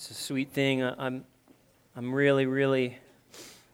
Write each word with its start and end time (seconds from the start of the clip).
It's 0.00 0.10
a 0.10 0.14
sweet 0.14 0.52
thing. 0.52 0.82
I'm, 0.82 1.26
I'm 1.94 2.14
really, 2.14 2.46
really 2.46 2.96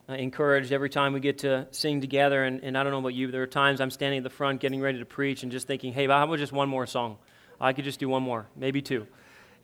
uh, 0.09 0.15
encouraged 0.15 0.73
every 0.73 0.91
time 0.91 1.13
we 1.13 1.21
get 1.21 1.39
to 1.39 1.69
sing 1.71 2.01
together. 2.01 2.43
And, 2.43 2.65
and 2.65 2.77
I 2.77 2.83
don't 2.83 2.91
know 2.91 2.99
about 2.99 3.15
you, 3.15 3.29
but 3.29 3.33
there 3.33 3.45
are 3.45 3.47
times 3.47 3.81
I'm 3.81 3.93
standing 3.93 4.19
at 4.19 4.25
the 4.25 4.31
front 4.31 4.61
getting 4.61 4.81
ready 4.81 4.99
to 4.99 5.05
preach 5.05 5.45
and 5.45 5.53
just 5.53 5.69
thinking, 5.69 5.93
hey, 5.93 6.09
how 6.09 6.25
about 6.25 6.37
just 6.41 6.53
one 6.53 6.69
more 6.69 6.85
song? 6.85 7.19
I 7.61 7.73
could 7.73 7.85
just 7.85 8.01
do 8.01 8.09
one 8.09 8.25
more, 8.25 8.49
maybe 8.57 8.83
two. 8.83 9.07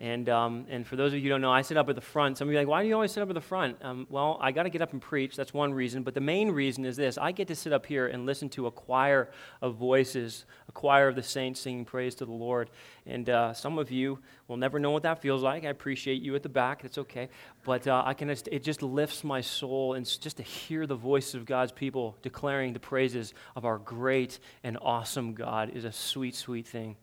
And, 0.03 0.27
um, 0.27 0.65
and 0.69 0.85
for 0.85 0.97
those 0.97 1.13
of 1.13 1.19
you 1.19 1.23
who 1.23 1.29
don't 1.29 1.39
know, 1.39 1.53
I 1.53 1.61
sit 1.61 1.77
up 1.77 1.87
at 1.87 1.95
the 1.95 2.01
front. 2.01 2.37
Some 2.37 2.49
of 2.49 2.51
you 2.51 2.57
are 2.59 2.61
like, 2.63 2.67
why 2.67 2.81
do 2.81 2.89
you 2.89 2.93
always 2.93 3.13
sit 3.13 3.23
up 3.23 3.29
at 3.29 3.35
the 3.35 3.39
front? 3.39 3.77
Um, 3.81 4.05
well, 4.09 4.37
I 4.41 4.51
got 4.51 4.63
to 4.63 4.69
get 4.69 4.81
up 4.81 4.91
and 4.91 5.01
preach. 5.01 5.37
That's 5.37 5.53
one 5.53 5.73
reason. 5.73 6.03
But 6.03 6.13
the 6.13 6.19
main 6.19 6.51
reason 6.51 6.83
is 6.83 6.97
this 6.97 7.17
I 7.17 7.31
get 7.31 7.47
to 7.47 7.55
sit 7.55 7.71
up 7.71 7.85
here 7.85 8.07
and 8.07 8.25
listen 8.25 8.49
to 8.49 8.67
a 8.67 8.71
choir 8.71 9.31
of 9.61 9.75
voices, 9.75 10.43
a 10.67 10.73
choir 10.73 11.07
of 11.07 11.15
the 11.15 11.23
saints 11.23 11.61
singing 11.61 11.85
praise 11.85 12.15
to 12.15 12.25
the 12.25 12.33
Lord. 12.33 12.69
And 13.05 13.29
uh, 13.29 13.53
some 13.53 13.79
of 13.79 13.91
you 13.91 14.19
will 14.49 14.57
never 14.57 14.77
know 14.77 14.91
what 14.91 15.03
that 15.03 15.21
feels 15.21 15.41
like. 15.41 15.63
I 15.63 15.69
appreciate 15.69 16.21
you 16.21 16.35
at 16.35 16.43
the 16.43 16.49
back. 16.49 16.81
That's 16.81 16.97
okay. 16.97 17.29
But 17.63 17.87
uh, 17.87 18.03
I 18.05 18.13
can 18.13 18.29
it 18.29 18.61
just 18.61 18.83
lifts 18.83 19.23
my 19.23 19.39
soul. 19.39 19.93
And 19.93 20.05
just 20.05 20.35
to 20.35 20.43
hear 20.43 20.85
the 20.85 20.95
voices 20.95 21.35
of 21.35 21.45
God's 21.45 21.71
people 21.71 22.17
declaring 22.21 22.73
the 22.73 22.79
praises 22.81 23.33
of 23.55 23.63
our 23.63 23.77
great 23.77 24.39
and 24.65 24.77
awesome 24.81 25.33
God 25.33 25.69
is 25.69 25.85
a 25.85 25.93
sweet, 25.93 26.35
sweet 26.35 26.67
thing. 26.67 26.97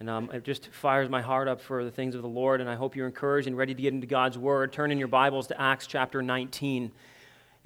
And 0.00 0.10
um, 0.10 0.30
it 0.32 0.44
just 0.44 0.68
fires 0.72 1.08
my 1.08 1.22
heart 1.22 1.46
up 1.46 1.60
for 1.60 1.84
the 1.84 1.90
things 1.90 2.14
of 2.14 2.22
the 2.22 2.28
Lord. 2.28 2.60
And 2.60 2.68
I 2.68 2.74
hope 2.74 2.96
you're 2.96 3.06
encouraged 3.06 3.46
and 3.46 3.56
ready 3.56 3.74
to 3.74 3.82
get 3.82 3.94
into 3.94 4.06
God's 4.06 4.36
Word. 4.36 4.72
Turn 4.72 4.90
in 4.90 4.98
your 4.98 5.08
Bibles 5.08 5.46
to 5.48 5.60
Acts 5.60 5.86
chapter 5.86 6.20
19. 6.20 6.90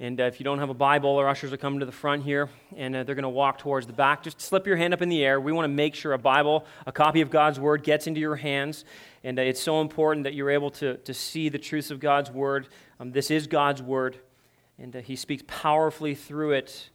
And 0.01 0.21
uh, 0.21 0.23
if 0.23 0.39
you 0.39 0.45
don't 0.45 0.59
have 0.59 0.69
a 0.69 0.75
Bible, 0.75 1.17
our 1.17 1.27
ushers 1.27 1.51
are 1.51 1.57
coming 1.57 1.81
to 1.81 1.85
the 1.85 1.91
front 1.91 2.23
here, 2.23 2.49
and 2.77 2.95
uh, 2.95 3.03
they're 3.03 3.15
going 3.15 3.23
to 3.23 3.29
walk 3.29 3.57
towards 3.57 3.85
the 3.85 3.91
back. 3.91 4.23
Just 4.23 4.39
slip 4.39 4.65
your 4.65 4.77
hand 4.77 4.93
up 4.93 5.01
in 5.01 5.09
the 5.09 5.25
air. 5.25 5.41
We 5.41 5.51
want 5.51 5.65
to 5.65 5.73
make 5.73 5.93
sure 5.93 6.13
a 6.13 6.17
Bible, 6.17 6.65
a 6.85 6.91
copy 6.93 7.19
of 7.19 7.29
God's 7.29 7.59
Word, 7.59 7.83
gets 7.83 8.07
into 8.07 8.21
your 8.21 8.37
hands. 8.37 8.85
And 9.25 9.37
uh, 9.37 9.41
it's 9.41 9.61
so 9.61 9.81
important 9.81 10.23
that 10.23 10.33
you're 10.33 10.51
able 10.51 10.71
to, 10.71 10.95
to 10.97 11.13
see 11.13 11.49
the 11.49 11.57
truths 11.57 11.91
of 11.91 11.99
God's 11.99 12.31
Word. 12.31 12.69
Um, 12.97 13.11
this 13.11 13.29
is 13.29 13.47
God's 13.47 13.81
Word, 13.81 14.17
and 14.77 14.95
uh, 14.95 15.01
He 15.01 15.17
speaks 15.17 15.43
powerfully 15.47 16.15
through 16.15 16.53
it. 16.53 16.91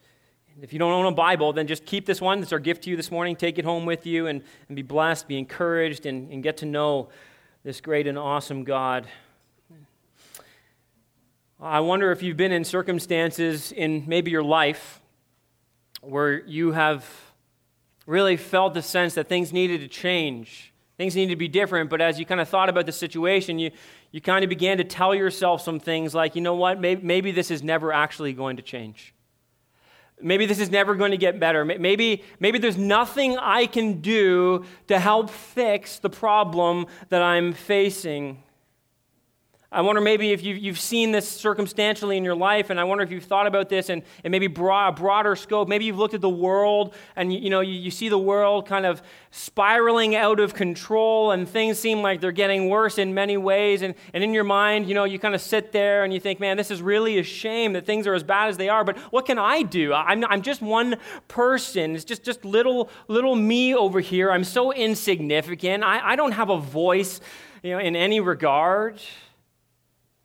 If 0.62 0.72
you 0.72 0.78
don't 0.78 0.92
own 0.92 1.06
a 1.06 1.10
Bible, 1.10 1.52
then 1.52 1.66
just 1.66 1.84
keep 1.84 2.06
this 2.06 2.20
one. 2.20 2.40
It's 2.40 2.52
our 2.52 2.60
gift 2.60 2.84
to 2.84 2.90
you 2.90 2.96
this 2.96 3.10
morning. 3.10 3.34
Take 3.34 3.58
it 3.58 3.64
home 3.64 3.86
with 3.86 4.06
you 4.06 4.28
and, 4.28 4.40
and 4.68 4.76
be 4.76 4.82
blessed, 4.82 5.26
be 5.26 5.36
encouraged, 5.36 6.06
and, 6.06 6.30
and 6.30 6.44
get 6.44 6.58
to 6.58 6.66
know 6.66 7.08
this 7.64 7.80
great 7.80 8.06
and 8.06 8.16
awesome 8.16 8.62
God. 8.62 9.08
I 11.60 11.80
wonder 11.80 12.12
if 12.12 12.22
you've 12.22 12.36
been 12.36 12.52
in 12.52 12.62
circumstances 12.62 13.72
in 13.72 14.04
maybe 14.06 14.30
your 14.30 14.44
life 14.44 15.00
where 16.02 16.44
you 16.46 16.72
have 16.72 17.08
really 18.06 18.36
felt 18.36 18.74
the 18.74 18.82
sense 18.82 19.14
that 19.14 19.28
things 19.28 19.52
needed 19.52 19.80
to 19.80 19.88
change, 19.88 20.72
things 20.98 21.16
needed 21.16 21.32
to 21.32 21.36
be 21.36 21.48
different, 21.48 21.88
but 21.90 22.00
as 22.00 22.18
you 22.20 22.26
kind 22.26 22.40
of 22.40 22.48
thought 22.48 22.68
about 22.68 22.86
the 22.86 22.92
situation, 22.92 23.58
you, 23.58 23.70
you 24.12 24.20
kind 24.20 24.44
of 24.44 24.50
began 24.50 24.76
to 24.76 24.84
tell 24.84 25.14
yourself 25.14 25.62
some 25.62 25.80
things 25.80 26.14
like, 26.14 26.36
you 26.36 26.42
know 26.42 26.54
what, 26.54 26.78
maybe, 26.78 27.02
maybe 27.02 27.32
this 27.32 27.50
is 27.50 27.62
never 27.62 27.92
actually 27.92 28.34
going 28.34 28.56
to 28.56 28.62
change. 28.62 29.13
Maybe 30.20 30.46
this 30.46 30.60
is 30.60 30.70
never 30.70 30.94
going 30.94 31.10
to 31.10 31.16
get 31.16 31.40
better. 31.40 31.64
Maybe, 31.64 32.22
maybe 32.38 32.58
there's 32.58 32.78
nothing 32.78 33.36
I 33.36 33.66
can 33.66 34.00
do 34.00 34.64
to 34.86 34.98
help 34.98 35.28
fix 35.28 35.98
the 35.98 36.08
problem 36.08 36.86
that 37.08 37.20
I'm 37.20 37.52
facing. 37.52 38.43
I 39.74 39.80
wonder 39.80 40.00
maybe 40.00 40.30
if 40.30 40.44
you've, 40.44 40.58
you've 40.58 40.78
seen 40.78 41.10
this 41.10 41.28
circumstantially 41.28 42.16
in 42.16 42.22
your 42.22 42.36
life, 42.36 42.70
and 42.70 42.78
I 42.78 42.84
wonder 42.84 43.02
if 43.02 43.10
you've 43.10 43.24
thought 43.24 43.48
about 43.48 43.68
this 43.68 43.88
and, 43.88 44.04
and 44.22 44.30
maybe 44.30 44.46
broad, 44.46 44.88
a 44.90 44.92
broader 44.92 45.34
scope. 45.34 45.66
Maybe 45.66 45.84
you've 45.84 45.98
looked 45.98 46.14
at 46.14 46.20
the 46.20 46.28
world 46.28 46.94
and 47.16 47.32
you, 47.32 47.40
you 47.40 47.50
know, 47.50 47.60
you, 47.60 47.72
you 47.72 47.90
see 47.90 48.08
the 48.08 48.18
world 48.18 48.68
kind 48.68 48.86
of 48.86 49.02
spiraling 49.32 50.14
out 50.14 50.38
of 50.38 50.54
control 50.54 51.32
and 51.32 51.48
things 51.48 51.76
seem 51.76 52.02
like 52.02 52.20
they're 52.20 52.30
getting 52.30 52.68
worse 52.68 52.98
in 52.98 53.14
many 53.14 53.36
ways. 53.36 53.82
And, 53.82 53.96
and 54.12 54.22
in 54.22 54.32
your 54.32 54.44
mind, 54.44 54.86
you 54.86 54.94
know, 54.94 55.02
you 55.02 55.18
kind 55.18 55.34
of 55.34 55.40
sit 55.40 55.72
there 55.72 56.04
and 56.04 56.14
you 56.14 56.20
think, 56.20 56.38
man, 56.38 56.56
this 56.56 56.70
is 56.70 56.80
really 56.80 57.18
a 57.18 57.24
shame 57.24 57.72
that 57.72 57.84
things 57.84 58.06
are 58.06 58.14
as 58.14 58.22
bad 58.22 58.48
as 58.50 58.56
they 58.56 58.68
are, 58.68 58.84
but 58.84 58.96
what 59.12 59.26
can 59.26 59.40
I 59.40 59.62
do? 59.62 59.92
I'm, 59.92 60.24
I'm 60.26 60.42
just 60.42 60.62
one 60.62 60.96
person. 61.26 61.96
It's 61.96 62.04
just, 62.04 62.22
just 62.22 62.44
little, 62.44 62.90
little 63.08 63.34
me 63.34 63.74
over 63.74 63.98
here. 63.98 64.30
I'm 64.30 64.44
so 64.44 64.72
insignificant. 64.72 65.82
I, 65.82 66.12
I 66.12 66.16
don't 66.16 66.32
have 66.32 66.48
a 66.48 66.58
voice, 66.58 67.20
you 67.64 67.72
know, 67.72 67.80
in 67.80 67.96
any 67.96 68.20
regard. 68.20 69.00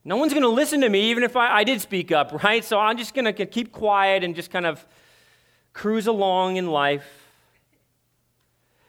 No 0.10 0.16
one's 0.16 0.34
going 0.34 0.42
to 0.42 0.50
listen 0.50 0.82
to 0.82 0.90
me, 0.90 1.12
even 1.12 1.22
if 1.22 1.36
I, 1.36 1.58
I 1.58 1.64
did 1.64 1.82
speak 1.82 2.12
up, 2.12 2.44
right? 2.44 2.66
So 2.66 2.80
I'm 2.80 2.98
just 2.98 3.14
going 3.14 3.32
to 3.32 3.46
keep 3.46 3.72
quiet 3.72 4.24
and 4.24 4.34
just 4.34 4.50
kind 4.50 4.66
of 4.66 4.84
cruise 5.72 6.08
along 6.08 6.56
in 6.56 6.66
life. 6.66 7.28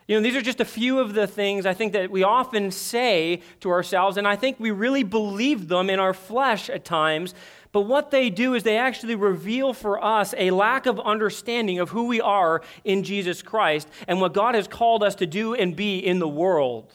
You 0.09 0.17
know, 0.17 0.23
these 0.23 0.35
are 0.35 0.41
just 0.41 0.63
a 0.63 0.65
few 0.65 0.99
of 0.99 1.13
the 1.13 1.27
things 1.27 1.67
I 1.67 1.75
think 1.75 1.93
that 1.93 2.11
we 2.11 2.23
often 2.23 2.71
say 2.71 3.43
to 3.61 3.69
ourselves, 3.69 4.17
and 4.17 4.27
I 4.27 4.35
think 4.35 4.59
we 4.59 4.71
really 4.71 5.03
believe 5.03 5.69
them 5.69 5.91
in 5.91 6.01
our 6.01 6.15
flesh 6.15 6.71
at 6.71 6.87
times. 6.87 7.35
But 7.71 7.83
what 7.83 8.11
they 8.11 8.31
do 8.31 8.55
is 8.55 8.63
they 8.63 8.79
actually 8.79 9.15
reveal 9.15 9.75
for 9.75 10.03
us 10.03 10.35
a 10.39 10.51
lack 10.53 10.87
of 10.87 10.99
understanding 10.99 11.81
of 11.81 11.91
who 11.91 12.07
we 12.07 12.23
are 12.23 12.63
in 12.83 13.05
Jesus 13.05 13.43
Christ 13.43 13.87
and 14.09 14.23
what 14.23 14.33
God 14.33 14.55
has 14.55 14.67
called 14.67 15.05
us 15.05 15.17
to 15.17 15.27
do 15.27 15.53
and 15.53 15.77
be 15.77 15.99
in 15.99 16.19
the 16.19 16.27
world. 16.27 16.95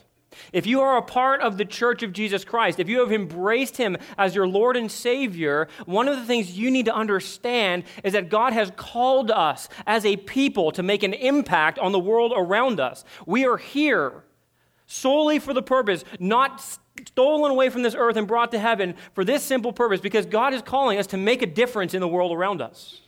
If 0.53 0.65
you 0.65 0.81
are 0.81 0.97
a 0.97 1.01
part 1.01 1.41
of 1.41 1.57
the 1.57 1.65
church 1.65 2.03
of 2.03 2.13
Jesus 2.13 2.43
Christ, 2.43 2.79
if 2.79 2.89
you 2.89 2.99
have 2.99 3.11
embraced 3.11 3.77
him 3.77 3.97
as 4.17 4.35
your 4.35 4.47
Lord 4.47 4.77
and 4.77 4.91
Savior, 4.91 5.67
one 5.85 6.07
of 6.07 6.17
the 6.17 6.25
things 6.25 6.57
you 6.57 6.71
need 6.71 6.85
to 6.85 6.95
understand 6.95 7.83
is 8.03 8.13
that 8.13 8.29
God 8.29 8.53
has 8.53 8.71
called 8.75 9.31
us 9.31 9.69
as 9.85 10.05
a 10.05 10.17
people 10.17 10.71
to 10.71 10.83
make 10.83 11.03
an 11.03 11.13
impact 11.13 11.79
on 11.79 11.91
the 11.91 11.99
world 11.99 12.33
around 12.35 12.79
us. 12.79 13.03
We 13.25 13.45
are 13.45 13.57
here 13.57 14.23
solely 14.85 15.39
for 15.39 15.53
the 15.53 15.63
purpose, 15.63 16.03
not 16.19 16.61
stolen 17.07 17.51
away 17.51 17.69
from 17.69 17.81
this 17.81 17.95
earth 17.97 18.15
and 18.15 18.27
brought 18.27 18.51
to 18.51 18.59
heaven 18.59 18.95
for 19.13 19.25
this 19.25 19.43
simple 19.43 19.73
purpose, 19.73 19.99
because 19.99 20.25
God 20.25 20.53
is 20.53 20.61
calling 20.61 20.97
us 20.97 21.07
to 21.07 21.17
make 21.17 21.41
a 21.41 21.47
difference 21.47 21.93
in 21.93 22.01
the 22.01 22.07
world 22.07 22.31
around 22.31 22.61
us. 22.61 23.01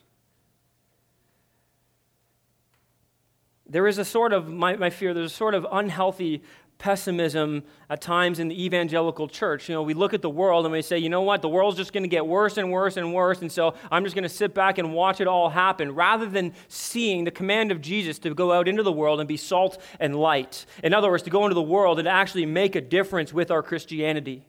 There 3.70 3.86
is 3.86 3.98
a 3.98 4.06
sort 4.06 4.34
of, 4.34 4.48
my, 4.48 4.76
my 4.76 4.90
fear, 4.90 5.14
there's 5.14 5.32
a 5.32 5.36
sort 5.36 5.54
of 5.54 5.68
unhealthy 5.72 6.42
pessimism 6.78 7.64
at 7.90 8.02
times 8.02 8.40
in 8.40 8.48
the 8.48 8.66
evangelical 8.66 9.28
church. 9.28 9.68
You 9.68 9.76
know, 9.76 9.82
we 9.82 9.94
look 9.94 10.14
at 10.14 10.22
the 10.22 10.30
world 10.30 10.66
and 10.66 10.72
we 10.72 10.82
say, 10.82 10.98
you 10.98 11.10
know 11.10 11.22
what, 11.22 11.42
the 11.42 11.50
world's 11.50 11.78
just 11.78 11.94
going 11.94 12.04
to 12.04 12.10
get 12.10 12.28
worse 12.28 12.58
and 12.58 12.72
worse 12.72 12.98
and 12.98 13.14
worse, 13.14 13.42
and 13.42 13.52
so 13.52 13.74
I'm 13.92 14.04
just 14.04 14.16
going 14.16 14.24
to 14.24 14.30
sit 14.30 14.54
back 14.54 14.78
and 14.78 14.94
watch 14.94 15.22
it 15.22 15.28
all 15.28 15.50
happen, 15.50 15.96
rather 15.96 16.26
than 16.26 16.54
seeing 16.68 17.24
the 17.24 17.32
command 17.32 17.72
of 17.72 17.82
Jesus 17.82 18.20
to 18.20 18.34
go 18.34 18.52
out 18.52 18.68
into 18.68 18.84
the 18.84 18.92
world 18.92 19.20
and 19.20 19.28
be 19.28 19.38
salt 19.38 19.82
and 20.00 20.16
light. 20.16 20.66
In 20.84 20.94
other 20.94 21.10
words, 21.10 21.24
to 21.24 21.30
go 21.30 21.44
into 21.46 21.56
the 21.56 21.62
world 21.62 22.00
and 22.00 22.08
actually 22.08 22.46
make 22.46 22.76
a 22.76 22.82
difference 22.82 23.34
with 23.34 23.52
our 23.52 23.64
Christianity. 23.64 24.46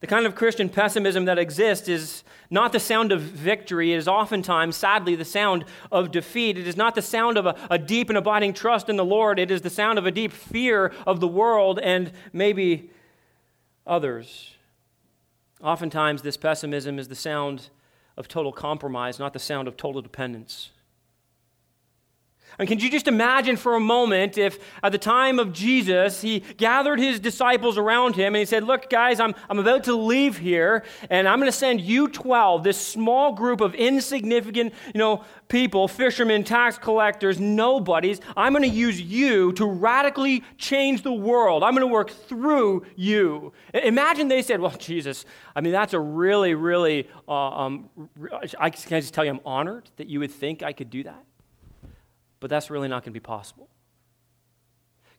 The 0.00 0.06
kind 0.06 0.26
of 0.26 0.34
Christian 0.34 0.68
pessimism 0.68 1.24
that 1.24 1.38
exists 1.38 1.88
is 1.88 2.22
not 2.50 2.72
the 2.72 2.80
sound 2.80 3.12
of 3.12 3.22
victory. 3.22 3.92
It 3.92 3.96
is 3.96 4.06
oftentimes, 4.06 4.76
sadly, 4.76 5.16
the 5.16 5.24
sound 5.24 5.64
of 5.90 6.10
defeat. 6.10 6.58
It 6.58 6.66
is 6.66 6.76
not 6.76 6.94
the 6.94 7.02
sound 7.02 7.38
of 7.38 7.46
a, 7.46 7.56
a, 7.70 7.78
deep 7.78 8.10
and 8.10 8.18
abiding 8.18 8.52
trust 8.52 8.88
in 8.88 8.96
the 8.96 9.04
Lord. 9.04 9.38
It 9.38 9.50
is 9.50 9.62
the 9.62 9.70
sound 9.70 9.98
of 9.98 10.06
a 10.06 10.10
deep 10.10 10.32
fear 10.32 10.92
of 11.06 11.20
the 11.20 11.28
world 11.28 11.80
and 11.80 12.12
maybe 12.32 12.90
others. 13.86 14.54
Oftentimes, 15.62 16.22
this 16.22 16.36
pessimism 16.36 16.98
is 16.98 17.08
the 17.08 17.14
sound 17.14 17.70
of 18.16 18.28
total 18.28 18.52
compromise, 18.52 19.18
not 19.18 19.32
the 19.32 19.38
sound 19.38 19.66
of 19.66 19.76
total 19.76 20.02
dependence. 20.02 20.70
And 22.58 22.66
can 22.68 22.78
you 22.78 22.90
just 22.90 23.06
imagine 23.06 23.56
for 23.56 23.74
a 23.74 23.80
moment 23.80 24.38
if 24.38 24.58
at 24.82 24.92
the 24.92 24.98
time 24.98 25.38
of 25.38 25.52
Jesus, 25.52 26.22
he 26.22 26.40
gathered 26.56 26.98
his 26.98 27.20
disciples 27.20 27.76
around 27.76 28.16
him 28.16 28.34
and 28.34 28.36
he 28.36 28.46
said, 28.46 28.64
Look, 28.64 28.88
guys, 28.88 29.20
I'm, 29.20 29.34
I'm 29.50 29.58
about 29.58 29.84
to 29.84 29.94
leave 29.94 30.38
here 30.38 30.84
and 31.10 31.28
I'm 31.28 31.38
going 31.38 31.50
to 31.50 31.56
send 31.56 31.82
you 31.82 32.08
12, 32.08 32.64
this 32.64 32.80
small 32.80 33.32
group 33.32 33.60
of 33.60 33.74
insignificant, 33.74 34.72
you 34.94 34.98
know, 34.98 35.22
people, 35.48 35.86
fishermen, 35.86 36.44
tax 36.44 36.78
collectors, 36.78 37.38
nobodies. 37.38 38.20
I'm 38.36 38.52
going 38.54 38.62
to 38.62 38.68
use 38.68 39.00
you 39.00 39.52
to 39.52 39.66
radically 39.66 40.42
change 40.56 41.02
the 41.02 41.12
world. 41.12 41.62
I'm 41.62 41.74
going 41.74 41.86
to 41.86 41.92
work 41.92 42.10
through 42.10 42.86
you. 42.96 43.52
Imagine 43.74 44.28
they 44.28 44.42
said, 44.42 44.60
Well, 44.60 44.76
Jesus, 44.78 45.26
I 45.54 45.60
mean, 45.60 45.72
that's 45.72 45.92
a 45.92 46.00
really, 46.00 46.54
really, 46.54 47.08
uh, 47.28 47.32
um, 47.32 47.90
I 48.58 48.70
can 48.70 48.96
I 48.96 49.00
just 49.00 49.12
tell 49.12 49.26
you, 49.26 49.30
I'm 49.30 49.40
honored 49.44 49.90
that 49.96 50.08
you 50.08 50.20
would 50.20 50.30
think 50.30 50.62
I 50.62 50.72
could 50.72 50.88
do 50.88 51.02
that 51.02 51.25
but 52.46 52.50
that's 52.50 52.70
really 52.70 52.86
not 52.86 53.02
going 53.02 53.12
to 53.12 53.18
be 53.18 53.18
possible. 53.18 53.68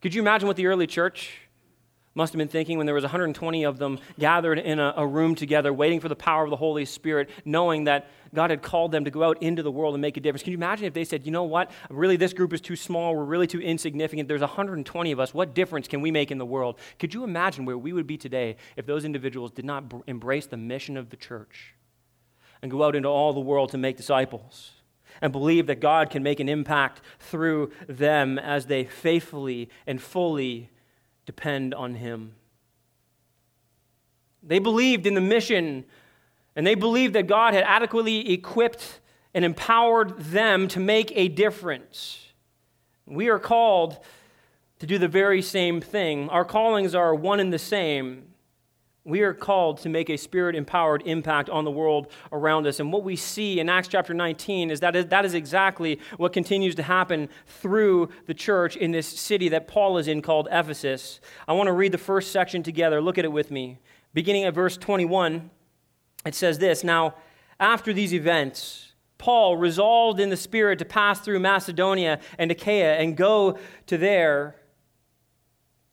Could 0.01 0.15
you 0.15 0.21
imagine 0.21 0.47
what 0.47 0.55
the 0.55 0.67
early 0.67 0.87
church 0.87 1.41
must 2.15 2.31
have 2.31 2.37
been 2.37 2.47
thinking 2.47 2.77
when 2.77 2.85
there 2.85 2.95
was 2.95 3.03
120 3.03 3.65
of 3.65 3.77
them 3.79 3.99
gathered 4.17 4.57
in 4.57 4.79
a, 4.79 4.93
a, 4.95 5.05
room 5.05 5.35
together 5.35 5.73
waiting 5.73 5.99
for 5.99 6.07
the 6.07 6.15
power 6.15 6.45
of 6.45 6.49
the 6.49 6.55
holy 6.55 6.85
spirit 6.85 7.29
knowing 7.43 7.83
that 7.83 8.09
god 8.33 8.49
had 8.49 8.61
called 8.61 8.93
them 8.93 9.03
to 9.03 9.11
go 9.11 9.23
out 9.23 9.43
into 9.43 9.61
the 9.61 9.69
world 9.69 9.93
and 9.93 10.01
make 10.01 10.15
a 10.15 10.21
difference? 10.21 10.41
Can 10.41 10.51
you 10.51 10.57
imagine 10.57 10.85
if 10.85 10.93
they 10.93 11.03
said 11.03 11.25
you 11.25 11.33
know 11.33 11.43
what? 11.43 11.69
Really 11.89 12.15
this 12.15 12.31
group 12.31 12.53
is 12.53 12.61
too 12.61 12.77
small. 12.77 13.13
We're 13.13 13.25
really 13.25 13.45
too 13.45 13.59
insignificant. 13.59 14.29
There's 14.29 14.39
120 14.39 15.11
of 15.11 15.19
us. 15.19 15.33
What 15.33 15.53
difference 15.53 15.89
can 15.89 15.99
we 15.99 16.11
make 16.11 16.31
in 16.31 16.37
the 16.37 16.45
world? 16.45 16.79
Could 16.97 17.13
you 17.13 17.25
imagine 17.25 17.65
where 17.65 17.77
we 17.77 17.91
would 17.91 18.07
be 18.07 18.15
today 18.15 18.55
if 18.77 18.85
those 18.85 19.03
individuals 19.03 19.51
did 19.51 19.65
not 19.65 19.83
embrace 20.07 20.45
the 20.45 20.55
mission 20.55 20.95
of 20.95 21.09
the 21.09 21.17
church 21.17 21.75
and 22.61 22.71
go 22.71 22.83
out 22.85 22.95
into 22.95 23.09
all 23.09 23.33
the 23.33 23.41
world 23.41 23.71
to 23.71 23.77
make 23.77 23.97
disciples 23.97 24.71
and 25.21 25.31
believe 25.31 25.67
that 25.67 25.79
God 25.79 26.09
can 26.09 26.23
make 26.23 26.39
an 26.39 26.49
impact 26.49 27.01
through 27.19 27.71
them 27.87 28.37
as 28.37 28.65
they 28.65 28.85
faithfully 28.85 29.69
and 29.85 30.01
fully 30.01 30.69
depend 31.25 31.73
on 31.73 31.95
Him. 31.95 32.33
They 34.43 34.59
believed 34.59 35.05
in 35.05 35.13
the 35.13 35.21
mission, 35.21 35.85
and 36.55 36.65
they 36.65 36.75
believed 36.75 37.13
that 37.15 37.27
God 37.27 37.53
had 37.53 37.63
adequately 37.63 38.31
equipped 38.31 38.99
and 39.33 39.43
empowered 39.43 40.17
them 40.19 40.67
to 40.69 40.79
make 40.79 41.11
a 41.15 41.27
difference. 41.27 42.27
We 43.05 43.29
are 43.29 43.39
called 43.39 43.99
to 44.79 44.85
do 44.85 44.97
the 44.97 45.07
very 45.07 45.41
same 45.41 45.81
thing. 45.81 46.29
Our 46.29 46.45
callings 46.45 46.95
are 46.95 47.13
one 47.13 47.39
and 47.39 47.51
the 47.51 47.59
same. 47.59 48.33
We 49.07 49.21
are 49.21 49.33
called 49.33 49.77
to 49.79 49.89
make 49.89 50.09
a 50.09 50.17
spirit 50.17 50.53
empowered 50.53 51.01
impact 51.05 51.49
on 51.49 51.63
the 51.63 51.71
world 51.71 52.11
around 52.33 52.67
us. 52.67 52.81
And 52.81 52.91
what 52.91 53.03
we 53.05 53.15
see 53.15 53.61
in 53.61 53.69
Acts 53.69 53.87
chapter 53.87 54.13
19 54.13 54.69
is 54.69 54.81
that, 54.81 54.97
is 54.97 55.05
that 55.05 55.23
is 55.23 55.33
exactly 55.33 56.01
what 56.17 56.33
continues 56.33 56.75
to 56.75 56.83
happen 56.83 57.29
through 57.45 58.09
the 58.25 58.33
church 58.33 58.75
in 58.75 58.91
this 58.91 59.07
city 59.07 59.47
that 59.47 59.65
Paul 59.65 59.97
is 59.97 60.09
in 60.09 60.21
called 60.21 60.49
Ephesus. 60.51 61.21
I 61.47 61.53
want 61.53 61.67
to 61.67 61.71
read 61.71 61.93
the 61.93 61.97
first 61.97 62.33
section 62.33 62.63
together. 62.63 62.99
Look 62.99 63.17
at 63.17 63.23
it 63.23 63.31
with 63.31 63.49
me. 63.49 63.79
Beginning 64.13 64.43
at 64.43 64.53
verse 64.53 64.75
21, 64.75 65.51
it 66.25 66.35
says 66.35 66.59
this 66.59 66.83
Now, 66.83 67.15
after 67.61 67.93
these 67.93 68.13
events, 68.13 68.91
Paul 69.17 69.55
resolved 69.55 70.19
in 70.19 70.29
the 70.29 70.35
Spirit 70.35 70.79
to 70.79 70.85
pass 70.85 71.21
through 71.21 71.39
Macedonia 71.39 72.19
and 72.37 72.51
Achaia 72.51 72.97
and 72.97 73.15
go 73.15 73.57
to 73.85 73.97
there 73.97 74.57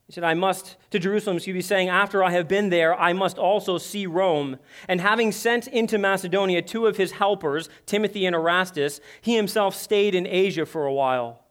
he 0.06 0.12
said, 0.12 0.24
I 0.24 0.34
must 0.34 0.76
to 0.90 0.98
Jerusalem, 0.98 1.38
so 1.38 1.46
you'd 1.46 1.54
be 1.54 1.62
saying, 1.62 1.88
After 1.88 2.22
I 2.22 2.30
have 2.32 2.46
been 2.46 2.68
there, 2.68 2.94
I 2.94 3.14
must 3.14 3.38
also 3.38 3.78
see 3.78 4.06
Rome. 4.06 4.58
And 4.86 5.00
having 5.00 5.32
sent 5.32 5.66
into 5.66 5.96
Macedonia 5.96 6.60
two 6.60 6.86
of 6.86 6.98
his 6.98 7.12
helpers, 7.12 7.70
Timothy 7.86 8.26
and 8.26 8.36
Erastus, 8.36 9.00
he 9.22 9.34
himself 9.34 9.74
stayed 9.74 10.14
in 10.14 10.26
Asia 10.26 10.66
for 10.66 10.84
a 10.84 10.92
while. 10.92 11.44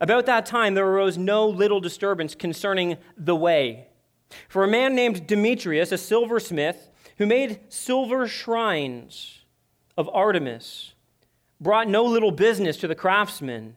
About 0.00 0.26
that 0.26 0.46
time, 0.46 0.74
there 0.74 0.86
arose 0.86 1.18
no 1.18 1.48
little 1.48 1.80
disturbance 1.80 2.34
concerning 2.34 2.98
the 3.16 3.36
way. 3.36 3.88
For 4.48 4.62
a 4.62 4.68
man 4.68 4.94
named 4.94 5.26
Demetrius, 5.26 5.90
a 5.90 5.98
silversmith, 5.98 6.90
who 7.16 7.26
made 7.26 7.60
silver 7.68 8.28
shrines 8.28 9.40
of 9.96 10.08
Artemis, 10.12 10.94
brought 11.60 11.88
no 11.88 12.04
little 12.04 12.30
business 12.30 12.76
to 12.76 12.86
the 12.86 12.94
craftsmen 12.94 13.76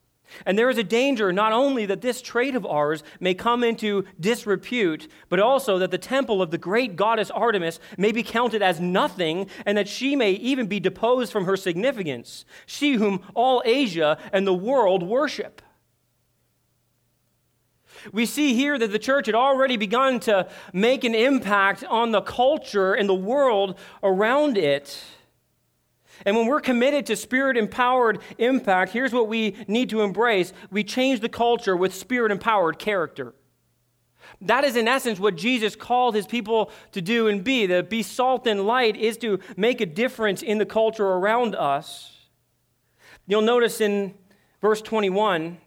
And 0.45 0.57
there 0.57 0.69
is 0.69 0.77
a 0.77 0.83
danger 0.83 1.31
not 1.31 1.53
only 1.53 1.85
that 1.85 2.01
this 2.01 2.21
trade 2.21 2.55
of 2.55 2.65
ours 2.65 3.03
may 3.19 3.33
come 3.33 3.63
into 3.63 4.05
disrepute, 4.19 5.07
but 5.29 5.39
also 5.39 5.77
that 5.79 5.91
the 5.91 5.97
temple 5.97 6.41
of 6.41 6.51
the 6.51 6.57
great 6.57 6.95
goddess 6.95 7.31
Artemis 7.31 7.79
may 7.97 8.11
be 8.11 8.23
counted 8.23 8.61
as 8.61 8.79
nothing, 8.79 9.47
and 9.65 9.77
that 9.77 9.87
she 9.87 10.15
may 10.15 10.31
even 10.31 10.67
be 10.67 10.79
deposed 10.79 11.31
from 11.31 11.45
her 11.45 11.57
significance, 11.57 12.45
she 12.65 12.93
whom 12.93 13.21
all 13.33 13.61
Asia 13.65 14.17
and 14.31 14.45
the 14.45 14.53
world 14.53 15.03
worship. 15.03 15.61
We 18.11 18.25
see 18.25 18.55
here 18.55 18.79
that 18.79 18.91
the 18.91 18.99
church 18.99 19.27
had 19.27 19.35
already 19.35 19.77
begun 19.77 20.19
to 20.21 20.47
make 20.73 21.03
an 21.03 21.13
impact 21.13 21.83
on 21.83 22.11
the 22.11 22.21
culture 22.21 22.93
and 22.93 23.07
the 23.07 23.13
world 23.13 23.77
around 24.01 24.57
it. 24.57 25.03
And 26.25 26.35
when 26.35 26.47
we're 26.47 26.61
committed 26.61 27.05
to 27.07 27.15
spirit 27.15 27.57
empowered 27.57 28.19
impact, 28.37 28.91
here's 28.91 29.13
what 29.13 29.27
we 29.27 29.55
need 29.67 29.89
to 29.89 30.01
embrace 30.01 30.53
we 30.69 30.83
change 30.83 31.19
the 31.19 31.29
culture 31.29 31.75
with 31.75 31.93
spirit 31.93 32.31
empowered 32.31 32.79
character. 32.79 33.33
That 34.41 34.63
is, 34.63 34.75
in 34.75 34.87
essence, 34.87 35.19
what 35.19 35.35
Jesus 35.35 35.75
called 35.75 36.15
his 36.15 36.25
people 36.25 36.71
to 36.93 37.01
do 37.01 37.27
and 37.27 37.43
be. 37.43 37.67
To 37.67 37.83
be 37.83 38.01
salt 38.01 38.47
and 38.47 38.65
light 38.65 38.95
is 38.95 39.17
to 39.17 39.39
make 39.57 39.81
a 39.81 39.85
difference 39.85 40.41
in 40.41 40.57
the 40.57 40.65
culture 40.65 41.05
around 41.05 41.55
us. 41.55 42.17
You'll 43.27 43.41
notice 43.41 43.81
in 43.81 44.13
verse 44.61 44.81
21 44.81 45.57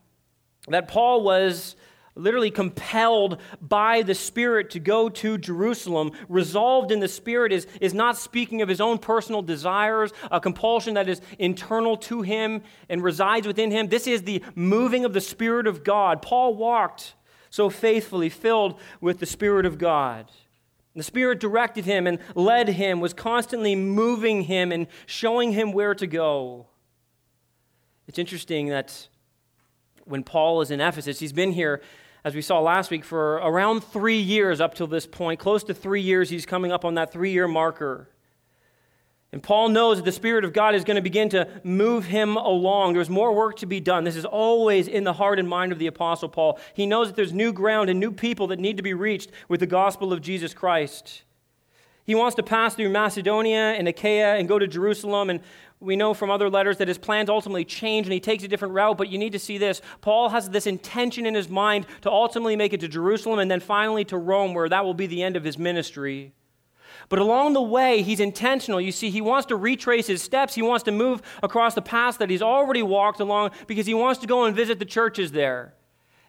that 0.68 0.88
Paul 0.88 1.22
was 1.22 1.76
literally 2.16 2.50
compelled 2.50 3.40
by 3.60 4.02
the 4.02 4.14
Spirit 4.14 4.70
to 4.70 4.78
go 4.78 5.08
to 5.08 5.36
Jerusalem. 5.36 6.12
Resolved 6.28 6.92
in 6.92 7.00
the 7.00 7.08
Spirit 7.08 7.52
is, 7.52 7.66
is 7.80 7.92
not 7.92 8.16
speaking 8.16 8.62
of 8.62 8.68
his 8.68 8.80
own 8.80 8.98
personal 8.98 9.42
desires, 9.42 10.12
a 10.30 10.40
compulsion 10.40 10.94
that 10.94 11.08
is 11.08 11.20
internal 11.38 11.96
to 11.96 12.22
him 12.22 12.62
and 12.88 13.02
resides 13.02 13.46
within 13.46 13.70
him. 13.70 13.88
This 13.88 14.06
is 14.06 14.22
the 14.22 14.42
moving 14.54 15.04
of 15.04 15.12
the 15.12 15.20
Spirit 15.20 15.66
of 15.66 15.82
God. 15.82 16.22
Paul 16.22 16.54
walked 16.54 17.14
so 17.50 17.70
faithfully, 17.70 18.28
filled 18.28 18.78
with 19.00 19.18
the 19.18 19.26
Spirit 19.26 19.66
of 19.66 19.78
God. 19.78 20.30
The 20.96 21.02
Spirit 21.02 21.40
directed 21.40 21.84
him 21.84 22.06
and 22.06 22.18
led 22.34 22.68
him, 22.68 23.00
was 23.00 23.12
constantly 23.12 23.74
moving 23.74 24.42
him 24.42 24.70
and 24.70 24.86
showing 25.06 25.52
him 25.52 25.72
where 25.72 25.94
to 25.94 26.06
go. 26.06 26.66
It's 28.06 28.18
interesting 28.18 28.68
that 28.68 29.08
when 30.04 30.22
Paul 30.22 30.60
is 30.60 30.70
in 30.70 30.80
Ephesus, 30.80 31.18
he's 31.18 31.32
been 31.32 31.52
here 31.52 31.80
as 32.24 32.34
we 32.34 32.40
saw 32.40 32.58
last 32.60 32.90
week, 32.90 33.04
for 33.04 33.34
around 33.34 33.84
three 33.84 34.18
years 34.18 34.60
up 34.60 34.74
till 34.74 34.86
this 34.86 35.06
point. 35.06 35.38
Close 35.38 35.62
to 35.64 35.74
three 35.74 36.00
years, 36.00 36.30
he's 36.30 36.46
coming 36.46 36.72
up 36.72 36.84
on 36.84 36.94
that 36.94 37.12
three 37.12 37.32
year 37.32 37.46
marker. 37.46 38.08
And 39.30 39.42
Paul 39.42 39.68
knows 39.68 39.96
that 39.98 40.04
the 40.04 40.12
Spirit 40.12 40.44
of 40.44 40.52
God 40.52 40.76
is 40.76 40.84
going 40.84 40.94
to 40.94 41.02
begin 41.02 41.28
to 41.30 41.48
move 41.64 42.04
him 42.04 42.36
along. 42.36 42.94
There's 42.94 43.10
more 43.10 43.34
work 43.34 43.56
to 43.56 43.66
be 43.66 43.80
done. 43.80 44.04
This 44.04 44.14
is 44.14 44.24
always 44.24 44.86
in 44.86 45.02
the 45.02 45.12
heart 45.12 45.40
and 45.40 45.48
mind 45.48 45.72
of 45.72 45.80
the 45.80 45.88
Apostle 45.88 46.28
Paul. 46.28 46.60
He 46.72 46.86
knows 46.86 47.08
that 47.08 47.16
there's 47.16 47.32
new 47.32 47.52
ground 47.52 47.90
and 47.90 47.98
new 47.98 48.12
people 48.12 48.46
that 48.46 48.60
need 48.60 48.76
to 48.76 48.82
be 48.84 48.94
reached 48.94 49.32
with 49.48 49.58
the 49.58 49.66
gospel 49.66 50.12
of 50.12 50.22
Jesus 50.22 50.54
Christ. 50.54 51.24
He 52.04 52.14
wants 52.14 52.36
to 52.36 52.42
pass 52.42 52.74
through 52.74 52.90
Macedonia 52.90 53.74
and 53.76 53.88
Achaia 53.88 54.36
and 54.36 54.46
go 54.46 54.58
to 54.58 54.68
Jerusalem. 54.68 55.30
And 55.30 55.40
we 55.84 55.96
know 55.96 56.14
from 56.14 56.30
other 56.30 56.50
letters 56.50 56.78
that 56.78 56.88
his 56.88 56.98
plans 56.98 57.28
ultimately 57.28 57.64
change 57.64 58.06
and 58.06 58.12
he 58.12 58.20
takes 58.20 58.42
a 58.42 58.48
different 58.48 58.74
route, 58.74 58.98
but 58.98 59.08
you 59.08 59.18
need 59.18 59.32
to 59.32 59.38
see 59.38 59.58
this. 59.58 59.80
Paul 60.00 60.30
has 60.30 60.50
this 60.50 60.66
intention 60.66 61.26
in 61.26 61.34
his 61.34 61.48
mind 61.48 61.86
to 62.02 62.10
ultimately 62.10 62.56
make 62.56 62.72
it 62.72 62.80
to 62.80 62.88
Jerusalem 62.88 63.38
and 63.38 63.50
then 63.50 63.60
finally 63.60 64.04
to 64.06 64.16
Rome, 64.16 64.54
where 64.54 64.68
that 64.68 64.84
will 64.84 64.94
be 64.94 65.06
the 65.06 65.22
end 65.22 65.36
of 65.36 65.44
his 65.44 65.58
ministry. 65.58 66.32
But 67.08 67.18
along 67.18 67.52
the 67.52 67.62
way, 67.62 68.02
he's 68.02 68.20
intentional. 68.20 68.80
You 68.80 68.92
see, 68.92 69.10
he 69.10 69.20
wants 69.20 69.46
to 69.46 69.56
retrace 69.56 70.06
his 70.06 70.22
steps. 70.22 70.54
He 70.54 70.62
wants 70.62 70.84
to 70.84 70.92
move 70.92 71.22
across 71.42 71.74
the 71.74 71.82
path 71.82 72.18
that 72.18 72.30
he's 72.30 72.42
already 72.42 72.82
walked 72.82 73.20
along 73.20 73.50
because 73.66 73.86
he 73.86 73.94
wants 73.94 74.20
to 74.20 74.26
go 74.26 74.44
and 74.44 74.56
visit 74.56 74.78
the 74.78 74.84
churches 74.84 75.32
there. 75.32 75.74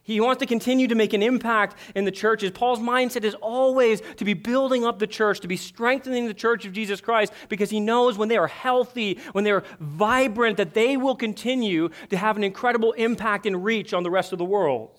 He 0.06 0.22
wants 0.22 0.40
to 0.42 0.46
continue 0.46 0.88
to 0.88 0.94
make 0.94 1.14
an 1.14 1.24
impact 1.24 1.76
in 1.96 2.06
the 2.06 2.12
churches. 2.12 2.52
Paul's 2.52 2.78
mindset 2.78 3.24
is 3.24 3.34
always 3.42 4.02
to 4.18 4.24
be 4.24 4.36
building 4.36 4.86
up 4.86 5.00
the 5.00 5.08
church, 5.08 5.40
to 5.40 5.48
be 5.48 5.58
strengthening 5.58 6.28
the 6.28 6.34
church 6.36 6.64
of 6.64 6.74
Jesus 6.74 7.02
Christ, 7.02 7.34
because 7.50 7.72
he 7.72 7.80
knows 7.80 8.16
when 8.16 8.30
they 8.30 8.38
are 8.38 8.46
healthy, 8.46 9.18
when 9.32 9.44
they're 9.44 9.64
vibrant, 9.80 10.58
that 10.58 10.76
they 10.76 10.96
will 10.96 11.16
continue 11.16 11.90
to 12.12 12.18
have 12.18 12.38
an 12.38 12.44
incredible 12.44 12.92
impact 12.92 13.48
and 13.48 13.66
reach 13.66 13.96
on 13.96 14.04
the 14.04 14.12
rest 14.12 14.32
of 14.32 14.38
the 14.38 14.46
world. 14.46 14.96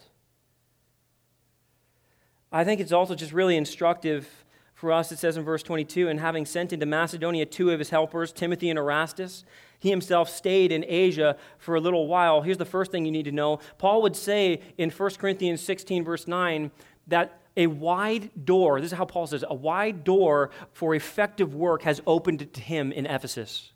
I 2.51 2.65
think 2.65 2.81
it's 2.81 2.91
also 2.91 3.15
just 3.15 3.33
really 3.33 3.57
instructive 3.57 4.29
for 4.75 4.91
us. 4.91 5.13
It 5.13 5.21
says 5.21 5.37
in 5.37 5.45
verse 5.45 5.63
22 5.63 6.09
and 6.09 6.19
having 6.19 6.45
sent 6.45 6.73
into 6.73 6.85
Macedonia 6.85 7.47
two 7.47 7.71
of 7.71 7.79
his 7.79 7.91
helpers, 7.91 8.33
Timothy 8.33 8.71
and 8.71 8.79
Erastus, 8.79 9.45
he 9.79 9.91
himself 9.91 10.29
stayed 10.29 10.73
in 10.73 10.85
Asia 10.87 11.37
for 11.59 11.75
a 11.75 11.81
little 11.81 12.07
while. 12.07 12.43
Here's 12.43 12.59
the 12.59 12.65
first 12.65 12.91
thing 12.91 13.05
you 13.05 13.13
need 13.13 13.25
to 13.25 13.33
know 13.33 13.61
Paul 13.79 14.03
would 14.03 14.17
say 14.17 14.61
in 14.79 14.91
1 14.91 15.11
Corinthians 15.19 15.61
16, 15.61 16.05
verse 16.05 16.27
9, 16.27 16.71
that 17.09 17.41
a 17.57 17.67
wide 17.69 18.31
door, 18.45 18.81
this 18.81 18.93
is 18.93 18.99
how 18.99 19.05
Paul 19.05 19.27
says, 19.27 19.45
a 19.49 19.55
wide 19.55 20.05
door 20.05 20.51
for 20.73 20.95
effective 20.95 21.55
work 21.55 21.83
has 21.83 22.01
opened 22.07 22.53
to 22.53 22.61
him 22.61 22.93
in 22.93 23.07
Ephesus. 23.07 23.73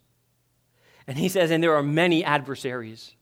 And 1.07 1.19
he 1.19 1.29
says, 1.29 1.51
and 1.51 1.63
there 1.63 1.75
are 1.75 1.83
many 1.83 2.23
adversaries. 2.23 3.15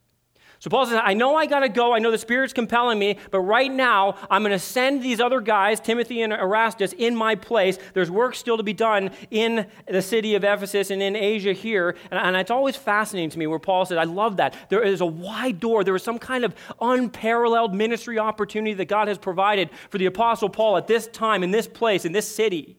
So 0.60 0.70
Paul 0.70 0.86
says, 0.86 1.00
I 1.02 1.14
know 1.14 1.36
I 1.36 1.46
got 1.46 1.60
to 1.60 1.68
go. 1.68 1.94
I 1.94 2.00
know 2.00 2.10
the 2.10 2.18
Spirit's 2.18 2.52
compelling 2.52 2.98
me, 2.98 3.18
but 3.30 3.40
right 3.40 3.72
now 3.72 4.16
I'm 4.28 4.42
going 4.42 4.52
to 4.52 4.58
send 4.58 5.02
these 5.02 5.20
other 5.20 5.40
guys, 5.40 5.78
Timothy 5.78 6.22
and 6.22 6.32
Erastus, 6.32 6.92
in 6.94 7.14
my 7.14 7.36
place. 7.36 7.78
There's 7.94 8.10
work 8.10 8.34
still 8.34 8.56
to 8.56 8.64
be 8.64 8.72
done 8.72 9.10
in 9.30 9.66
the 9.86 10.02
city 10.02 10.34
of 10.34 10.42
Ephesus 10.42 10.90
and 10.90 11.00
in 11.00 11.14
Asia 11.14 11.52
here. 11.52 11.96
And, 12.10 12.18
and 12.18 12.36
it's 12.36 12.50
always 12.50 12.74
fascinating 12.74 13.30
to 13.30 13.38
me 13.38 13.46
where 13.46 13.60
Paul 13.60 13.84
says, 13.84 13.98
I 13.98 14.04
love 14.04 14.38
that. 14.38 14.56
There 14.68 14.82
is 14.82 15.00
a 15.00 15.06
wide 15.06 15.60
door. 15.60 15.84
There 15.84 15.94
is 15.94 16.02
some 16.02 16.18
kind 16.18 16.44
of 16.44 16.54
unparalleled 16.80 17.72
ministry 17.72 18.18
opportunity 18.18 18.74
that 18.74 18.86
God 18.88 19.06
has 19.06 19.18
provided 19.18 19.70
for 19.90 19.98
the 19.98 20.06
Apostle 20.06 20.48
Paul 20.48 20.76
at 20.76 20.88
this 20.88 21.06
time, 21.06 21.44
in 21.44 21.52
this 21.52 21.68
place, 21.68 22.04
in 22.04 22.10
this 22.10 22.28
city. 22.28 22.76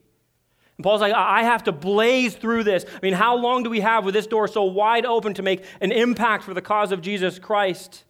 And 0.80 0.84
Paul's 0.84 1.02
like, 1.02 1.12
I 1.12 1.42
have 1.42 1.64
to 1.64 1.72
blaze 1.72 2.34
through 2.34 2.64
this. 2.64 2.86
I 2.88 3.00
mean, 3.02 3.12
how 3.12 3.36
long 3.36 3.64
do 3.64 3.68
we 3.68 3.80
have 3.80 4.02
with 4.02 4.14
this 4.14 4.26
door 4.26 4.48
so 4.48 4.64
wide 4.64 5.04
open 5.04 5.34
to 5.34 5.42
make 5.42 5.62
an 5.82 5.92
impact 5.92 6.42
for 6.42 6.54
the 6.54 6.62
cause 6.62 6.90
of 6.90 7.02
Jesus 7.02 7.38
Christ? 7.38 8.04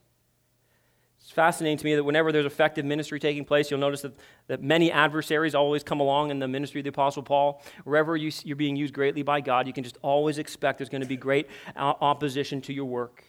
It's 1.21 1.33
fascinating 1.33 1.79
to 1.79 1.85
me 1.85 1.97
that 1.97 2.05
whenever 2.05 2.31
there's 2.31 2.47
effective 2.47 2.85
ministry 2.85 3.19
taking 3.19 3.45
place, 3.45 3.73
you'll 3.73 3.81
notice 3.81 4.03
that, 4.03 4.15
that 4.47 4.63
many 4.63 4.93
adversaries 4.93 5.53
always 5.53 5.83
come 5.83 5.99
along 5.99 6.31
in 6.31 6.39
the 6.39 6.47
ministry 6.47 6.79
of 6.79 6.85
the 6.85 6.91
Apostle 6.91 7.25
Paul. 7.25 7.61
Wherever 7.83 8.17
you, 8.17 8.31
are 8.49 8.55
being 8.55 8.77
used 8.77 8.95
greatly 8.95 9.25
by 9.25 9.41
God, 9.41 9.67
you 9.67 9.73
can 9.73 9.83
just 9.83 9.99
always 10.01 10.39
expect 10.39 10.79
there's 10.79 10.89
going 10.89 11.03
to 11.03 11.09
be 11.09 11.17
great 11.17 11.49
uh, 11.75 11.95
opposition 12.01 12.61
to 12.61 12.73
your 12.73 12.85
work. 12.85 13.25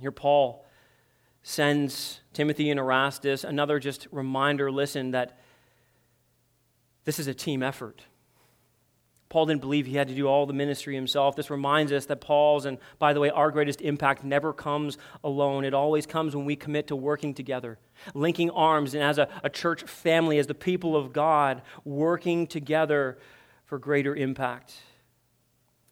Here, 0.00 0.10
Paul 0.10 0.66
sends 1.44 2.18
Timothy 2.32 2.68
and 2.68 2.80
Erastus. 2.80 3.44
Another 3.44 3.78
just 3.78 4.08
reminder 4.10 4.72
listen, 4.72 5.12
that 5.12 5.38
this 7.06 7.18
is 7.18 7.26
a 7.26 7.34
team 7.34 7.62
effort. 7.62 8.02
Paul 9.28 9.46
didn't 9.46 9.60
believe 9.60 9.86
he 9.86 9.96
had 9.96 10.08
to 10.08 10.14
do 10.14 10.26
all 10.26 10.46
the 10.46 10.52
ministry 10.52 10.94
himself. 10.94 11.34
This 11.34 11.50
reminds 11.50 11.90
us 11.90 12.06
that 12.06 12.20
Paul's, 12.20 12.64
and 12.64 12.78
by 12.98 13.12
the 13.12 13.20
way, 13.20 13.30
our 13.30 13.50
greatest 13.50 13.80
impact 13.80 14.22
never 14.22 14.52
comes 14.52 14.98
alone. 15.24 15.64
It 15.64 15.74
always 15.74 16.06
comes 16.06 16.36
when 16.36 16.44
we 16.44 16.54
commit 16.54 16.86
to 16.88 16.96
working 16.96 17.34
together, 17.34 17.78
linking 18.14 18.50
arms, 18.50 18.94
and 18.94 19.02
as 19.02 19.18
a, 19.18 19.28
a 19.42 19.50
church 19.50 19.82
family, 19.82 20.38
as 20.38 20.46
the 20.46 20.54
people 20.54 20.96
of 20.96 21.12
God, 21.12 21.62
working 21.84 22.46
together 22.46 23.18
for 23.64 23.78
greater 23.78 24.14
impact. 24.14 24.74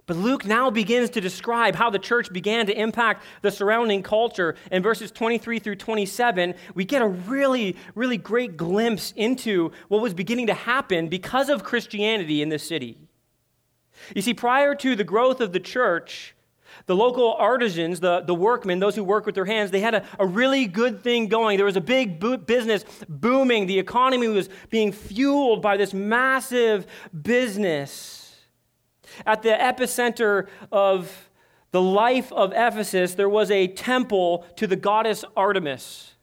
But 0.07 0.17
Luke 0.17 0.45
now 0.45 0.71
begins 0.71 1.09
to 1.11 1.21
describe 1.21 1.75
how 1.75 1.89
the 1.89 1.99
church 1.99 2.31
began 2.31 2.67
to 2.67 2.79
impact 2.79 3.25
the 3.41 3.51
surrounding 3.51 4.03
culture. 4.03 4.55
In 4.71 4.83
verses 4.83 5.11
23 5.11 5.59
through 5.59 5.77
27, 5.77 6.55
we 6.75 6.85
get 6.85 7.01
a 7.01 7.09
really, 7.09 7.77
really 7.95 8.19
great 8.19 8.57
glimpse 8.57 9.13
into 9.17 9.73
what 9.89 10.03
was 10.03 10.13
beginning 10.13 10.49
to 10.49 10.55
happen 10.55 11.09
because 11.09 11.49
of 11.49 11.65
Christianity 11.65 12.43
in 12.43 12.51
this 12.51 12.67
city. 12.67 12.99
You 14.15 14.21
see, 14.21 14.35
prior 14.35 14.75
to 14.75 14.95
the 14.95 15.05
growth 15.05 15.41
of 15.41 15.53
the 15.53 15.61
church, 15.61 16.35
the 16.87 16.97
local 16.97 17.35
artisans, 17.35 18.01
the, 18.01 18.21
the 18.21 18.35
workmen, 18.35 18.81
those 18.81 18.97
who 18.97 19.05
work 19.05 19.25
with 19.25 19.35
their 19.35 19.45
hands, 19.47 19.71
they 19.71 19.81
had 19.81 19.95
a, 19.95 20.05
a 20.19 20.27
really 20.27 20.67
good 20.67 21.03
thing 21.03 21.29
going. 21.29 21.57
There 21.57 21.65
was 21.65 21.77
a 21.77 21.81
big 21.81 22.21
bo- 22.21 22.37
business 22.37 22.85
booming. 23.09 23.67
The 23.67 23.79
economy 23.79 24.29
was 24.29 24.51
being 24.69 24.93
fueled 24.93 25.63
by 25.63 25.77
this 25.77 25.95
massive 25.95 26.87
business. 27.23 28.24
At 29.27 29.43
the 29.43 29.51
epicenter 29.51 30.49
of 30.73 31.31
the 31.71 31.83
life 31.83 32.33
of 32.33 32.53
Ephesus, 32.53 33.15
there 33.15 33.29
was 33.29 33.51
a 33.51 33.67
temple 33.67 34.47
to 34.57 34.67
the 34.67 34.77
goddess 34.77 35.25
Artemis. 35.37 36.15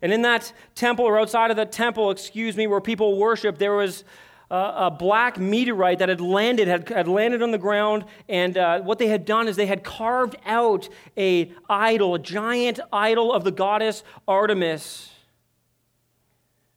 And 0.00 0.12
in 0.12 0.22
that 0.22 0.52
temple, 0.74 1.04
or 1.04 1.18
outside 1.18 1.50
of 1.50 1.56
that 1.58 1.72
temple, 1.72 2.10
excuse 2.10 2.56
me, 2.56 2.66
where 2.66 2.80
people 2.80 3.18
worship, 3.18 3.58
there 3.58 3.74
was 3.74 4.04
a 4.52 4.90
black 4.90 5.38
meteorite 5.38 5.98
that 6.00 6.10
had 6.10 6.20
landed, 6.20 6.68
had, 6.68 6.86
had 6.90 7.08
landed 7.08 7.42
on 7.42 7.52
the 7.52 7.58
ground, 7.58 8.04
and 8.28 8.58
uh, 8.58 8.80
what 8.80 8.98
they 8.98 9.06
had 9.06 9.24
done 9.24 9.48
is 9.48 9.56
they 9.56 9.64
had 9.64 9.82
carved 9.82 10.36
out 10.44 10.90
a 11.16 11.50
idol, 11.70 12.14
a 12.14 12.18
giant 12.18 12.78
idol 12.92 13.32
of 13.32 13.44
the 13.44 13.50
goddess 13.50 14.04
Artemis. 14.28 15.10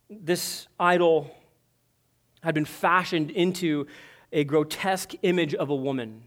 This 0.10 0.68
idol 0.80 1.36
had 2.44 2.56
been 2.56 2.64
fashioned 2.64 3.30
into 3.32 3.88
a 4.36 4.44
grotesque 4.44 5.14
image 5.24 5.56
of 5.56 5.70
a 5.72 5.76
woman. 5.76 6.22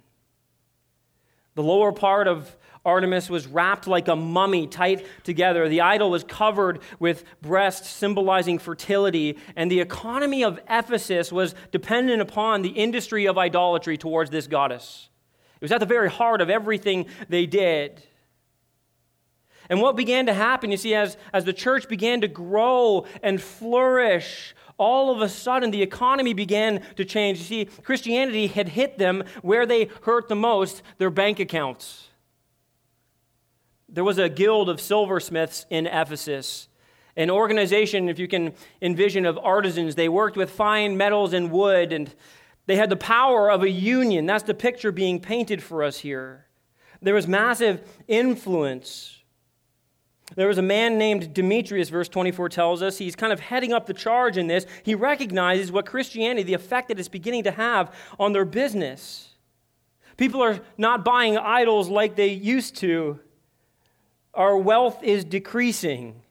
The 1.54 1.62
lower 1.62 1.92
part 1.92 2.26
of 2.26 2.56
Artemis 2.84 3.28
was 3.28 3.46
wrapped 3.46 3.86
like 3.86 4.08
a 4.08 4.16
mummy, 4.16 4.66
tight 4.66 5.06
together. 5.24 5.68
The 5.68 5.82
idol 5.82 6.10
was 6.10 6.24
covered 6.24 6.80
with 6.98 7.24
breasts, 7.42 7.90
symbolizing 7.90 8.58
fertility. 8.58 9.36
And 9.56 9.70
the 9.70 9.80
economy 9.80 10.42
of 10.42 10.58
Ephesus 10.70 11.30
was 11.30 11.54
dependent 11.70 12.22
upon 12.22 12.62
the 12.62 12.70
industry 12.70 13.26
of 13.26 13.36
idolatry 13.36 13.98
towards 13.98 14.30
this 14.30 14.46
goddess. 14.46 15.10
It 15.56 15.62
was 15.62 15.72
at 15.72 15.80
the 15.80 15.86
very 15.86 16.08
heart 16.08 16.40
of 16.40 16.48
everything 16.48 17.06
they 17.28 17.44
did. 17.44 18.02
And 19.68 19.82
what 19.82 19.96
began 19.96 20.26
to 20.26 20.32
happen, 20.32 20.70
you 20.70 20.78
see, 20.78 20.94
as, 20.94 21.18
as 21.32 21.44
the 21.44 21.52
church 21.52 21.88
began 21.88 22.22
to 22.22 22.28
grow 22.28 23.04
and 23.22 23.42
flourish, 23.42 24.54
all 24.78 25.10
of 25.10 25.20
a 25.20 25.28
sudden 25.28 25.70
the 25.70 25.82
economy 25.82 26.32
began 26.32 26.82
to 26.96 27.04
change. 27.04 27.38
You 27.38 27.44
see, 27.44 27.64
Christianity 27.82 28.46
had 28.46 28.70
hit 28.70 28.96
them 28.96 29.24
where 29.42 29.66
they 29.66 29.90
hurt 30.02 30.28
the 30.28 30.36
most 30.36 30.82
their 30.98 31.10
bank 31.10 31.40
accounts. 31.40 32.08
There 33.88 34.04
was 34.04 34.18
a 34.18 34.28
guild 34.28 34.68
of 34.68 34.80
silversmiths 34.80 35.66
in 35.70 35.86
Ephesus, 35.86 36.68
an 37.16 37.30
organization, 37.30 38.08
if 38.08 38.18
you 38.18 38.28
can 38.28 38.52
envision, 38.80 39.26
of 39.26 39.38
artisans. 39.38 39.94
They 39.94 40.08
worked 40.08 40.36
with 40.36 40.50
fine 40.50 40.96
metals 40.96 41.32
and 41.32 41.50
wood, 41.50 41.92
and 41.92 42.14
they 42.66 42.76
had 42.76 42.90
the 42.90 42.96
power 42.96 43.50
of 43.50 43.62
a 43.62 43.70
union. 43.70 44.26
That's 44.26 44.44
the 44.44 44.54
picture 44.54 44.92
being 44.92 45.20
painted 45.20 45.62
for 45.62 45.82
us 45.82 45.98
here. 45.98 46.46
There 47.00 47.14
was 47.14 47.26
massive 47.26 47.80
influence. 48.06 49.17
There 50.34 50.48
was 50.48 50.58
a 50.58 50.62
man 50.62 50.98
named 50.98 51.32
Demetrius, 51.32 51.88
verse 51.88 52.08
24 52.08 52.50
tells 52.50 52.82
us. 52.82 52.98
He's 52.98 53.16
kind 53.16 53.32
of 53.32 53.40
heading 53.40 53.72
up 53.72 53.86
the 53.86 53.94
charge 53.94 54.36
in 54.36 54.46
this. 54.46 54.66
He 54.82 54.94
recognizes 54.94 55.72
what 55.72 55.86
Christianity, 55.86 56.42
the 56.42 56.54
effect 56.54 56.88
that 56.88 56.98
it's 56.98 57.08
beginning 57.08 57.44
to 57.44 57.50
have 57.50 57.94
on 58.18 58.32
their 58.32 58.44
business. 58.44 59.34
People 60.16 60.42
are 60.42 60.60
not 60.76 61.04
buying 61.04 61.38
idols 61.38 61.88
like 61.88 62.16
they 62.16 62.28
used 62.28 62.76
to 62.76 63.20
our 64.38 64.56
wealth 64.56 65.02
is 65.02 65.24
decreasing. 65.24 66.22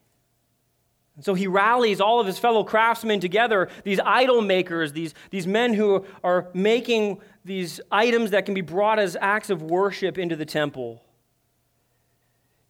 And 1.14 1.24
so 1.24 1.34
he 1.34 1.46
rallies 1.46 2.00
all 2.00 2.20
of 2.20 2.26
his 2.26 2.38
fellow 2.38 2.64
craftsmen 2.64 3.20
together, 3.20 3.68
these 3.84 4.00
idol 4.00 4.40
makers, 4.40 4.92
these, 4.92 5.14
these 5.30 5.46
men 5.46 5.74
who 5.74 6.06
are 6.24 6.48
making 6.54 7.20
these 7.44 7.80
items 7.90 8.30
that 8.30 8.46
can 8.46 8.54
be 8.54 8.60
brought 8.62 8.98
as 8.98 9.16
acts 9.20 9.50
of 9.50 9.62
worship 9.62 10.16
into 10.16 10.36
the 10.36 10.46
temple. 10.46 11.02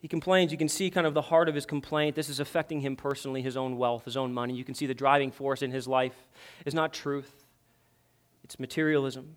He 0.00 0.07
complains. 0.07 0.52
You 0.52 0.59
can 0.59 0.69
see 0.69 0.90
kind 0.90 1.07
of 1.07 1.14
the 1.14 1.23
heart 1.23 1.49
of 1.49 1.55
his 1.55 1.67
complaint. 1.67 2.14
This 2.14 2.28
is 2.28 2.38
affecting 2.40 2.81
him 2.81 2.95
personally, 2.95 3.43
his 3.43 3.57
own 3.57 3.76
wealth, 3.76 4.05
his 4.05 4.17
own 4.17 4.33
money. 4.33 4.55
You 4.55 4.64
can 4.64 4.75
see 4.75 4.87
the 4.87 4.95
driving 4.95 5.31
force 5.31 5.62
in 5.62 5.73
his 5.73 5.88
life 5.88 6.14
is 6.64 6.75
not 6.75 6.93
truth, 6.93 7.45
it's 8.45 8.59
materialism. 8.61 9.37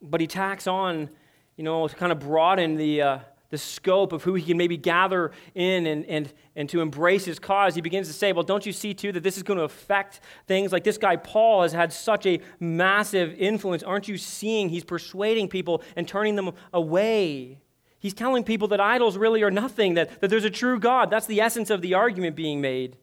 But 0.00 0.20
he 0.20 0.26
tacks 0.26 0.66
on, 0.66 1.10
you 1.56 1.64
know, 1.64 1.86
to 1.86 1.94
kind 1.94 2.10
of 2.10 2.18
broaden 2.18 2.76
the, 2.76 3.02
uh, 3.02 3.18
the 3.50 3.58
scope 3.58 4.12
of 4.12 4.22
who 4.22 4.32
he 4.34 4.42
can 4.42 4.56
maybe 4.56 4.78
gather 4.78 5.30
in 5.54 5.86
and, 5.86 6.06
and, 6.06 6.32
and 6.56 6.68
to 6.70 6.80
embrace 6.80 7.26
his 7.26 7.38
cause, 7.38 7.74
he 7.74 7.82
begins 7.82 8.08
to 8.08 8.14
say, 8.14 8.32
Well, 8.32 8.42
don't 8.42 8.64
you 8.64 8.72
see 8.72 8.94
too 8.94 9.12
that 9.12 9.22
this 9.22 9.36
is 9.36 9.42
going 9.42 9.58
to 9.58 9.64
affect 9.64 10.20
things? 10.48 10.72
Like 10.72 10.84
this 10.84 10.96
guy 10.96 11.16
Paul 11.16 11.62
has 11.62 11.72
had 11.72 11.92
such 11.92 12.24
a 12.24 12.40
massive 12.58 13.34
influence. 13.34 13.82
Aren't 13.82 14.08
you 14.08 14.16
seeing 14.16 14.70
he's 14.70 14.84
persuading 14.84 15.48
people 15.48 15.82
and 15.96 16.08
turning 16.08 16.34
them 16.34 16.52
away? 16.72 17.60
He's 18.02 18.12
telling 18.12 18.42
people 18.42 18.66
that 18.68 18.80
idols 18.80 19.16
really 19.16 19.44
are 19.44 19.50
nothing, 19.52 19.94
that, 19.94 20.20
that 20.20 20.26
there's 20.26 20.44
a 20.44 20.50
true 20.50 20.80
God. 20.80 21.08
That's 21.08 21.26
the 21.26 21.40
essence 21.40 21.70
of 21.70 21.82
the 21.82 21.94
argument 21.94 22.34
being 22.34 22.60
made. 22.60 22.96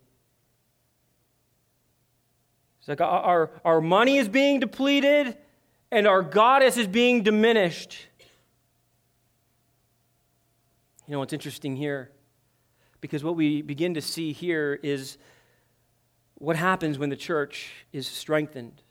It's 2.80 2.90
like 2.90 3.00
our, 3.00 3.50
our 3.64 3.80
money 3.80 4.18
is 4.18 4.28
being 4.28 4.60
depleted 4.60 5.38
and 5.90 6.06
our 6.06 6.22
goddess 6.22 6.76
is 6.76 6.86
being 6.86 7.24
diminished. 7.24 8.08
You 11.08 11.14
know, 11.14 11.20
what's 11.20 11.32
interesting 11.32 11.78
here, 11.78 12.12
because 13.00 13.24
what 13.24 13.38
we 13.38 13.62
begin 13.62 13.94
to 13.94 14.02
see 14.02 14.34
here 14.34 14.78
is 14.84 15.18
what 16.36 16.58
happens 16.58 17.00
when 17.00 17.10
the 17.10 17.16
church 17.16 17.72
is 17.94 18.06
strengthened. 18.06 18.82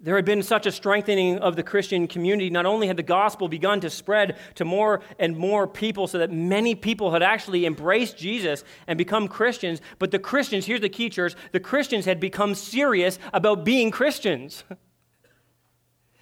There 0.00 0.14
had 0.14 0.24
been 0.24 0.42
such 0.42 0.66
a 0.66 0.72
strengthening 0.72 1.38
of 1.38 1.56
the 1.56 1.62
Christian 1.62 2.06
community. 2.06 2.50
Not 2.50 2.66
only 2.66 2.86
had 2.86 2.96
the 2.96 3.02
gospel 3.02 3.48
begun 3.48 3.80
to 3.80 3.90
spread 3.90 4.38
to 4.54 4.64
more 4.64 5.00
and 5.18 5.36
more 5.36 5.66
people, 5.66 6.06
so 6.06 6.18
that 6.18 6.30
many 6.30 6.74
people 6.74 7.10
had 7.10 7.22
actually 7.22 7.66
embraced 7.66 8.16
Jesus 8.16 8.62
and 8.86 8.96
become 8.96 9.26
Christians, 9.26 9.80
but 9.98 10.10
the 10.10 10.18
Christians, 10.18 10.66
here's 10.66 10.80
the 10.80 10.88
key, 10.88 11.10
church, 11.10 11.34
the 11.52 11.60
Christians 11.60 12.04
had 12.04 12.20
become 12.20 12.54
serious 12.54 13.18
about 13.32 13.64
being 13.64 13.90
Christians. 13.90 14.64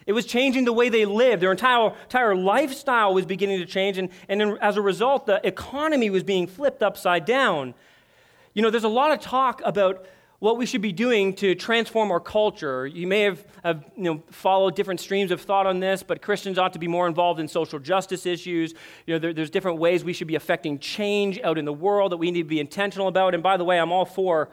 It 0.06 0.12
was 0.12 0.24
changing 0.24 0.66
the 0.66 0.72
way 0.72 0.88
they 0.88 1.04
lived. 1.04 1.42
Their 1.42 1.50
entire, 1.50 1.92
entire 2.04 2.36
lifestyle 2.36 3.12
was 3.12 3.26
beginning 3.26 3.58
to 3.58 3.66
change, 3.66 3.98
and, 3.98 4.08
and 4.28 4.56
as 4.60 4.76
a 4.76 4.80
result, 4.80 5.26
the 5.26 5.44
economy 5.44 6.10
was 6.10 6.22
being 6.22 6.46
flipped 6.46 6.80
upside 6.80 7.24
down. 7.24 7.74
You 8.54 8.62
know, 8.62 8.70
there's 8.70 8.84
a 8.84 8.88
lot 8.88 9.10
of 9.10 9.18
talk 9.18 9.60
about 9.64 10.06
what 10.38 10.58
we 10.58 10.66
should 10.66 10.82
be 10.82 10.92
doing 10.92 11.34
to 11.34 11.54
transform 11.54 12.10
our 12.10 12.20
culture. 12.20 12.86
You 12.86 13.06
may 13.06 13.22
have, 13.22 13.44
have 13.64 13.84
you 13.96 14.04
know, 14.04 14.22
followed 14.30 14.76
different 14.76 15.00
streams 15.00 15.30
of 15.30 15.40
thought 15.40 15.66
on 15.66 15.80
this, 15.80 16.02
but 16.02 16.20
Christians 16.20 16.58
ought 16.58 16.72
to 16.74 16.78
be 16.78 16.88
more 16.88 17.06
involved 17.06 17.40
in 17.40 17.48
social 17.48 17.78
justice 17.78 18.26
issues. 18.26 18.74
You 19.06 19.14
know, 19.14 19.18
there, 19.18 19.32
there's 19.32 19.50
different 19.50 19.78
ways 19.78 20.04
we 20.04 20.12
should 20.12 20.28
be 20.28 20.34
affecting 20.34 20.78
change 20.78 21.40
out 21.42 21.58
in 21.58 21.64
the 21.64 21.72
world 21.72 22.12
that 22.12 22.18
we 22.18 22.30
need 22.30 22.42
to 22.42 22.48
be 22.48 22.60
intentional 22.60 23.08
about. 23.08 23.34
And 23.34 23.42
by 23.42 23.56
the 23.56 23.64
way, 23.64 23.78
I'm 23.78 23.92
all 23.92 24.04
for 24.04 24.50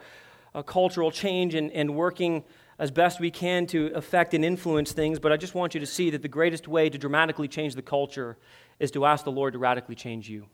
a 0.54 0.62
cultural 0.62 1.10
change 1.10 1.54
and, 1.54 1.70
and 1.72 1.94
working 1.94 2.44
as 2.78 2.90
best 2.90 3.20
we 3.20 3.30
can 3.30 3.66
to 3.66 3.86
affect 3.94 4.34
and 4.34 4.44
influence 4.44 4.92
things, 4.92 5.18
but 5.18 5.32
I 5.32 5.36
just 5.36 5.54
want 5.54 5.74
you 5.74 5.80
to 5.80 5.86
see 5.86 6.10
that 6.10 6.22
the 6.22 6.28
greatest 6.28 6.66
way 6.66 6.90
to 6.90 6.98
dramatically 6.98 7.46
change 7.46 7.74
the 7.74 7.82
culture 7.82 8.36
is 8.80 8.90
to 8.92 9.04
ask 9.04 9.24
the 9.24 9.30
Lord 9.30 9.52
to 9.52 9.58
radically 9.58 9.94
change 9.94 10.28
you. 10.28 10.46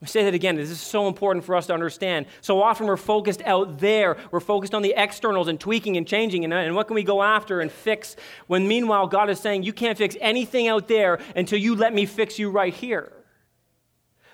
I 0.00 0.06
say 0.06 0.22
that 0.24 0.34
again. 0.34 0.54
This 0.54 0.70
is 0.70 0.80
so 0.80 1.08
important 1.08 1.44
for 1.44 1.56
us 1.56 1.66
to 1.66 1.74
understand. 1.74 2.26
So 2.40 2.62
often 2.62 2.86
we're 2.86 2.96
focused 2.96 3.42
out 3.42 3.80
there. 3.80 4.16
We're 4.30 4.38
focused 4.38 4.72
on 4.72 4.82
the 4.82 4.94
externals 4.96 5.48
and 5.48 5.58
tweaking 5.58 5.96
and 5.96 6.06
changing 6.06 6.44
and, 6.44 6.52
uh, 6.52 6.58
and 6.58 6.76
what 6.76 6.86
can 6.86 6.94
we 6.94 7.02
go 7.02 7.20
after 7.20 7.60
and 7.60 7.70
fix 7.70 8.14
when 8.46 8.68
meanwhile 8.68 9.08
God 9.08 9.28
is 9.28 9.40
saying, 9.40 9.64
You 9.64 9.72
can't 9.72 9.98
fix 9.98 10.16
anything 10.20 10.68
out 10.68 10.86
there 10.86 11.18
until 11.34 11.58
you 11.58 11.74
let 11.74 11.92
me 11.92 12.06
fix 12.06 12.38
you 12.38 12.50
right 12.50 12.72
here. 12.72 13.12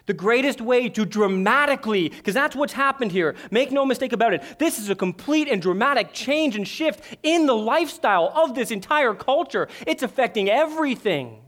The 0.06 0.12
greatest 0.12 0.60
way 0.60 0.90
to 0.90 1.06
dramatically, 1.06 2.10
because 2.10 2.34
that's 2.34 2.54
what's 2.54 2.74
happened 2.74 3.10
here, 3.10 3.34
make 3.50 3.72
no 3.72 3.86
mistake 3.86 4.12
about 4.12 4.34
it, 4.34 4.42
this 4.58 4.78
is 4.78 4.90
a 4.90 4.94
complete 4.94 5.48
and 5.48 5.62
dramatic 5.62 6.12
change 6.12 6.56
and 6.56 6.68
shift 6.68 7.16
in 7.22 7.46
the 7.46 7.56
lifestyle 7.56 8.30
of 8.34 8.54
this 8.54 8.70
entire 8.70 9.14
culture. 9.14 9.66
It's 9.86 10.02
affecting 10.02 10.50
everything. 10.50 11.43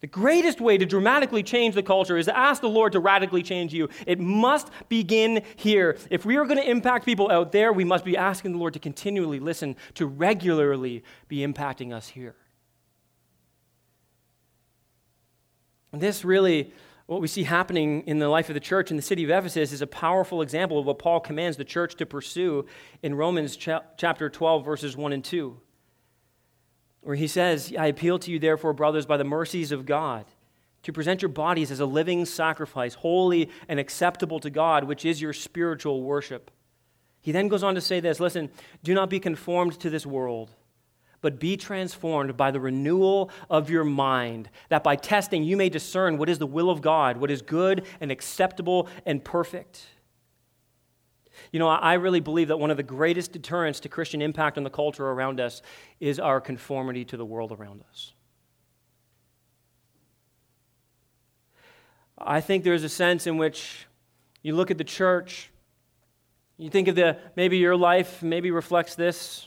The 0.00 0.06
greatest 0.06 0.60
way 0.60 0.76
to 0.76 0.84
dramatically 0.84 1.42
change 1.42 1.74
the 1.74 1.82
culture 1.82 2.18
is 2.18 2.26
to 2.26 2.36
ask 2.36 2.60
the 2.60 2.68
Lord 2.68 2.92
to 2.92 3.00
radically 3.00 3.42
change 3.42 3.72
you. 3.72 3.88
It 4.06 4.20
must 4.20 4.70
begin 4.90 5.42
here. 5.56 5.96
If 6.10 6.26
we 6.26 6.36
are 6.36 6.44
going 6.44 6.60
to 6.60 6.70
impact 6.70 7.06
people 7.06 7.30
out 7.30 7.50
there, 7.50 7.72
we 7.72 7.84
must 7.84 8.04
be 8.04 8.16
asking 8.16 8.52
the 8.52 8.58
Lord 8.58 8.74
to 8.74 8.78
continually 8.78 9.40
listen, 9.40 9.74
to 9.94 10.06
regularly 10.06 11.02
be 11.28 11.38
impacting 11.38 11.94
us 11.94 12.08
here. 12.08 12.36
And 15.92 16.00
this 16.02 16.26
really, 16.26 16.74
what 17.06 17.22
we 17.22 17.26
see 17.26 17.44
happening 17.44 18.02
in 18.02 18.18
the 18.18 18.28
life 18.28 18.50
of 18.50 18.54
the 18.54 18.60
church 18.60 18.90
in 18.90 18.98
the 18.98 19.02
city 19.02 19.24
of 19.24 19.30
Ephesus, 19.30 19.72
is 19.72 19.80
a 19.80 19.86
powerful 19.86 20.42
example 20.42 20.78
of 20.78 20.84
what 20.84 20.98
Paul 20.98 21.20
commands 21.20 21.56
the 21.56 21.64
church 21.64 21.96
to 21.96 22.04
pursue 22.04 22.66
in 23.02 23.14
Romans 23.14 23.56
chapter 23.56 24.28
12, 24.28 24.62
verses 24.62 24.94
1 24.94 25.14
and 25.14 25.24
2 25.24 25.58
where 27.06 27.14
he 27.14 27.28
says, 27.28 27.72
I 27.78 27.86
appeal 27.86 28.18
to 28.18 28.32
you, 28.32 28.40
therefore, 28.40 28.72
brothers, 28.72 29.06
by 29.06 29.16
the 29.16 29.22
mercies 29.22 29.70
of 29.70 29.86
God, 29.86 30.24
to 30.82 30.92
present 30.92 31.22
your 31.22 31.28
bodies 31.28 31.70
as 31.70 31.78
a 31.78 31.86
living 31.86 32.24
sacrifice, 32.24 32.94
holy 32.94 33.48
and 33.68 33.78
acceptable 33.78 34.40
to 34.40 34.50
God, 34.50 34.82
which 34.82 35.04
is 35.04 35.22
your 35.22 35.32
spiritual 35.32 36.02
worship. 36.02 36.50
He 37.20 37.30
then 37.30 37.46
goes 37.46 37.62
on 37.62 37.76
to 37.76 37.80
say 37.80 38.00
this 38.00 38.18
listen, 38.18 38.50
do 38.82 38.92
not 38.92 39.08
be 39.08 39.20
conformed 39.20 39.78
to 39.78 39.88
this 39.88 40.04
world, 40.04 40.50
but 41.20 41.38
be 41.38 41.56
transformed 41.56 42.36
by 42.36 42.50
the 42.50 42.58
renewal 42.58 43.30
of 43.48 43.70
your 43.70 43.84
mind, 43.84 44.50
that 44.68 44.82
by 44.82 44.96
testing 44.96 45.44
you 45.44 45.56
may 45.56 45.68
discern 45.68 46.18
what 46.18 46.28
is 46.28 46.40
the 46.40 46.44
will 46.44 46.70
of 46.70 46.82
God, 46.82 47.18
what 47.18 47.30
is 47.30 47.40
good 47.40 47.86
and 48.00 48.10
acceptable 48.10 48.88
and 49.04 49.22
perfect. 49.22 49.86
You 51.56 51.60
know, 51.60 51.68
I 51.68 51.94
really 51.94 52.20
believe 52.20 52.48
that 52.48 52.58
one 52.58 52.70
of 52.70 52.76
the 52.76 52.82
greatest 52.82 53.32
deterrents 53.32 53.80
to 53.80 53.88
Christian 53.88 54.20
impact 54.20 54.58
on 54.58 54.62
the 54.62 54.68
culture 54.68 55.06
around 55.06 55.40
us 55.40 55.62
is 56.00 56.20
our 56.20 56.38
conformity 56.38 57.02
to 57.06 57.16
the 57.16 57.24
world 57.24 57.50
around 57.50 57.82
us. 57.88 58.12
I 62.18 62.42
think 62.42 62.62
there's 62.62 62.84
a 62.84 62.90
sense 62.90 63.26
in 63.26 63.38
which 63.38 63.86
you 64.42 64.54
look 64.54 64.70
at 64.70 64.76
the 64.76 64.84
church, 64.84 65.50
you 66.58 66.68
think 66.68 66.88
of 66.88 66.94
the 66.94 67.16
maybe 67.36 67.56
your 67.56 67.74
life 67.74 68.22
maybe 68.22 68.50
reflects 68.50 68.94
this. 68.94 69.46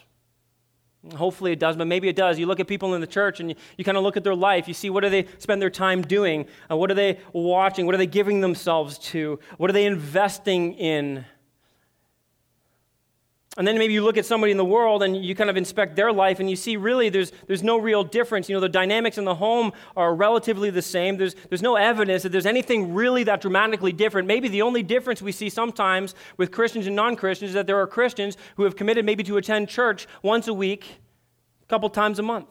Hopefully 1.15 1.51
it 1.51 1.59
does, 1.59 1.75
but 1.75 1.85
maybe 1.85 2.09
it 2.09 2.15
does. 2.15 2.39
You 2.39 2.47
look 2.47 2.59
at 2.59 2.67
people 2.67 2.95
in 2.95 3.01
the 3.01 3.05
church 3.05 3.39
and 3.39 3.51
you, 3.51 3.55
you 3.77 3.85
kind 3.85 3.99
of 3.99 4.03
look 4.03 4.17
at 4.17 4.23
their 4.23 4.33
life. 4.33 4.67
You 4.67 4.73
see 4.73 4.89
what 4.89 5.03
do 5.03 5.11
they 5.11 5.27
spend 5.37 5.61
their 5.61 5.69
time 5.69 6.01
doing? 6.01 6.47
Uh, 6.71 6.75
what 6.75 6.89
are 6.89 6.95
they 6.95 7.19
watching? 7.33 7.85
What 7.85 7.93
are 7.93 7.99
they 7.99 8.07
giving 8.07 8.41
themselves 8.41 8.97
to? 8.97 9.39
What 9.57 9.69
are 9.69 9.73
they 9.73 9.85
investing 9.85 10.73
in? 10.73 11.25
And 13.57 13.67
then 13.67 13.77
maybe 13.79 13.93
you 13.93 14.03
look 14.03 14.17
at 14.17 14.27
somebody 14.27 14.51
in 14.51 14.57
the 14.57 14.65
world 14.65 15.01
and 15.01 15.25
you 15.25 15.33
kind 15.33 15.49
of 15.49 15.57
inspect 15.57 15.95
their 15.95 16.13
life 16.13 16.39
and 16.39 16.49
you 16.49 16.55
see 16.55 16.77
really 16.77 17.09
there's, 17.09 17.31
there's 17.47 17.63
no 17.63 17.77
real 17.77 18.03
difference. 18.03 18.47
You 18.47 18.55
know, 18.55 18.59
the 18.59 18.69
dynamics 18.69 19.17
in 19.17 19.25
the 19.25 19.35
home 19.35 19.73
are 19.97 20.13
relatively 20.13 20.69
the 20.69 20.83
same. 20.83 21.17
There's, 21.17 21.35
there's 21.49 21.63
no 21.63 21.75
evidence 21.75 22.23
that 22.23 22.31
there's 22.31 22.45
anything 22.45 22.93
really 22.93 23.23
that 23.23 23.41
dramatically 23.41 23.91
different. 23.91 24.27
Maybe 24.27 24.49
the 24.49 24.61
only 24.61 24.83
difference 24.83 25.21
we 25.21 25.31
see 25.31 25.49
sometimes 25.49 26.13
with 26.37 26.51
Christians 26.51 26.85
and 26.85 26.95
non 26.95 27.15
Christians 27.15 27.49
is 27.49 27.55
that 27.55 27.65
there 27.65 27.79
are 27.81 27.87
Christians 27.87 28.37
who 28.55 28.63
have 28.63 28.75
committed 28.75 29.03
maybe 29.03 29.23
to 29.23 29.37
attend 29.37 29.67
church 29.67 30.07
once 30.21 30.47
a 30.47 30.53
week, 30.53 30.99
a 31.63 31.65
couple 31.65 31.89
times 31.89 32.19
a 32.19 32.23
month. 32.23 32.49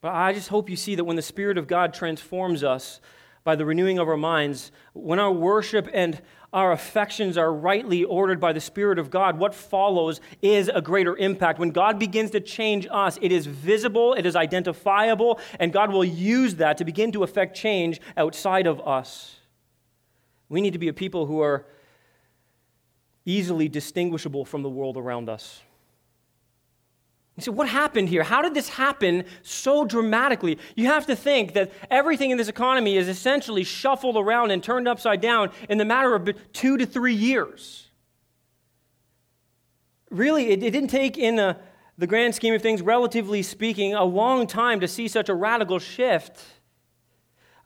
But 0.00 0.14
I 0.14 0.32
just 0.32 0.48
hope 0.48 0.70
you 0.70 0.76
see 0.76 0.94
that 0.94 1.02
when 1.02 1.16
the 1.16 1.22
Spirit 1.22 1.58
of 1.58 1.66
God 1.66 1.92
transforms 1.92 2.62
us, 2.62 3.00
by 3.46 3.54
the 3.54 3.64
renewing 3.64 4.00
of 4.00 4.08
our 4.08 4.16
minds, 4.16 4.72
when 4.92 5.20
our 5.20 5.30
worship 5.30 5.88
and 5.94 6.20
our 6.52 6.72
affections 6.72 7.38
are 7.38 7.52
rightly 7.52 8.02
ordered 8.02 8.40
by 8.40 8.52
the 8.52 8.60
Spirit 8.60 8.98
of 8.98 9.08
God, 9.08 9.38
what 9.38 9.54
follows 9.54 10.20
is 10.42 10.68
a 10.68 10.82
greater 10.82 11.16
impact. 11.16 11.60
When 11.60 11.70
God 11.70 11.96
begins 11.96 12.32
to 12.32 12.40
change 12.40 12.88
us, 12.90 13.20
it 13.22 13.30
is 13.30 13.46
visible, 13.46 14.14
it 14.14 14.26
is 14.26 14.34
identifiable, 14.34 15.38
and 15.60 15.72
God 15.72 15.92
will 15.92 16.04
use 16.04 16.56
that 16.56 16.76
to 16.78 16.84
begin 16.84 17.12
to 17.12 17.22
affect 17.22 17.56
change 17.56 18.00
outside 18.16 18.66
of 18.66 18.80
us. 18.80 19.36
We 20.48 20.60
need 20.60 20.72
to 20.72 20.80
be 20.80 20.88
a 20.88 20.92
people 20.92 21.26
who 21.26 21.40
are 21.40 21.66
easily 23.24 23.68
distinguishable 23.68 24.44
from 24.44 24.62
the 24.62 24.70
world 24.70 24.96
around 24.96 25.28
us. 25.28 25.62
You 27.36 27.42
say, 27.42 27.50
what 27.50 27.68
happened 27.68 28.08
here? 28.08 28.22
How 28.22 28.40
did 28.40 28.54
this 28.54 28.70
happen 28.70 29.24
so 29.42 29.84
dramatically? 29.84 30.58
You 30.74 30.86
have 30.86 31.04
to 31.06 31.14
think 31.14 31.52
that 31.52 31.70
everything 31.90 32.30
in 32.30 32.38
this 32.38 32.48
economy 32.48 32.96
is 32.96 33.08
essentially 33.08 33.62
shuffled 33.62 34.16
around 34.16 34.52
and 34.52 34.62
turned 34.62 34.88
upside 34.88 35.20
down 35.20 35.50
in 35.68 35.76
the 35.76 35.84
matter 35.84 36.14
of 36.14 36.30
two 36.54 36.78
to 36.78 36.86
three 36.86 37.14
years. 37.14 37.88
Really, 40.10 40.48
it, 40.48 40.62
it 40.62 40.70
didn't 40.70 40.88
take, 40.88 41.18
in 41.18 41.38
a, 41.38 41.58
the 41.98 42.06
grand 42.06 42.34
scheme 42.34 42.54
of 42.54 42.62
things, 42.62 42.80
relatively 42.80 43.42
speaking, 43.42 43.92
a 43.92 44.04
long 44.04 44.46
time 44.46 44.80
to 44.80 44.88
see 44.88 45.06
such 45.06 45.28
a 45.28 45.34
radical 45.34 45.78
shift. 45.78 46.42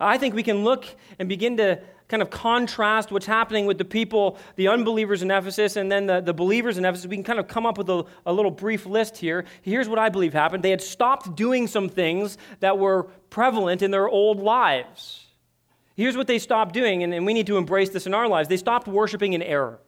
I 0.00 0.18
think 0.18 0.34
we 0.34 0.42
can 0.42 0.64
look 0.64 0.84
and 1.18 1.28
begin 1.28 1.58
to 1.58 1.80
kind 2.10 2.22
of 2.22 2.28
contrast 2.28 3.12
what's 3.12 3.24
happening 3.24 3.66
with 3.66 3.78
the 3.78 3.84
people, 3.84 4.36
the 4.56 4.66
unbelievers 4.66 5.22
in 5.22 5.30
Ephesus, 5.30 5.76
and 5.76 5.90
then 5.90 6.06
the, 6.06 6.20
the 6.20 6.34
believers 6.34 6.76
in 6.76 6.84
Ephesus, 6.84 7.06
we 7.06 7.16
can 7.16 7.22
kind 7.22 7.38
of 7.38 7.46
come 7.46 7.64
up 7.64 7.78
with 7.78 7.88
a, 7.88 8.04
a 8.26 8.32
little 8.32 8.50
brief 8.50 8.84
list 8.84 9.16
here. 9.16 9.44
Here's 9.62 9.88
what 9.88 10.00
I 10.00 10.08
believe 10.08 10.32
happened 10.32 10.64
they 10.64 10.70
had 10.70 10.82
stopped 10.82 11.36
doing 11.36 11.68
some 11.68 11.88
things 11.88 12.36
that 12.58 12.78
were 12.78 13.04
prevalent 13.30 13.80
in 13.80 13.92
their 13.92 14.08
old 14.08 14.40
lives. 14.40 15.24
Here's 15.94 16.16
what 16.16 16.26
they 16.26 16.40
stopped 16.40 16.74
doing, 16.74 17.04
and, 17.04 17.14
and 17.14 17.24
we 17.24 17.32
need 17.32 17.46
to 17.46 17.56
embrace 17.56 17.90
this 17.90 18.06
in 18.06 18.14
our 18.14 18.26
lives. 18.26 18.48
They 18.48 18.56
stopped 18.56 18.88
worshiping 18.88 19.34
in 19.34 19.42
error. 19.42 19.78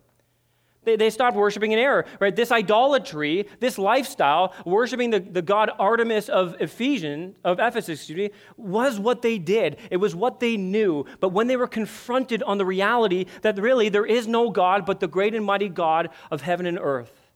They, 0.85 0.97
they 0.97 1.11
stopped 1.11 1.37
worshiping 1.37 1.73
in 1.73 1.79
error, 1.79 2.05
right? 2.19 2.35
This 2.35 2.51
idolatry, 2.51 3.49
this 3.61 3.79
lifestyle, 3.79 4.53
worshiping 4.67 5.11
the, 5.11 5.21
the 5.21 5.43
god 5.43 5.71
Artemis 5.79 6.29
of 6.29 6.55
of 6.55 7.59
Ephesus, 7.61 8.01
excuse 8.01 8.17
me, 8.17 8.31
was 8.57 8.99
what 8.99 9.23
they 9.23 9.39
did. 9.39 9.77
It 9.91 9.99
was 9.99 10.15
what 10.15 10.41
they 10.41 10.57
knew. 10.57 11.05
But 11.21 11.29
when 11.29 11.47
they 11.47 11.57
were 11.57 11.69
confronted 11.69 12.43
on 12.43 12.59
the 12.59 12.67
reality 12.67 13.27
that 13.43 13.59
really 13.59 13.89
there 13.89 14.07
is 14.07 14.27
no 14.27 14.51
God 14.51 14.85
but 14.85 14.99
the 14.99 15.09
great 15.09 15.35
and 15.35 15.45
mighty 15.45 15.69
God 15.69 16.11
of 16.31 16.43
heaven 16.43 16.67
and 16.67 16.79
earth, 16.81 17.31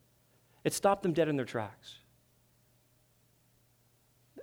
it 0.63 0.73
stopped 0.73 1.03
them 1.03 1.13
dead 1.13 1.29
in 1.29 1.37
their 1.37 1.45
tracks. 1.45 1.95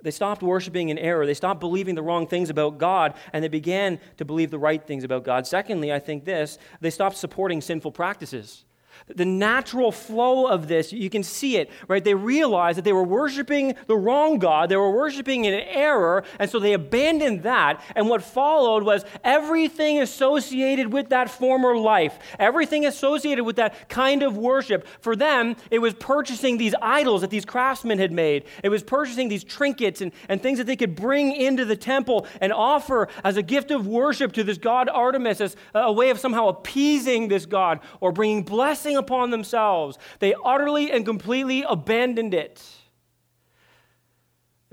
They 0.01 0.11
stopped 0.11 0.43
worshiping 0.43 0.89
in 0.89 0.99
error. 0.99 1.25
They 1.25 1.33
stopped 1.33 1.59
believing 1.59 1.95
the 1.95 2.03
wrong 2.03 2.27
things 2.27 2.51
about 2.51 2.77
God, 2.77 3.15
and 3.33 3.43
they 3.43 3.47
began 3.47 3.99
to 4.17 4.25
believe 4.25 4.51
the 4.51 4.59
right 4.59 4.85
things 4.85 5.03
about 5.03 5.23
God. 5.23 5.47
Secondly, 5.47 5.91
I 5.91 5.97
think 5.99 6.25
this 6.25 6.59
they 6.79 6.91
stopped 6.91 7.17
supporting 7.17 7.61
sinful 7.61 7.91
practices. 7.91 8.64
The 9.07 9.25
natural 9.25 9.91
flow 9.91 10.47
of 10.47 10.67
this, 10.67 10.91
you 10.91 11.09
can 11.09 11.23
see 11.23 11.57
it, 11.57 11.69
right? 11.87 12.03
They 12.03 12.13
realized 12.13 12.77
that 12.77 12.85
they 12.85 12.93
were 12.93 13.03
worshiping 13.03 13.75
the 13.87 13.95
wrong 13.95 14.39
God. 14.39 14.69
They 14.69 14.77
were 14.77 14.91
worshiping 14.91 15.45
in 15.45 15.53
error, 15.53 16.23
and 16.39 16.49
so 16.49 16.59
they 16.59 16.73
abandoned 16.73 17.43
that. 17.43 17.81
And 17.95 18.09
what 18.09 18.23
followed 18.23 18.83
was 18.83 19.05
everything 19.23 20.01
associated 20.01 20.91
with 20.91 21.09
that 21.09 21.29
former 21.29 21.77
life, 21.77 22.17
everything 22.39 22.85
associated 22.85 23.43
with 23.43 23.57
that 23.57 23.89
kind 23.89 24.23
of 24.23 24.37
worship. 24.37 24.87
For 25.01 25.15
them, 25.15 25.55
it 25.69 25.79
was 25.79 25.93
purchasing 25.93 26.57
these 26.57 26.73
idols 26.81 27.21
that 27.21 27.29
these 27.29 27.45
craftsmen 27.45 27.99
had 27.99 28.11
made, 28.11 28.45
it 28.63 28.69
was 28.69 28.83
purchasing 28.83 29.29
these 29.29 29.43
trinkets 29.43 30.01
and, 30.01 30.11
and 30.29 30.41
things 30.41 30.57
that 30.57 30.67
they 30.67 30.75
could 30.75 30.95
bring 30.95 31.31
into 31.31 31.65
the 31.65 31.75
temple 31.75 32.27
and 32.41 32.51
offer 32.51 33.07
as 33.23 33.37
a 33.37 33.43
gift 33.43 33.71
of 33.71 33.87
worship 33.87 34.31
to 34.33 34.43
this 34.43 34.57
God 34.57 34.89
Artemis, 34.89 35.41
as 35.41 35.55
a 35.73 35.91
way 35.91 36.09
of 36.09 36.19
somehow 36.19 36.47
appeasing 36.47 37.27
this 37.27 37.45
God 37.45 37.79
or 37.99 38.11
bringing 38.11 38.43
blessing 38.43 38.84
blessing 38.85 38.97
upon 38.97 39.31
themselves. 39.31 39.97
They 40.19 40.35
utterly 40.43 40.91
and 40.91 41.05
completely 41.05 41.65
abandoned 41.67 42.33
it. 42.33 42.63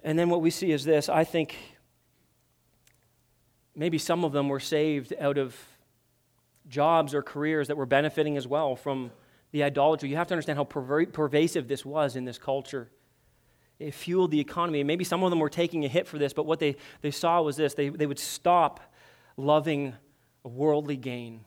And 0.05 0.19
then 0.19 0.29
what 0.29 0.43
we 0.43 0.51
see 0.51 0.71
is 0.73 0.85
this 0.85 1.09
I 1.09 1.25
think 1.25 1.57
maybe 3.75 3.99
some 3.99 4.25
of 4.25 4.33
them 4.33 4.49
were 4.49 4.61
saved 4.61 5.15
out 5.19 5.39
of 5.39 5.57
jobs 6.69 7.15
or 7.15 7.23
careers 7.23 7.69
that 7.69 7.77
were 7.77 7.87
benefiting 7.87 8.37
as 8.37 8.47
well 8.47 8.77
from 8.77 9.11
the 9.51 9.63
idolatry. 9.63 10.11
You 10.11 10.17
have 10.17 10.29
to 10.29 10.35
understand 10.35 10.59
how 10.59 10.65
pervasive 10.65 11.69
this 11.69 11.85
was 11.85 12.17
in 12.17 12.25
this 12.25 12.39
culture. 12.39 12.91
It 13.79 13.95
fueled 13.95 14.31
the 14.31 14.41
economy. 14.41 14.85
Maybe 14.85 15.05
some 15.05 15.25
of 15.25 15.31
them 15.31 15.41
were 15.41 15.49
taking 15.49 15.85
a 15.85 15.89
hit 15.89 16.07
for 16.07 16.19
this, 16.19 16.33
but 16.33 16.47
what 16.47 16.59
they, 16.61 16.77
they 17.01 17.11
saw 17.11 17.41
was 17.43 17.57
this 17.57 17.75
they, 17.75 17.89
they 17.89 18.07
would 18.07 18.19
stop 18.19 18.81
loving 19.37 19.95
a 20.45 20.49
worldly 20.49 20.97
gain 20.97 21.45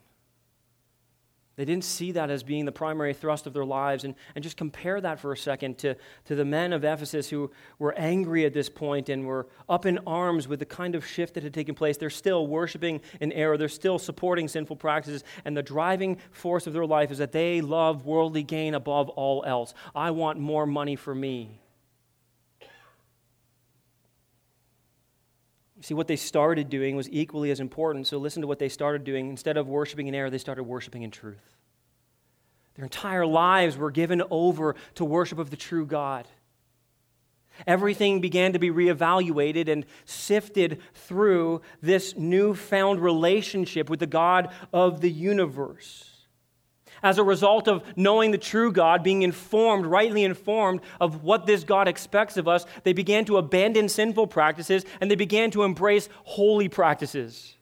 they 1.56 1.64
didn't 1.64 1.84
see 1.84 2.12
that 2.12 2.30
as 2.30 2.42
being 2.42 2.66
the 2.66 2.72
primary 2.72 3.14
thrust 3.14 3.46
of 3.46 3.54
their 3.54 3.64
lives. 3.64 4.04
And, 4.04 4.14
and 4.34 4.42
just 4.42 4.58
compare 4.58 5.00
that 5.00 5.18
for 5.18 5.32
a 5.32 5.36
second 5.36 5.78
to, 5.78 5.96
to 6.26 6.34
the 6.34 6.44
men 6.44 6.74
of 6.74 6.84
Ephesus 6.84 7.30
who 7.30 7.50
were 7.78 7.94
angry 7.94 8.44
at 8.44 8.52
this 8.52 8.68
point 8.68 9.08
and 9.08 9.26
were 9.26 9.46
up 9.68 9.86
in 9.86 9.98
arms 10.06 10.46
with 10.46 10.58
the 10.58 10.66
kind 10.66 10.94
of 10.94 11.06
shift 11.06 11.34
that 11.34 11.42
had 11.42 11.54
taken 11.54 11.74
place. 11.74 11.96
They're 11.96 12.10
still 12.10 12.46
worshiping 12.46 13.00
in 13.20 13.32
error, 13.32 13.56
they're 13.56 13.68
still 13.68 13.98
supporting 13.98 14.48
sinful 14.48 14.76
practices. 14.76 15.24
And 15.46 15.56
the 15.56 15.62
driving 15.62 16.18
force 16.30 16.66
of 16.66 16.74
their 16.74 16.86
life 16.86 17.10
is 17.10 17.18
that 17.18 17.32
they 17.32 17.62
love 17.62 18.04
worldly 18.04 18.42
gain 18.42 18.74
above 18.74 19.08
all 19.10 19.42
else. 19.46 19.72
I 19.94 20.10
want 20.10 20.38
more 20.38 20.66
money 20.66 20.96
for 20.96 21.14
me. 21.14 21.60
See, 25.82 25.94
what 25.94 26.08
they 26.08 26.16
started 26.16 26.70
doing 26.70 26.96
was 26.96 27.08
equally 27.10 27.50
as 27.50 27.60
important. 27.60 28.06
So 28.06 28.18
listen 28.18 28.40
to 28.40 28.48
what 28.48 28.58
they 28.58 28.68
started 28.68 29.04
doing. 29.04 29.28
Instead 29.28 29.56
of 29.56 29.68
worshiping 29.68 30.06
in 30.06 30.14
error, 30.14 30.30
they 30.30 30.38
started 30.38 30.64
worshiping 30.64 31.02
in 31.02 31.10
truth. 31.10 31.56
Their 32.76 32.84
entire 32.84 33.26
lives 33.26 33.76
were 33.76 33.90
given 33.90 34.22
over 34.30 34.74
to 34.96 35.04
worship 35.04 35.38
of 35.38 35.50
the 35.50 35.56
true 35.56 35.86
God. 35.86 36.26
Everything 37.66 38.20
began 38.20 38.52
to 38.52 38.58
be 38.58 38.70
reevaluated 38.70 39.68
and 39.68 39.86
sifted 40.04 40.80
through 40.92 41.62
this 41.80 42.14
newfound 42.16 43.00
relationship 43.00 43.88
with 43.88 44.00
the 44.00 44.06
God 44.06 44.52
of 44.74 45.00
the 45.00 45.10
universe. 45.10 46.15
As 47.02 47.18
a 47.18 47.24
result 47.24 47.68
of 47.68 47.84
knowing 47.96 48.30
the 48.30 48.38
true 48.38 48.72
God, 48.72 49.02
being 49.02 49.22
informed, 49.22 49.86
rightly 49.86 50.24
informed 50.24 50.80
of 51.00 51.22
what 51.22 51.46
this 51.46 51.64
God 51.64 51.88
expects 51.88 52.36
of 52.36 52.48
us, 52.48 52.66
they 52.84 52.92
began 52.92 53.24
to 53.26 53.36
abandon 53.36 53.88
sinful 53.88 54.28
practices 54.28 54.84
and 55.00 55.10
they 55.10 55.16
began 55.16 55.50
to 55.52 55.62
embrace 55.62 56.08
holy 56.24 56.68
practices. 56.68 57.56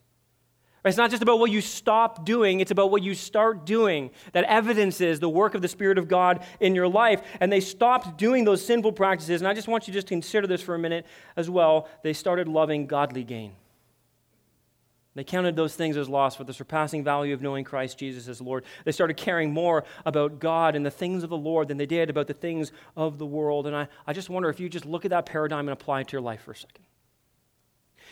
It's 0.85 0.97
not 0.97 1.09
just 1.09 1.23
about 1.23 1.39
what 1.39 1.49
you 1.49 1.61
stop 1.61 2.25
doing, 2.25 2.59
it's 2.59 2.69
about 2.69 2.91
what 2.91 3.01
you 3.01 3.15
start 3.15 3.65
doing 3.65 4.11
that 4.33 4.43
evidences 4.43 5.19
the 5.19 5.29
work 5.29 5.55
of 5.55 5.63
the 5.63 5.67
Spirit 5.67 5.97
of 5.97 6.07
God 6.07 6.45
in 6.59 6.75
your 6.75 6.87
life. 6.87 7.23
And 7.39 7.51
they 7.51 7.59
stopped 7.59 8.19
doing 8.19 8.45
those 8.45 8.63
sinful 8.63 8.91
practices. 8.91 9.41
And 9.41 9.47
I 9.47 9.55
just 9.55 9.67
want 9.67 9.87
you 9.87 9.93
to 9.93 9.97
just 9.97 10.07
consider 10.07 10.45
this 10.45 10.61
for 10.61 10.75
a 10.75 10.79
minute 10.79 11.07
as 11.35 11.49
well. 11.49 11.89
They 12.03 12.13
started 12.13 12.47
loving 12.47 12.85
godly 12.85 13.23
gain. 13.23 13.53
They 15.15 15.23
counted 15.23 15.55
those 15.55 15.75
things 15.75 15.95
as 15.95 16.09
loss 16.09 16.35
for 16.35 16.43
the 16.43 16.53
surpassing 16.53 17.01
value 17.01 17.33
of 17.33 17.41
knowing 17.41 17.63
Christ 17.63 17.97
Jesus 17.97 18.27
as 18.27 18.41
Lord. 18.41 18.65
They 18.83 18.91
started 18.91 19.15
caring 19.15 19.53
more 19.53 19.85
about 20.05 20.39
God 20.39 20.75
and 20.75 20.85
the 20.85 20.91
things 20.91 21.23
of 21.23 21.29
the 21.29 21.37
Lord 21.37 21.69
than 21.69 21.77
they 21.77 21.85
did 21.85 22.09
about 22.09 22.27
the 22.27 22.33
things 22.33 22.73
of 22.97 23.17
the 23.17 23.25
world. 23.25 23.65
And 23.65 23.75
I, 23.75 23.87
I 24.05 24.11
just 24.11 24.29
wonder 24.29 24.49
if 24.49 24.59
you 24.59 24.67
just 24.67 24.85
look 24.85 25.05
at 25.05 25.11
that 25.11 25.25
paradigm 25.25 25.69
and 25.69 25.73
apply 25.73 26.01
it 26.01 26.09
to 26.09 26.11
your 26.13 26.21
life 26.21 26.41
for 26.41 26.51
a 26.51 26.55
second. 26.55 26.83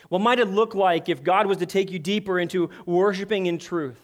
What 0.08 0.22
might 0.22 0.40
it 0.40 0.48
look 0.48 0.76
like 0.76 1.10
if 1.10 1.24
God 1.24 1.46
was 1.46 1.58
to 1.58 1.66
take 1.66 1.92
you 1.92 2.00
deeper 2.00 2.40
into 2.40 2.70
worshiping 2.86 3.48
in 3.48 3.58
truth? 3.58 4.00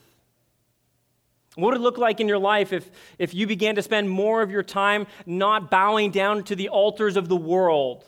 What 1.56 1.72
would 1.72 1.78
it 1.78 1.84
look 1.84 1.98
like 1.98 2.20
in 2.20 2.28
your 2.28 2.38
life 2.38 2.74
if, 2.74 2.90
if 3.18 3.34
you 3.34 3.48
began 3.48 3.76
to 3.76 3.82
spend 3.82 4.10
more 4.10 4.42
of 4.42 4.52
your 4.52 4.64
time 4.64 5.08
not 5.26 5.72
bowing 5.72 6.12
down 6.12 6.44
to 6.46 6.56
the 6.56 6.70
altars 6.70 7.16
of 7.16 7.30
the 7.30 7.36
world? 7.36 8.06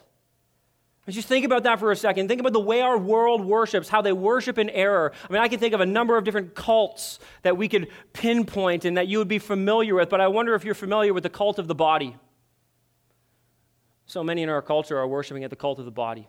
Just 1.09 1.27
think 1.27 1.45
about 1.45 1.63
that 1.63 1.79
for 1.79 1.91
a 1.91 1.95
second. 1.95 2.27
Think 2.27 2.39
about 2.39 2.53
the 2.53 2.59
way 2.59 2.81
our 2.81 2.97
world 2.97 3.43
worships, 3.43 3.89
how 3.89 4.01
they 4.01 4.13
worship 4.13 4.57
in 4.57 4.69
error. 4.69 5.11
I 5.27 5.33
mean, 5.33 5.41
I 5.41 5.47
can 5.47 5.59
think 5.59 5.73
of 5.73 5.81
a 5.81 5.85
number 5.85 6.15
of 6.15 6.23
different 6.23 6.53
cults 6.53 7.19
that 7.41 7.57
we 7.57 7.67
could 7.67 7.87
pinpoint 8.13 8.85
and 8.85 8.97
that 8.97 9.07
you 9.07 9.17
would 9.17 9.27
be 9.27 9.39
familiar 9.39 9.95
with, 9.95 10.09
but 10.09 10.21
I 10.21 10.27
wonder 10.27 10.53
if 10.53 10.63
you're 10.63 10.75
familiar 10.75 11.13
with 11.13 11.23
the 11.23 11.29
cult 11.29 11.57
of 11.57 11.67
the 11.67 11.75
body. 11.75 12.15
So 14.05 14.23
many 14.23 14.43
in 14.43 14.49
our 14.49 14.61
culture 14.61 14.97
are 14.97 15.07
worshiping 15.07 15.43
at 15.43 15.49
the 15.49 15.55
cult 15.55 15.79
of 15.79 15.85
the 15.85 15.91
body. 15.91 16.27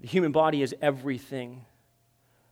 The 0.00 0.06
human 0.06 0.32
body 0.32 0.62
is 0.62 0.74
everything 0.80 1.66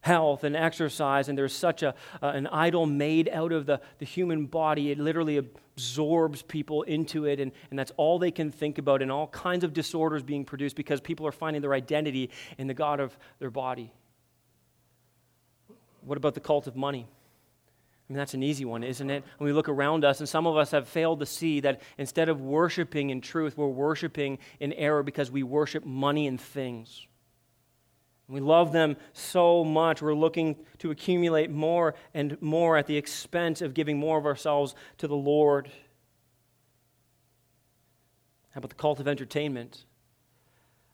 health 0.03 0.44
and 0.44 0.57
exercise, 0.57 1.29
and 1.29 1.37
there's 1.37 1.53
such 1.53 1.83
a, 1.83 1.94
uh, 2.23 2.29
an 2.29 2.46
idol 2.46 2.87
made 2.87 3.29
out 3.29 3.53
of 3.53 3.66
the, 3.66 3.81
the 3.99 4.07
human 4.07 4.46
body. 4.46 4.90
It 4.90 4.99
literally 4.99 5.46
absorbs 5.81 6.43
people 6.43 6.83
into 6.83 7.25
it, 7.25 7.40
and, 7.40 7.53
and 7.71 7.79
that's 7.79 7.93
all 7.97 8.19
they 8.19 8.31
can 8.31 8.51
think 8.51 8.77
about, 8.77 9.01
and 9.01 9.11
all 9.11 9.29
kinds 9.29 9.64
of 9.64 9.73
disorders 9.73 10.23
being 10.23 10.45
produced 10.45 10.77
because 10.77 11.01
people 11.01 11.27
are 11.27 11.33
finding 11.33 11.62
their 11.62 11.73
identity 11.73 12.31
in 12.59 12.66
the 12.66 12.75
God 12.75 13.01
of 13.01 13.16
their 13.38 13.51
body. 13.51 13.90
What 16.03 16.19
about 16.19 16.35
the 16.35 16.40
cult 16.40 16.66
of 16.66 16.77
money? 16.77 17.07
I 17.09 18.12
mean, 18.12 18.19
that's 18.19 18.35
an 18.35 18.43
easy 18.43 18.66
one, 18.66 18.85
isn't 18.85 19.09
it? 19.09 19.25
When 19.38 19.47
we 19.47 19.53
look 19.55 19.71
around 19.71 20.05
us, 20.05 20.21
and 20.21 20.29
some 20.29 20.47
of 20.47 20.57
us 20.57 20.71
have 20.73 20.87
failed 20.87 21.21
to 21.21 21.27
see 21.27 21.61
that 21.61 21.81
instead 21.97 22.29
of 22.29 22.43
worshiping 22.43 23.09
in 23.09 23.23
truth, 23.23 23.57
we're 23.57 23.69
worshiping 23.69 24.38
in 24.59 24.75
error 24.75 25.03
because 25.03 25.31
we 25.31 25.43
worship 25.43 25.87
money 25.87 26.27
and 26.27 26.38
things. 26.38 27.07
We 28.31 28.40
love 28.40 28.71
them 28.71 28.97
so 29.12 29.64
much. 29.64 30.01
We're 30.01 30.14
looking 30.14 30.57
to 30.79 30.93
accumulate 30.93 31.51
more 31.51 31.97
and 32.14 32.40
more 32.40 32.77
at 32.77 32.87
the 32.87 32.97
expense 32.97 33.61
of 33.61 33.75
giving 33.75 33.99
more 33.99 34.19
of 34.19 34.25
ourselves 34.25 34.77
to 34.99 35.09
the 35.09 35.16
Lord. 35.16 35.69
How 38.51 38.59
about 38.59 38.71
the 38.71 38.77
cult 38.77 39.01
of 39.01 39.09
entertainment? 39.09 39.85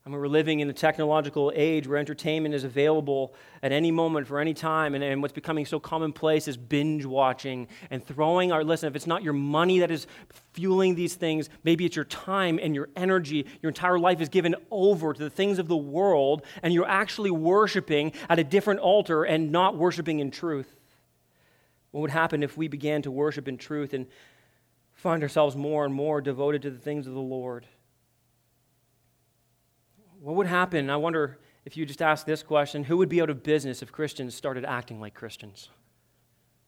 I 0.07 0.09
mean, 0.09 0.21
we're 0.21 0.29
living 0.29 0.61
in 0.61 0.71
a 0.71 0.73
technological 0.73 1.51
age 1.53 1.89
where 1.89 1.99
entertainment 1.99 2.55
is 2.55 2.63
available 2.63 3.35
at 3.61 3.73
any 3.73 3.91
moment 3.91 4.29
for 4.29 4.39
any 4.39 4.55
time. 4.55 4.95
And, 4.95 5.03
and 5.03 5.21
what's 5.21 5.35
becoming 5.35 5.67
so 5.67 5.81
commonplace 5.81 6.47
is 6.47 6.57
binge 6.57 7.05
watching 7.05 7.67
and 7.91 8.07
throwing 8.07 8.53
our, 8.53 8.63
listen, 8.63 8.87
if 8.87 8.95
it's 8.95 9.09
not 9.09 9.25
your 9.25 9.33
money 9.33 9.81
that 9.81 9.91
is 9.91 10.07
fueling 10.53 10.95
these 10.95 11.17
things, 11.17 11.49
maybe 11.65 11.85
it's 11.85 11.97
your 11.97 12.05
time 12.05 12.61
and 12.63 12.73
your 12.73 12.89
energy. 12.95 13.47
Your 13.63 13.71
entire 13.71 13.99
life 13.99 14.21
is 14.21 14.29
given 14.29 14.55
over 14.71 15.13
to 15.13 15.19
the 15.19 15.29
things 15.29 15.59
of 15.59 15.67
the 15.67 15.77
world, 15.77 16.43
and 16.63 16.73
you're 16.73 16.89
actually 16.89 17.33
worshiping 17.33 18.13
at 18.29 18.39
a 18.39 18.45
different 18.45 18.79
altar 18.79 19.25
and 19.25 19.51
not 19.51 19.77
worshiping 19.77 20.21
in 20.21 20.31
truth. 20.31 20.73
What 21.91 22.03
would 22.03 22.11
happen 22.13 22.45
if 22.45 22.57
we 22.57 22.69
began 22.69 23.03
to 23.03 23.11
worship 23.11 23.49
in 23.49 23.59
truth 23.59 23.93
and 23.93 24.07
find 24.95 25.25
ourselves 25.25 25.57
more 25.57 25.85
and 25.85 25.93
more 25.93 26.21
devoted 26.21 26.63
to 26.63 26.71
the 26.71 26.79
things 26.79 27.09
of 27.09 27.15
the 27.15 27.19
Lord? 27.19 27.67
What 30.27 30.35
would 30.35 30.49
happen? 30.49 30.91
I 30.91 30.97
wonder 30.97 31.39
if 31.65 31.77
you 31.77 31.87
just 31.87 32.03
ask 32.03 32.27
this 32.27 32.43
question 32.43 32.83
who 32.83 32.97
would 32.97 33.09
be 33.09 33.23
out 33.23 33.31
of 33.31 33.45
business 33.45 33.81
if 33.81 33.93
Christians 33.93 34.35
started 34.35 34.65
acting 34.65 35.01
like 35.01 35.15
Christians? 35.15 35.69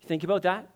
Think 0.07 0.23
about 0.23 0.43
that? 0.43 0.71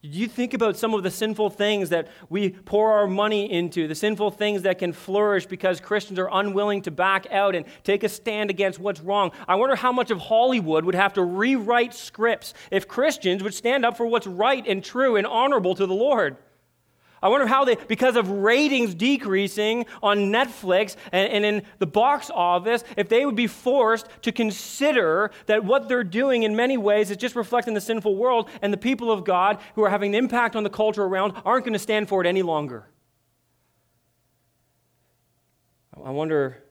You 0.00 0.26
think 0.28 0.54
about 0.54 0.78
some 0.78 0.94
of 0.94 1.02
the 1.02 1.10
sinful 1.10 1.50
things 1.50 1.90
that 1.90 2.08
we 2.30 2.48
pour 2.48 2.90
our 2.90 3.06
money 3.06 3.52
into, 3.52 3.86
the 3.86 3.94
sinful 3.94 4.30
things 4.30 4.62
that 4.62 4.78
can 4.78 4.94
flourish 4.94 5.44
because 5.44 5.78
Christians 5.78 6.18
are 6.18 6.30
unwilling 6.32 6.80
to 6.82 6.90
back 6.90 7.26
out 7.30 7.54
and 7.54 7.66
take 7.84 8.02
a 8.02 8.08
stand 8.08 8.48
against 8.48 8.78
what's 8.78 9.02
wrong. 9.02 9.32
I 9.46 9.56
wonder 9.56 9.76
how 9.76 9.92
much 9.92 10.10
of 10.10 10.16
Hollywood 10.16 10.86
would 10.86 10.94
have 10.94 11.12
to 11.12 11.22
rewrite 11.22 11.92
scripts 11.92 12.54
if 12.70 12.88
Christians 12.88 13.42
would 13.42 13.52
stand 13.52 13.84
up 13.84 13.98
for 13.98 14.06
what's 14.06 14.26
right 14.26 14.66
and 14.66 14.82
true 14.82 15.16
and 15.16 15.26
honorable 15.26 15.74
to 15.74 15.84
the 15.84 15.92
Lord. 15.92 16.38
I 17.22 17.28
wonder 17.28 17.46
how 17.46 17.64
they, 17.64 17.76
because 17.76 18.16
of 18.16 18.28
ratings 18.28 18.94
decreasing 18.94 19.86
on 20.02 20.32
Netflix 20.32 20.96
and, 21.12 21.32
and, 21.32 21.44
in 21.44 21.62
the 21.78 21.86
box 21.86 22.30
office, 22.30 22.82
if 22.96 23.08
they 23.08 23.24
would 23.24 23.36
be 23.36 23.46
forced 23.46 24.08
to 24.22 24.32
consider 24.32 25.30
that 25.46 25.64
what 25.64 25.88
they're 25.88 26.02
doing 26.02 26.42
in 26.42 26.56
many 26.56 26.76
ways 26.76 27.10
is 27.10 27.16
just 27.16 27.36
reflecting 27.36 27.74
the 27.74 27.80
sinful 27.80 28.16
world, 28.16 28.48
and 28.60 28.72
the 28.72 28.78
people 28.78 29.12
of 29.12 29.24
God 29.24 29.58
who 29.74 29.84
are 29.84 29.90
having 29.90 30.14
an 30.14 30.18
impact 30.18 30.56
on 30.56 30.64
the 30.64 30.70
culture 30.70 31.04
around 31.04 31.34
aren't 31.44 31.64
going 31.64 31.74
to 31.74 31.78
stand 31.78 32.08
for 32.08 32.20
it 32.20 32.26
any 32.26 32.42
longer. 32.42 32.88
I 36.04 36.10
wonder 36.10 36.61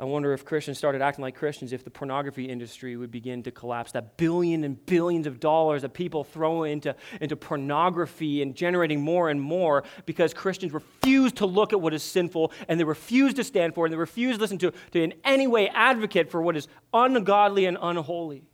I 0.00 0.04
wonder 0.04 0.32
if 0.32 0.44
Christians 0.44 0.78
started 0.78 1.00
acting 1.02 1.22
like 1.22 1.36
Christians, 1.36 1.72
if 1.72 1.84
the 1.84 1.90
pornography 1.90 2.46
industry 2.46 2.96
would 2.96 3.10
begin 3.10 3.42
to 3.44 3.50
collapse. 3.50 3.92
That 3.92 4.16
billion 4.16 4.64
and 4.64 4.84
billions 4.86 5.26
of 5.26 5.38
dollars 5.38 5.82
that 5.82 5.92
people 5.92 6.24
throw 6.24 6.64
into, 6.64 6.96
into 7.20 7.36
pornography 7.36 8.42
and 8.42 8.54
generating 8.54 9.00
more 9.00 9.28
and 9.28 9.40
more 9.40 9.84
because 10.06 10.34
Christians 10.34 10.72
refuse 10.72 11.32
to 11.34 11.46
look 11.46 11.72
at 11.72 11.80
what 11.80 11.94
is 11.94 12.02
sinful 12.02 12.52
and 12.68 12.80
they 12.80 12.84
refuse 12.84 13.34
to 13.34 13.44
stand 13.44 13.74
for 13.74 13.84
it 13.84 13.88
and 13.88 13.92
they 13.92 13.98
refuse 13.98 14.36
to 14.36 14.40
listen 14.40 14.58
to, 14.58 14.72
to 14.92 15.02
in 15.02 15.14
any 15.24 15.46
way 15.46 15.68
advocate 15.68 16.30
for 16.30 16.42
what 16.42 16.56
is 16.56 16.68
ungodly 16.92 17.66
and 17.66 17.78
unholy. 17.80 18.44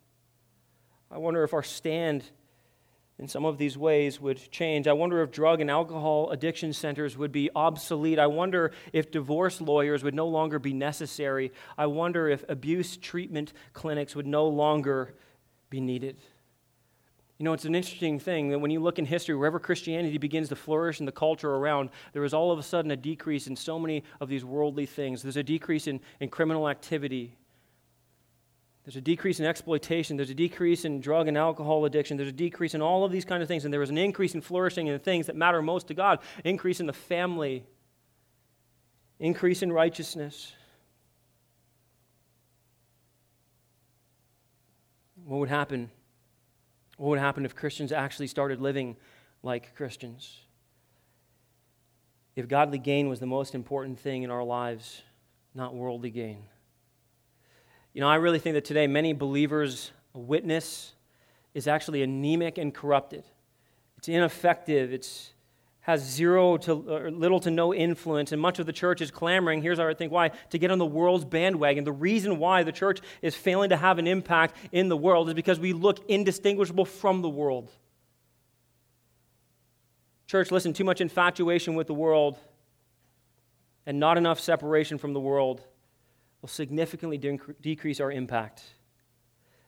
I 1.11 1.19
wonder 1.19 1.45
if 1.45 1.55
our 1.55 1.63
stand 1.63 2.25
in 3.19 3.27
some 3.27 3.45
of 3.45 3.59
these 3.59 3.77
ways 3.77 4.21
would 4.21 4.51
change. 4.51 4.87
I 4.87 4.93
wonder 4.93 5.23
if 5.23 5.33
drug 5.33 5.61
and 5.61 5.71
alcohol 5.71 6.31
addiction 6.31 6.73
centers 6.73 7.19
would 7.19 7.33
be 7.33 7.51
obsolete. 7.55 8.19
I 8.19 8.29
wonder 8.29 8.71
if 8.93 9.11
divorce 9.11 9.61
lawyers 9.61 10.05
would 10.05 10.15
no 10.15 10.29
longer 10.29 10.59
be 10.59 10.73
necessary. 10.73 11.53
I 11.77 11.87
wonder 11.87 12.29
if 12.29 12.45
abuse 12.49 12.97
treatment 12.97 13.53
clinics 13.73 14.15
would 14.15 14.27
no 14.27 14.47
longer 14.47 15.15
be 15.69 15.81
needed. 15.81 16.17
You 17.39 17.45
know, 17.45 17.53
it's 17.53 17.65
an 17.65 17.75
interesting 17.75 18.19
thing 18.19 18.51
that 18.51 18.59
when 18.59 18.73
you 18.73 18.81
look 18.81 18.99
in 18.99 19.05
history, 19.05 19.37
wherever 19.37 19.61
Christianity 19.61 20.19
begins 20.19 20.49
to 20.49 20.57
flourish 20.57 20.99
in 20.99 21.07
the 21.07 21.13
culture 21.13 21.51
around, 21.51 21.91
there 22.13 22.25
is 22.25 22.35
all 22.35 22.51
of 22.51 22.59
a 22.59 22.65
sudden 22.65 22.91
a 22.91 22.97
decrease 22.97 23.47
in 23.47 23.55
so 23.55 23.79
many 23.79 24.03
of 24.21 24.29
these 24.29 24.45
worldly 24.45 24.87
things. 24.87 25.23
There's 25.23 25.37
a 25.37 25.43
decrease 25.43 25.87
in, 25.87 26.01
in 26.19 26.31
criminal 26.31 26.69
activity. 26.69 27.37
There's 28.89 28.97
a 28.97 29.03
decrease 29.03 29.39
in 29.39 29.45
exploitation. 29.45 30.17
There's 30.17 30.31
a 30.31 30.35
decrease 30.35 30.87
in 30.87 31.03
drug 31.03 31.29
and 31.29 31.37
alcohol 31.37 31.85
addiction. 31.85 32.17
There's 32.17 32.31
a 32.31 32.33
decrease 32.33 32.73
in 32.73 32.81
all 32.81 33.05
of 33.05 33.13
these 33.13 33.27
kind 33.27 33.43
of 33.43 33.47
things. 33.47 33.67
And 33.67 33.71
there 33.71 33.81
was 33.81 33.91
an 33.91 33.99
increase 33.99 34.35
in 34.35 34.41
flourishing 34.41 34.87
in 34.87 34.95
the 34.95 34.99
things 34.99 35.27
that 35.27 35.37
matter 35.37 35.61
most 35.61 35.89
to 35.89 35.95
God 35.95 36.21
increase 36.43 36.81
in 36.81 36.87
the 36.87 36.95
family, 36.95 37.67
increase 39.19 39.63
in 39.63 39.71
righteousness. 39.71 40.55
What 45.23 45.41
would 45.41 45.51
happen? 45.51 45.91
What 46.97 47.11
would 47.11 47.19
happen 47.19 47.45
if 47.45 47.55
Christians 47.55 47.93
actually 47.93 48.29
started 48.29 48.59
living 48.59 48.97
like 49.43 49.75
Christians? 49.75 50.35
If 52.35 52.49
godly 52.49 52.79
gain 52.79 53.11
was 53.11 53.21
the 53.21 53.27
most 53.27 53.55
important 53.55 54.01
thing 54.01 54.23
in 54.23 54.31
our 54.31 54.45
lives, 54.45 55.03
not 55.55 55.75
worldly 55.75 56.09
gain. 56.09 56.45
You 57.99 58.03
know, 58.03 58.11
I 58.11 58.15
really 58.15 58.39
think 58.39 58.55
that 58.55 58.65
today 58.65 58.87
many 58.87 59.13
believers' 59.13 59.91
witness 60.13 60.93
is 61.53 61.67
actually 61.67 62.05
anemic 62.05 62.57
and 62.57 62.73
corrupted. 62.73 63.25
It's 63.97 64.09
ineffective. 64.09 64.93
It's 64.93 65.33
has 65.81 66.05
zero 66.09 66.59
to 66.59 66.75
little 66.75 67.41
to 67.41 67.51
no 67.51 67.75
influence, 67.75 68.31
and 68.31 68.41
much 68.41 68.61
of 68.61 68.67
the 68.67 68.73
church 68.73 69.01
is 69.01 69.11
clamoring. 69.11 69.63
Here's 69.63 69.81
our 69.81 69.91
I 69.91 69.95
think 69.95 70.13
why 70.13 70.29
to 70.51 70.59
get 70.59 70.71
on 70.71 70.79
the 70.79 70.87
world's 70.87 71.25
bandwagon. 71.25 71.83
The 71.83 71.91
reason 71.91 72.39
why 72.39 72.63
the 72.63 72.71
church 72.71 73.01
is 73.21 73.35
failing 73.35 73.71
to 73.71 73.77
have 73.77 73.99
an 73.99 74.07
impact 74.07 74.55
in 74.71 74.89
the 74.89 74.97
world 74.97 75.27
is 75.27 75.35
because 75.35 75.59
we 75.59 75.73
look 75.73 75.99
indistinguishable 76.09 76.85
from 76.85 77.21
the 77.21 77.29
world. 77.29 77.69
Church, 80.29 80.53
listen, 80.53 80.73
too 80.73 80.85
much 80.85 81.01
infatuation 81.01 81.75
with 81.75 81.89
the 81.89 81.95
world 81.95 82.39
and 83.87 83.99
not 83.99 84.17
enough 84.17 84.39
separation 84.39 84.99
from 84.99 85.15
the 85.15 85.21
world 85.21 85.65
will 86.41 86.49
significantly 86.49 87.19
decrease 87.61 88.01
our 88.01 88.13
impact. 88.13 88.63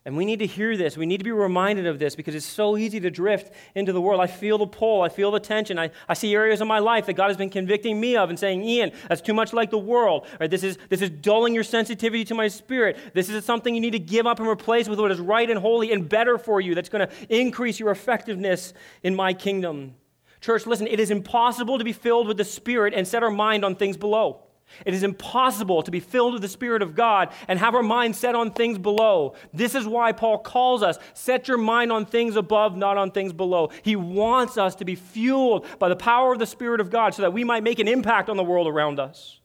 And 0.07 0.17
we 0.17 0.25
need 0.25 0.39
to 0.39 0.47
hear 0.47 0.79
this. 0.79 0.97
We 0.97 1.05
need 1.05 1.19
to 1.19 1.25
be 1.25 1.31
reminded 1.31 1.87
of 1.87 1.99
this 1.99 2.17
because 2.17 2.35
it's 2.35 2.47
so 2.47 2.79
easy 2.79 3.01
to 3.01 3.11
drift 3.11 3.53
into 3.75 3.93
the 3.93 4.01
world. 4.01 4.19
I 4.19 4.29
feel 4.29 4.57
the 4.57 4.67
pull. 4.67 5.03
I 5.03 5.11
feel 5.11 5.31
the 5.31 5.41
tension. 5.41 5.79
I, 5.79 5.91
I 6.09 6.15
see 6.15 6.35
areas 6.35 6.63
of 6.63 6.69
my 6.69 6.79
life 6.79 7.05
that 7.05 7.13
God 7.15 7.29
has 7.29 7.37
been 7.37 7.51
convicting 7.51 8.01
me 8.01 8.17
of 8.17 8.31
and 8.31 8.39
saying, 8.39 8.65
Ian, 8.65 8.93
that's 9.09 9.21
too 9.21 9.35
much 9.35 9.53
like 9.53 9.71
the 9.71 9.79
world. 9.79 10.27
Right, 10.41 10.51
this, 10.51 10.63
is, 10.63 10.79
this 10.89 11.03
is 11.03 11.11
dulling 11.11 11.55
your 11.55 11.65
sensitivity 11.65 12.25
to 12.25 12.35
my 12.35 12.49
spirit. 12.49 12.97
This 13.13 13.29
is 13.29 13.45
something 13.45 13.75
you 13.75 13.81
need 13.81 13.91
to 13.91 13.99
give 13.99 14.27
up 14.27 14.39
and 14.41 14.49
replace 14.49 14.89
with 14.89 14.99
what 14.99 15.11
is 15.11 15.21
right 15.21 15.51
and 15.51 15.59
holy 15.59 15.93
and 15.93 16.09
better 16.09 16.39
for 16.39 16.63
you 16.63 16.75
that's 16.75 16.89
going 16.89 17.07
to 17.07 17.15
increase 17.29 17.79
your 17.79 17.91
effectiveness 17.91 18.73
in 19.03 19.15
my 19.15 19.35
kingdom. 19.35 19.95
Church, 20.41 20.67
listen, 20.67 20.87
it 20.87 20.99
is 20.99 21.11
impossible 21.11 21.77
to 21.77 21.85
be 21.85 21.93
filled 21.93 22.27
with 22.27 22.39
the 22.39 22.45
Spirit 22.45 22.95
and 22.95 23.07
set 23.07 23.23
our 23.23 23.31
mind 23.31 23.67
on 23.67 23.77
things 23.77 23.99
below. 23.99 24.45
It 24.87 24.95
is 24.95 25.03
impossible 25.03 25.83
to 25.83 25.91
be 25.91 26.01
filled 26.01 26.33
with 26.33 26.43
the 26.43 26.49
Spirit 26.49 26.83
of 26.83 26.95
God 26.95 27.33
and 27.49 27.59
have 27.59 27.75
our 27.75 27.83
mind 27.83 28.17
set 28.17 28.35
on 28.35 28.53
things 28.53 28.79
below. 28.79 29.35
This 29.53 29.75
is 29.75 29.87
why 29.87 30.13
Paul 30.13 30.39
calls 30.39 30.83
us 30.83 30.99
set 31.13 31.49
your 31.49 31.59
mind 31.59 31.93
on 31.93 32.07
things 32.07 32.37
above, 32.37 32.77
not 32.77 32.97
on 32.97 33.11
things 33.11 33.33
below. 33.33 33.71
He 33.83 33.97
wants 33.97 34.57
us 34.57 34.75
to 34.77 34.85
be 34.85 34.95
fueled 34.95 35.67
by 35.79 35.89
the 35.89 35.97
power 35.97 36.33
of 36.33 36.39
the 36.39 36.47
Spirit 36.47 36.81
of 36.81 36.91
God 36.91 37.15
so 37.15 37.23
that 37.23 37.33
we 37.33 37.45
might 37.45 37.63
make 37.63 37.79
an 37.79 37.89
impact 37.89 38.29
on 38.29 38.37
the 38.37 38.45
world 38.45 38.67
around 38.67 38.99
us. 38.99 39.41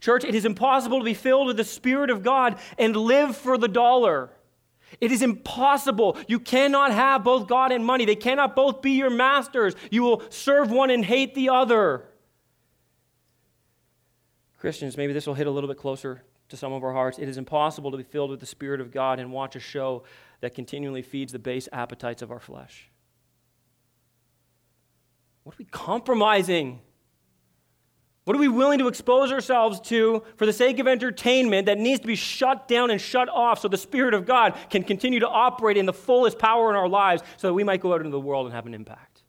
Church, 0.00 0.24
it 0.24 0.34
is 0.34 0.44
impossible 0.44 0.98
to 0.98 1.04
be 1.04 1.14
filled 1.14 1.46
with 1.46 1.56
the 1.56 1.64
Spirit 1.64 2.10
of 2.10 2.22
God 2.22 2.58
and 2.78 2.94
live 2.94 3.36
for 3.36 3.58
the 3.58 3.68
dollar. 3.68 4.30
It 5.00 5.10
is 5.10 5.22
impossible. 5.22 6.16
You 6.28 6.38
cannot 6.38 6.92
have 6.92 7.24
both 7.24 7.48
God 7.48 7.72
and 7.72 7.84
money. 7.84 8.04
They 8.04 8.14
cannot 8.14 8.54
both 8.54 8.82
be 8.82 8.92
your 8.92 9.10
masters. 9.10 9.74
You 9.90 10.02
will 10.02 10.22
serve 10.30 10.70
one 10.70 10.90
and 10.90 11.04
hate 11.04 11.34
the 11.34 11.48
other. 11.48 12.04
Christians, 14.62 14.96
maybe 14.96 15.12
this 15.12 15.26
will 15.26 15.34
hit 15.34 15.48
a 15.48 15.50
little 15.50 15.66
bit 15.66 15.76
closer 15.76 16.22
to 16.48 16.56
some 16.56 16.72
of 16.72 16.84
our 16.84 16.92
hearts. 16.92 17.18
It 17.18 17.28
is 17.28 17.36
impossible 17.36 17.90
to 17.90 17.96
be 17.96 18.04
filled 18.04 18.30
with 18.30 18.38
the 18.38 18.46
Spirit 18.46 18.80
of 18.80 18.92
God 18.92 19.18
and 19.18 19.32
watch 19.32 19.56
a 19.56 19.58
show 19.58 20.04
that 20.40 20.54
continually 20.54 21.02
feeds 21.02 21.32
the 21.32 21.40
base 21.40 21.68
appetites 21.72 22.22
of 22.22 22.30
our 22.30 22.38
flesh. 22.38 22.88
What 25.42 25.56
are 25.56 25.58
we 25.58 25.64
compromising? 25.64 26.78
What 28.22 28.36
are 28.36 28.38
we 28.38 28.46
willing 28.46 28.78
to 28.78 28.86
expose 28.86 29.32
ourselves 29.32 29.80
to 29.88 30.22
for 30.36 30.46
the 30.46 30.52
sake 30.52 30.78
of 30.78 30.86
entertainment 30.86 31.66
that 31.66 31.78
needs 31.78 31.98
to 31.98 32.06
be 32.06 32.14
shut 32.14 32.68
down 32.68 32.92
and 32.92 33.00
shut 33.00 33.28
off 33.28 33.58
so 33.58 33.66
the 33.66 33.76
Spirit 33.76 34.14
of 34.14 34.26
God 34.26 34.56
can 34.70 34.84
continue 34.84 35.18
to 35.18 35.28
operate 35.28 35.76
in 35.76 35.86
the 35.86 35.92
fullest 35.92 36.38
power 36.38 36.70
in 36.70 36.76
our 36.76 36.88
lives 36.88 37.24
so 37.36 37.48
that 37.48 37.54
we 37.54 37.64
might 37.64 37.80
go 37.80 37.94
out 37.94 37.98
into 37.98 38.10
the 38.10 38.20
world 38.20 38.46
and 38.46 38.54
have 38.54 38.66
an 38.66 38.74
impact? 38.74 39.24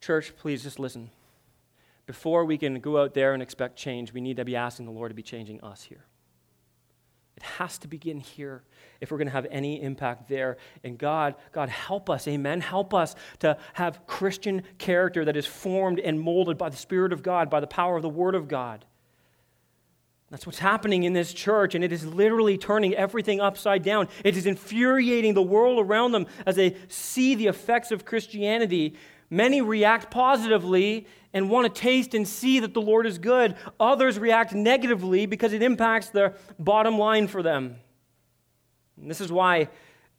Church, 0.00 0.32
please 0.36 0.62
just 0.62 0.78
listen 0.78 1.10
before 2.10 2.44
we 2.44 2.58
can 2.58 2.80
go 2.80 3.00
out 3.00 3.14
there 3.14 3.34
and 3.34 3.40
expect 3.40 3.76
change, 3.76 4.12
we 4.12 4.20
need 4.20 4.38
to 4.38 4.44
be 4.44 4.56
asking 4.56 4.84
the 4.84 4.90
Lord 4.90 5.12
to 5.12 5.14
be 5.14 5.22
changing 5.22 5.60
us 5.60 5.84
here. 5.84 6.04
It 7.36 7.44
has 7.44 7.78
to 7.78 7.88
begin 7.88 8.18
here 8.18 8.64
if 9.00 9.12
we're 9.12 9.18
going 9.18 9.28
to 9.28 9.32
have 9.32 9.46
any 9.48 9.80
impact 9.80 10.28
there. 10.28 10.56
And 10.82 10.98
God, 10.98 11.36
God, 11.52 11.68
help 11.68 12.10
us, 12.10 12.26
amen. 12.26 12.62
Help 12.62 12.94
us 12.94 13.14
to 13.38 13.56
have 13.74 14.04
Christian 14.08 14.62
character 14.78 15.24
that 15.24 15.36
is 15.36 15.46
formed 15.46 16.00
and 16.00 16.20
molded 16.20 16.58
by 16.58 16.68
the 16.68 16.76
Spirit 16.76 17.12
of 17.12 17.22
God, 17.22 17.48
by 17.48 17.60
the 17.60 17.68
power 17.68 17.94
of 17.94 18.02
the 18.02 18.08
Word 18.08 18.34
of 18.34 18.48
God. 18.48 18.84
That's 20.30 20.46
what's 20.46 20.58
happening 20.58 21.04
in 21.04 21.12
this 21.12 21.32
church, 21.32 21.76
and 21.76 21.84
it 21.84 21.92
is 21.92 22.04
literally 22.04 22.58
turning 22.58 22.92
everything 22.92 23.40
upside 23.40 23.84
down. 23.84 24.08
It 24.24 24.36
is 24.36 24.46
infuriating 24.46 25.34
the 25.34 25.42
world 25.42 25.78
around 25.78 26.10
them 26.10 26.26
as 26.44 26.56
they 26.56 26.74
see 26.88 27.36
the 27.36 27.46
effects 27.46 27.92
of 27.92 28.04
Christianity. 28.04 28.96
Many 29.30 29.60
react 29.60 30.10
positively 30.10 31.06
and 31.32 31.48
want 31.48 31.72
to 31.72 31.80
taste 31.80 32.14
and 32.14 32.26
see 32.26 32.58
that 32.60 32.74
the 32.74 32.80
Lord 32.80 33.06
is 33.06 33.18
good. 33.18 33.54
Others 33.78 34.18
react 34.18 34.52
negatively 34.52 35.26
because 35.26 35.52
it 35.52 35.62
impacts 35.62 36.10
the 36.10 36.34
bottom 36.58 36.98
line 36.98 37.28
for 37.28 37.42
them. 37.42 37.76
And 39.00 39.08
this 39.08 39.20
is 39.20 39.30
why 39.30 39.68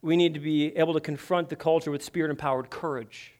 we 0.01 0.15
need 0.15 0.33
to 0.33 0.39
be 0.39 0.75
able 0.77 0.93
to 0.93 1.01
confront 1.01 1.49
the 1.49 1.57
culture 1.57 1.91
with 1.91 2.03
spirit 2.03 2.31
empowered 2.31 2.69
courage. 2.69 3.33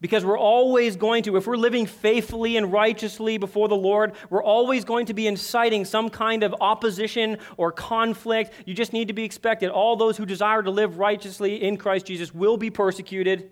Because 0.00 0.24
we're 0.24 0.38
always 0.38 0.96
going 0.96 1.22
to, 1.24 1.36
if 1.36 1.46
we're 1.46 1.56
living 1.56 1.86
faithfully 1.86 2.56
and 2.56 2.72
righteously 2.72 3.38
before 3.38 3.68
the 3.68 3.76
Lord, 3.76 4.12
we're 4.28 4.42
always 4.42 4.84
going 4.84 5.06
to 5.06 5.14
be 5.14 5.26
inciting 5.26 5.84
some 5.84 6.10
kind 6.10 6.42
of 6.42 6.54
opposition 6.60 7.38
or 7.56 7.72
conflict. 7.72 8.52
You 8.66 8.74
just 8.74 8.92
need 8.92 9.08
to 9.08 9.14
be 9.14 9.24
expected. 9.24 9.70
All 9.70 9.96
those 9.96 10.16
who 10.16 10.26
desire 10.26 10.62
to 10.62 10.70
live 10.70 10.98
righteously 10.98 11.62
in 11.62 11.76
Christ 11.76 12.06
Jesus 12.06 12.34
will 12.34 12.56
be 12.56 12.70
persecuted. 12.70 13.50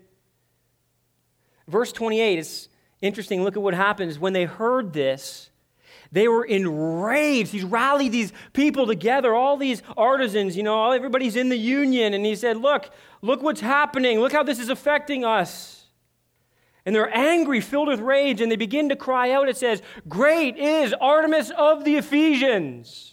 Verse 1.67 1.91
28 1.91 2.39
is 2.39 2.69
interesting. 3.01 3.43
Look 3.43 3.55
at 3.55 3.63
what 3.63 3.73
happens. 3.73 4.19
When 4.19 4.33
they 4.33 4.45
heard 4.45 4.93
this, 4.93 5.49
they 6.11 6.27
were 6.27 6.45
enraged. 6.45 7.51
He's 7.51 7.63
rallied 7.63 8.11
these 8.11 8.33
people 8.53 8.85
together, 8.85 9.33
all 9.33 9.57
these 9.57 9.81
artisans, 9.97 10.55
you 10.55 10.61
know, 10.61 10.91
everybody's 10.91 11.35
in 11.35 11.49
the 11.49 11.57
union. 11.57 12.13
And 12.13 12.25
he 12.25 12.35
said, 12.35 12.57
Look, 12.57 12.91
look 13.21 13.41
what's 13.41 13.61
happening. 13.61 14.19
Look 14.19 14.31
how 14.31 14.43
this 14.43 14.59
is 14.59 14.69
affecting 14.69 15.25
us. 15.25 15.87
And 16.85 16.93
they're 16.93 17.15
angry, 17.15 17.61
filled 17.61 17.87
with 17.87 18.01
rage, 18.01 18.41
and 18.41 18.51
they 18.51 18.57
begin 18.57 18.89
to 18.89 18.95
cry 18.95 19.31
out. 19.31 19.47
It 19.47 19.57
says, 19.57 19.81
Great 20.07 20.57
is 20.57 20.93
Artemis 20.99 21.51
of 21.57 21.85
the 21.85 21.95
Ephesians. 21.95 23.12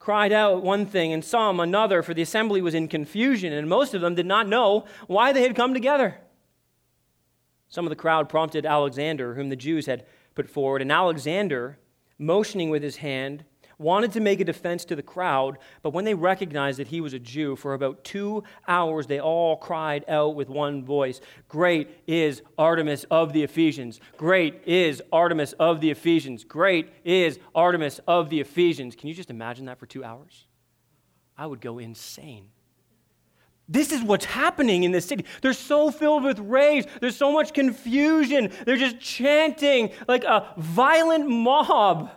cried 0.00 0.32
out 0.32 0.62
one 0.62 0.86
thing 0.86 1.12
and 1.12 1.24
some 1.24 1.60
another, 1.60 2.02
for 2.02 2.14
the 2.14 2.22
assembly 2.22 2.60
was 2.60 2.74
in 2.74 2.88
confusion, 2.88 3.52
and 3.52 3.68
most 3.68 3.94
of 3.94 4.00
them 4.00 4.16
did 4.16 4.26
not 4.26 4.48
know 4.48 4.86
why 5.06 5.32
they 5.32 5.42
had 5.42 5.54
come 5.54 5.74
together. 5.74 6.16
Some 7.68 7.84
of 7.84 7.90
the 7.90 7.96
crowd 7.96 8.28
prompted 8.28 8.66
Alexander, 8.66 9.34
whom 9.34 9.50
the 9.50 9.56
Jews 9.56 9.86
had 9.86 10.04
put 10.34 10.48
forward, 10.48 10.82
and 10.82 10.90
Alexander 10.90 11.78
motioning 12.18 12.70
with 12.70 12.82
his 12.82 12.96
hand, 12.96 13.44
wanted 13.80 14.12
to 14.12 14.20
make 14.20 14.40
a 14.40 14.44
defense 14.44 14.84
to 14.84 14.94
the 14.94 15.02
crowd, 15.02 15.58
but 15.82 15.90
when 15.90 16.04
they 16.04 16.14
recognized 16.14 16.78
that 16.78 16.88
he 16.88 17.00
was 17.00 17.14
a 17.14 17.18
Jew, 17.18 17.56
for 17.56 17.74
about 17.74 18.04
two 18.04 18.44
hours 18.68 19.06
they 19.06 19.20
all 19.20 19.56
cried 19.56 20.04
out 20.06 20.34
with 20.34 20.48
one 20.48 20.84
voice 20.84 21.20
Great 21.48 21.88
is 22.06 22.42
Artemis 22.58 23.04
of 23.10 23.32
the 23.32 23.42
Ephesians! 23.42 24.00
Great 24.16 24.62
is 24.66 25.02
Artemis 25.12 25.54
of 25.54 25.80
the 25.80 25.90
Ephesians! 25.90 26.44
Great 26.44 26.90
is 27.04 27.38
Artemis 27.54 28.00
of 28.06 28.28
the 28.28 28.40
Ephesians! 28.40 28.94
Can 28.94 29.08
you 29.08 29.14
just 29.14 29.30
imagine 29.30 29.64
that 29.64 29.78
for 29.78 29.86
two 29.86 30.04
hours? 30.04 30.46
I 31.36 31.46
would 31.46 31.62
go 31.62 31.78
insane. 31.78 32.48
This 33.66 33.92
is 33.92 34.02
what's 34.02 34.24
happening 34.24 34.82
in 34.82 34.90
this 34.90 35.06
city. 35.06 35.24
They're 35.42 35.52
so 35.52 35.92
filled 35.92 36.24
with 36.24 36.40
rage. 36.40 36.86
There's 37.00 37.16
so 37.16 37.30
much 37.30 37.54
confusion. 37.54 38.52
They're 38.66 38.76
just 38.76 38.98
chanting 38.98 39.92
like 40.08 40.24
a 40.24 40.52
violent 40.58 41.28
mob. 41.28 42.10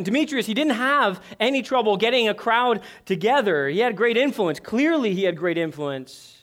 And 0.00 0.04
Demetrius, 0.06 0.46
he 0.46 0.54
didn't 0.54 0.76
have 0.76 1.22
any 1.38 1.60
trouble 1.60 1.98
getting 1.98 2.26
a 2.26 2.32
crowd 2.32 2.80
together. 3.04 3.68
He 3.68 3.80
had 3.80 3.98
great 3.98 4.16
influence. 4.16 4.58
Clearly, 4.58 5.12
he 5.12 5.24
had 5.24 5.36
great 5.36 5.58
influence. 5.58 6.42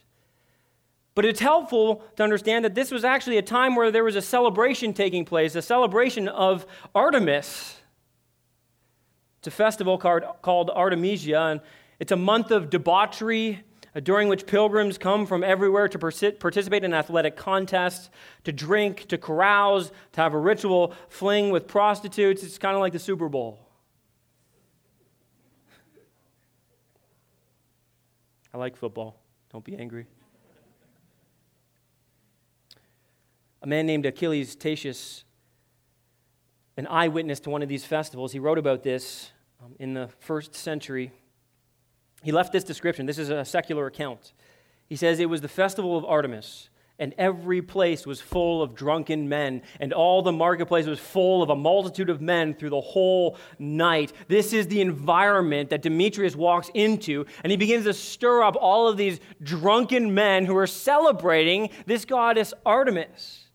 But 1.15 1.25
it's 1.25 1.39
helpful 1.39 2.03
to 2.17 2.23
understand 2.23 2.65
that 2.65 2.75
this 2.75 2.91
was 2.91 3.03
actually 3.03 3.39
a 3.39 3.41
time 3.41 3.75
where 3.75 3.89
there 3.89 4.03
was 4.03 4.15
a 4.15 4.21
celebration 4.21 4.93
taking 4.93 5.25
place, 5.25 5.55
a 5.55 5.63
celebration 5.63 6.27
of 6.27 6.67
Artemis. 6.93 7.77
It's 9.39 9.47
a 9.47 9.49
festival 9.49 9.97
called 9.97 10.69
Artemisia, 10.69 11.39
and 11.39 11.61
it's 11.99 12.11
a 12.11 12.15
month 12.15 12.51
of 12.51 12.69
debauchery 12.69 13.63
during 14.01 14.27
which 14.27 14.45
pilgrims 14.45 14.97
come 14.97 15.25
from 15.25 15.43
everywhere 15.43 15.87
to 15.87 15.97
participate 15.97 16.83
in 16.83 16.93
athletic 16.93 17.35
contests, 17.35 18.09
to 18.43 18.51
drink, 18.51 19.07
to 19.07 19.17
carouse, 19.17 19.91
to 20.13 20.21
have 20.21 20.33
a 20.33 20.37
ritual 20.37 20.93
fling 21.09 21.49
with 21.49 21.67
prostitutes. 21.67 22.43
It's 22.43 22.57
kind 22.57 22.75
of 22.75 22.81
like 22.81 22.93
the 22.93 22.99
Super 22.99 23.29
Bowl. 23.29 23.59
I 28.53 28.57
like 28.57 28.75
football. 28.75 29.19
Don't 29.51 29.63
be 29.63 29.75
angry. 29.75 30.05
A 33.61 33.67
man 33.67 33.85
named 33.85 34.05
Achilles 34.05 34.55
Tatius, 34.55 35.23
an 36.77 36.87
eyewitness 36.87 37.39
to 37.41 37.49
one 37.49 37.61
of 37.61 37.69
these 37.69 37.85
festivals, 37.85 38.31
he 38.31 38.39
wrote 38.39 38.57
about 38.57 38.83
this 38.83 39.31
um, 39.63 39.75
in 39.79 39.93
the 39.93 40.09
first 40.19 40.55
century. 40.55 41.11
He 42.23 42.31
left 42.31 42.51
this 42.51 42.63
description. 42.63 43.05
This 43.05 43.17
is 43.17 43.29
a 43.29 43.45
secular 43.45 43.85
account. 43.87 44.33
He 44.87 44.95
says 44.95 45.19
it 45.19 45.29
was 45.29 45.41
the 45.41 45.47
festival 45.47 45.97
of 45.97 46.05
Artemis, 46.05 46.69
and 46.99 47.13
every 47.17 47.61
place 47.61 48.07
was 48.07 48.19
full 48.19 48.61
of 48.61 48.73
drunken 48.73 49.29
men, 49.29 49.61
and 49.79 49.93
all 49.93 50.21
the 50.21 50.31
marketplace 50.31 50.87
was 50.87 50.99
full 50.99 51.43
of 51.43 51.49
a 51.49 51.55
multitude 51.55 52.09
of 52.09 52.21
men 52.21 52.55
through 52.55 52.71
the 52.71 52.81
whole 52.81 53.37
night. 53.59 54.13
This 54.27 54.53
is 54.53 54.67
the 54.67 54.81
environment 54.81 55.69
that 55.69 55.81
Demetrius 55.83 56.35
walks 56.35 56.71
into, 56.73 57.25
and 57.43 57.51
he 57.51 57.57
begins 57.57 57.83
to 57.83 57.93
stir 57.93 58.41
up 58.41 58.55
all 58.59 58.87
of 58.87 58.97
these 58.97 59.19
drunken 59.43 60.13
men 60.13 60.45
who 60.45 60.57
are 60.57 60.67
celebrating 60.67 61.69
this 61.85 62.05
goddess 62.05 62.53
Artemis. 62.65 63.46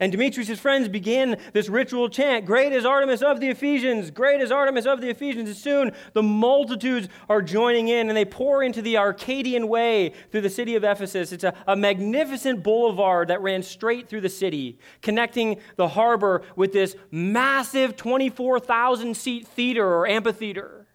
And 0.00 0.10
Demetrius' 0.10 0.58
friends 0.58 0.88
began 0.88 1.36
this 1.52 1.68
ritual 1.68 2.08
chant 2.08 2.46
Great 2.46 2.72
is 2.72 2.84
Artemis 2.84 3.22
of 3.22 3.40
the 3.40 3.48
Ephesians! 3.48 4.10
Great 4.10 4.40
is 4.40 4.50
Artemis 4.50 4.86
of 4.86 5.00
the 5.00 5.10
Ephesians! 5.10 5.48
And 5.48 5.56
soon 5.56 5.92
the 6.12 6.22
multitudes 6.22 7.08
are 7.28 7.42
joining 7.42 7.88
in 7.88 8.08
and 8.08 8.16
they 8.16 8.24
pour 8.24 8.62
into 8.62 8.82
the 8.82 8.96
Arcadian 8.96 9.68
Way 9.68 10.12
through 10.30 10.42
the 10.42 10.50
city 10.50 10.74
of 10.74 10.84
Ephesus. 10.84 11.32
It's 11.32 11.44
a, 11.44 11.54
a 11.66 11.76
magnificent 11.76 12.62
boulevard 12.62 13.28
that 13.28 13.40
ran 13.40 13.62
straight 13.62 14.08
through 14.08 14.22
the 14.22 14.28
city, 14.28 14.78
connecting 15.02 15.60
the 15.76 15.88
harbor 15.88 16.42
with 16.56 16.72
this 16.72 16.96
massive 17.10 17.96
24,000 17.96 19.16
seat 19.16 19.46
theater 19.46 19.86
or 19.86 20.06
amphitheater. 20.06 20.86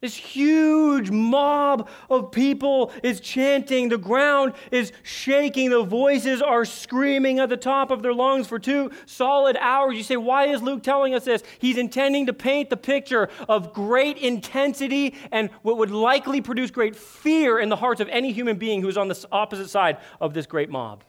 This 0.00 0.16
huge 0.16 1.10
mob 1.10 1.90
of 2.08 2.32
people 2.32 2.90
is 3.02 3.20
chanting. 3.20 3.90
The 3.90 3.98
ground 3.98 4.54
is 4.70 4.92
shaking. 5.02 5.68
The 5.68 5.82
voices 5.82 6.40
are 6.40 6.64
screaming 6.64 7.38
at 7.38 7.50
the 7.50 7.58
top 7.58 7.90
of 7.90 8.02
their 8.02 8.14
lungs 8.14 8.46
for 8.46 8.58
two 8.58 8.92
solid 9.04 9.58
hours. 9.60 9.98
You 9.98 10.02
say, 10.02 10.16
why 10.16 10.46
is 10.46 10.62
Luke 10.62 10.82
telling 10.82 11.14
us 11.14 11.24
this? 11.24 11.42
He's 11.58 11.76
intending 11.76 12.24
to 12.26 12.32
paint 12.32 12.70
the 12.70 12.78
picture 12.78 13.28
of 13.46 13.74
great 13.74 14.16
intensity 14.16 15.16
and 15.32 15.50
what 15.60 15.76
would 15.76 15.90
likely 15.90 16.40
produce 16.40 16.70
great 16.70 16.96
fear 16.96 17.58
in 17.58 17.68
the 17.68 17.76
hearts 17.76 18.00
of 18.00 18.08
any 18.08 18.32
human 18.32 18.56
being 18.56 18.80
who 18.80 18.88
is 18.88 18.96
on 18.96 19.08
the 19.08 19.26
opposite 19.30 19.68
side 19.68 19.98
of 20.18 20.32
this 20.32 20.46
great 20.46 20.70
mob. 20.70 21.04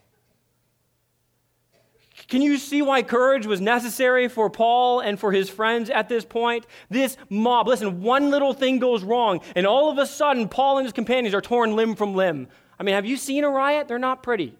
Can 2.31 2.41
you 2.41 2.57
see 2.57 2.81
why 2.81 3.03
courage 3.03 3.45
was 3.45 3.59
necessary 3.59 4.29
for 4.29 4.49
Paul 4.49 5.01
and 5.01 5.19
for 5.19 5.33
his 5.33 5.49
friends 5.49 5.89
at 5.89 6.07
this 6.07 6.23
point? 6.23 6.65
This 6.89 7.17
mob, 7.29 7.67
listen, 7.67 8.01
one 8.01 8.29
little 8.29 8.53
thing 8.53 8.79
goes 8.79 9.03
wrong, 9.03 9.41
and 9.53 9.67
all 9.67 9.91
of 9.91 9.97
a 9.97 10.05
sudden, 10.05 10.47
Paul 10.47 10.77
and 10.77 10.85
his 10.85 10.93
companions 10.93 11.35
are 11.35 11.41
torn 11.41 11.75
limb 11.75 11.93
from 11.93 12.15
limb. 12.15 12.47
I 12.79 12.83
mean, 12.83 12.95
have 12.95 13.05
you 13.05 13.17
seen 13.17 13.43
a 13.43 13.49
riot? 13.49 13.89
They're 13.89 13.99
not 13.99 14.23
pretty. 14.23 14.57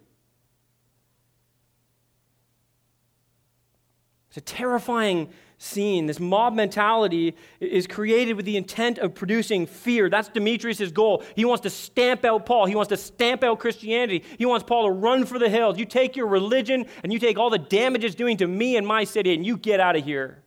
It's 4.27 4.38
a 4.38 4.41
terrifying 4.41 5.29
scene. 5.62 6.08
This 6.08 6.19
mob 6.19 6.56
mentality 6.56 7.36
is 7.60 7.86
created 7.86 8.36
with 8.36 8.45
the 8.45 8.58
intent 8.58 8.97
of 8.97 9.13
producing 9.13 9.67
fear. 9.67 10.10
That's 10.10 10.28
Demetrius' 10.28 10.91
goal. 10.91 11.24
He 11.36 11.45
wants 11.45 11.62
to 11.62 11.69
stamp 11.69 12.26
out 12.26 12.47
Paul. 12.47 12.65
He 12.65 12.76
wants 12.76 12.89
to 12.89 12.97
stamp 12.97 13.43
out 13.43 13.60
Christianity. 13.60 14.24
He 14.39 14.45
wants 14.47 14.65
Paul 14.67 14.88
to 14.88 14.91
run 14.91 15.24
for 15.26 15.38
the 15.38 15.50
hills. 15.50 15.78
You 15.78 15.86
take 15.86 16.15
your 16.15 16.26
religion 16.26 16.88
and 17.04 17.13
you 17.13 17.19
take 17.19 17.38
all 17.38 17.52
the 17.52 17.60
damage 17.60 18.04
it's 18.04 18.15
doing 18.15 18.38
to 18.38 18.47
me 18.47 18.76
and 18.76 18.88
my 18.88 19.04
city 19.04 19.36
and 19.36 19.45
you 19.45 19.56
get 19.56 19.80
out 19.80 19.95
of 19.95 20.04
here. 20.04 20.41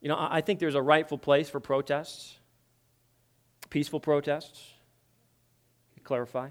You 0.00 0.08
know, 0.08 0.16
I 0.18 0.40
think 0.40 0.58
there's 0.58 0.74
a 0.74 0.82
rightful 0.82 1.18
place 1.18 1.48
for 1.50 1.60
protests, 1.60 2.38
peaceful 3.68 4.00
protests. 4.00 4.70
Clarify. 6.02 6.50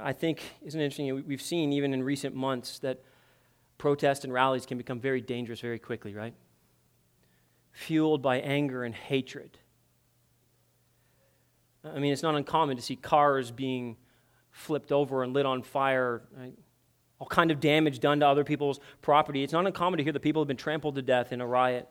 I 0.00 0.12
think, 0.12 0.42
isn't 0.64 0.80
interesting? 0.80 1.24
We've 1.26 1.42
seen 1.42 1.72
even 1.72 1.92
in 1.92 2.02
recent 2.02 2.34
months 2.34 2.78
that 2.80 3.02
protests 3.78 4.24
and 4.24 4.32
rallies 4.32 4.66
can 4.66 4.78
become 4.78 5.00
very 5.00 5.20
dangerous 5.20 5.60
very 5.60 5.78
quickly, 5.78 6.14
right? 6.14 6.34
Fueled 7.72 8.22
by 8.22 8.38
anger 8.38 8.84
and 8.84 8.94
hatred. 8.94 9.58
I 11.84 11.98
mean, 11.98 12.12
it's 12.12 12.22
not 12.22 12.34
uncommon 12.34 12.76
to 12.76 12.82
see 12.82 12.96
cars 12.96 13.50
being 13.50 13.96
flipped 14.50 14.92
over 14.92 15.22
and 15.22 15.34
lit 15.34 15.46
on 15.46 15.62
fire, 15.62 16.22
right? 16.36 16.54
all 17.18 17.26
kind 17.26 17.50
of 17.50 17.60
damage 17.60 18.00
done 18.00 18.20
to 18.20 18.26
other 18.26 18.44
people's 18.44 18.80
property. 19.00 19.42
It's 19.42 19.52
not 19.52 19.66
uncommon 19.66 19.98
to 19.98 20.04
hear 20.04 20.12
that 20.12 20.20
people 20.20 20.42
have 20.42 20.48
been 20.48 20.56
trampled 20.56 20.96
to 20.96 21.02
death 21.02 21.32
in 21.32 21.40
a 21.40 21.46
riot. 21.46 21.88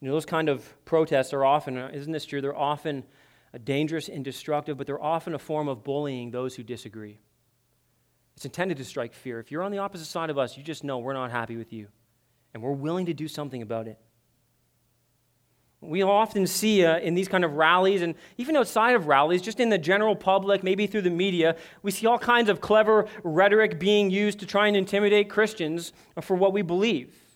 You 0.00 0.08
know, 0.08 0.14
those 0.14 0.26
kind 0.26 0.48
of 0.48 0.84
protests 0.84 1.32
are 1.32 1.44
often, 1.44 1.76
isn't 1.76 2.12
this 2.12 2.24
true? 2.24 2.40
They're 2.40 2.56
often 2.56 3.04
dangerous 3.64 4.08
and 4.08 4.24
destructive, 4.24 4.76
but 4.76 4.86
they're 4.86 5.02
often 5.02 5.34
a 5.34 5.38
form 5.38 5.68
of 5.68 5.84
bullying 5.84 6.30
those 6.30 6.54
who 6.54 6.62
disagree. 6.62 7.18
It's 8.36 8.44
intended 8.44 8.76
to 8.78 8.84
strike 8.84 9.14
fear. 9.14 9.40
If 9.40 9.50
you're 9.50 9.62
on 9.62 9.72
the 9.72 9.78
opposite 9.78 10.06
side 10.06 10.30
of 10.30 10.38
us, 10.38 10.56
you 10.56 10.62
just 10.62 10.84
know 10.84 10.98
we're 10.98 11.12
not 11.12 11.30
happy 11.30 11.56
with 11.56 11.72
you, 11.72 11.88
and 12.54 12.62
we're 12.62 12.72
willing 12.72 13.06
to 13.06 13.14
do 13.14 13.28
something 13.28 13.62
about 13.62 13.88
it. 13.88 13.98
We 15.80 16.02
often 16.02 16.46
see 16.46 16.84
uh, 16.84 16.98
in 16.98 17.14
these 17.14 17.28
kind 17.28 17.44
of 17.44 17.52
rallies, 17.52 18.02
and 18.02 18.16
even 18.36 18.56
outside 18.56 18.96
of 18.96 19.06
rallies, 19.06 19.42
just 19.42 19.60
in 19.60 19.68
the 19.68 19.78
general 19.78 20.16
public, 20.16 20.64
maybe 20.64 20.88
through 20.88 21.02
the 21.02 21.10
media, 21.10 21.56
we 21.82 21.92
see 21.92 22.06
all 22.06 22.18
kinds 22.18 22.48
of 22.48 22.60
clever 22.60 23.06
rhetoric 23.22 23.78
being 23.78 24.10
used 24.10 24.40
to 24.40 24.46
try 24.46 24.66
and 24.66 24.76
intimidate 24.76 25.30
Christians 25.30 25.92
for 26.20 26.36
what 26.36 26.52
we 26.52 26.62
believe. 26.62 27.27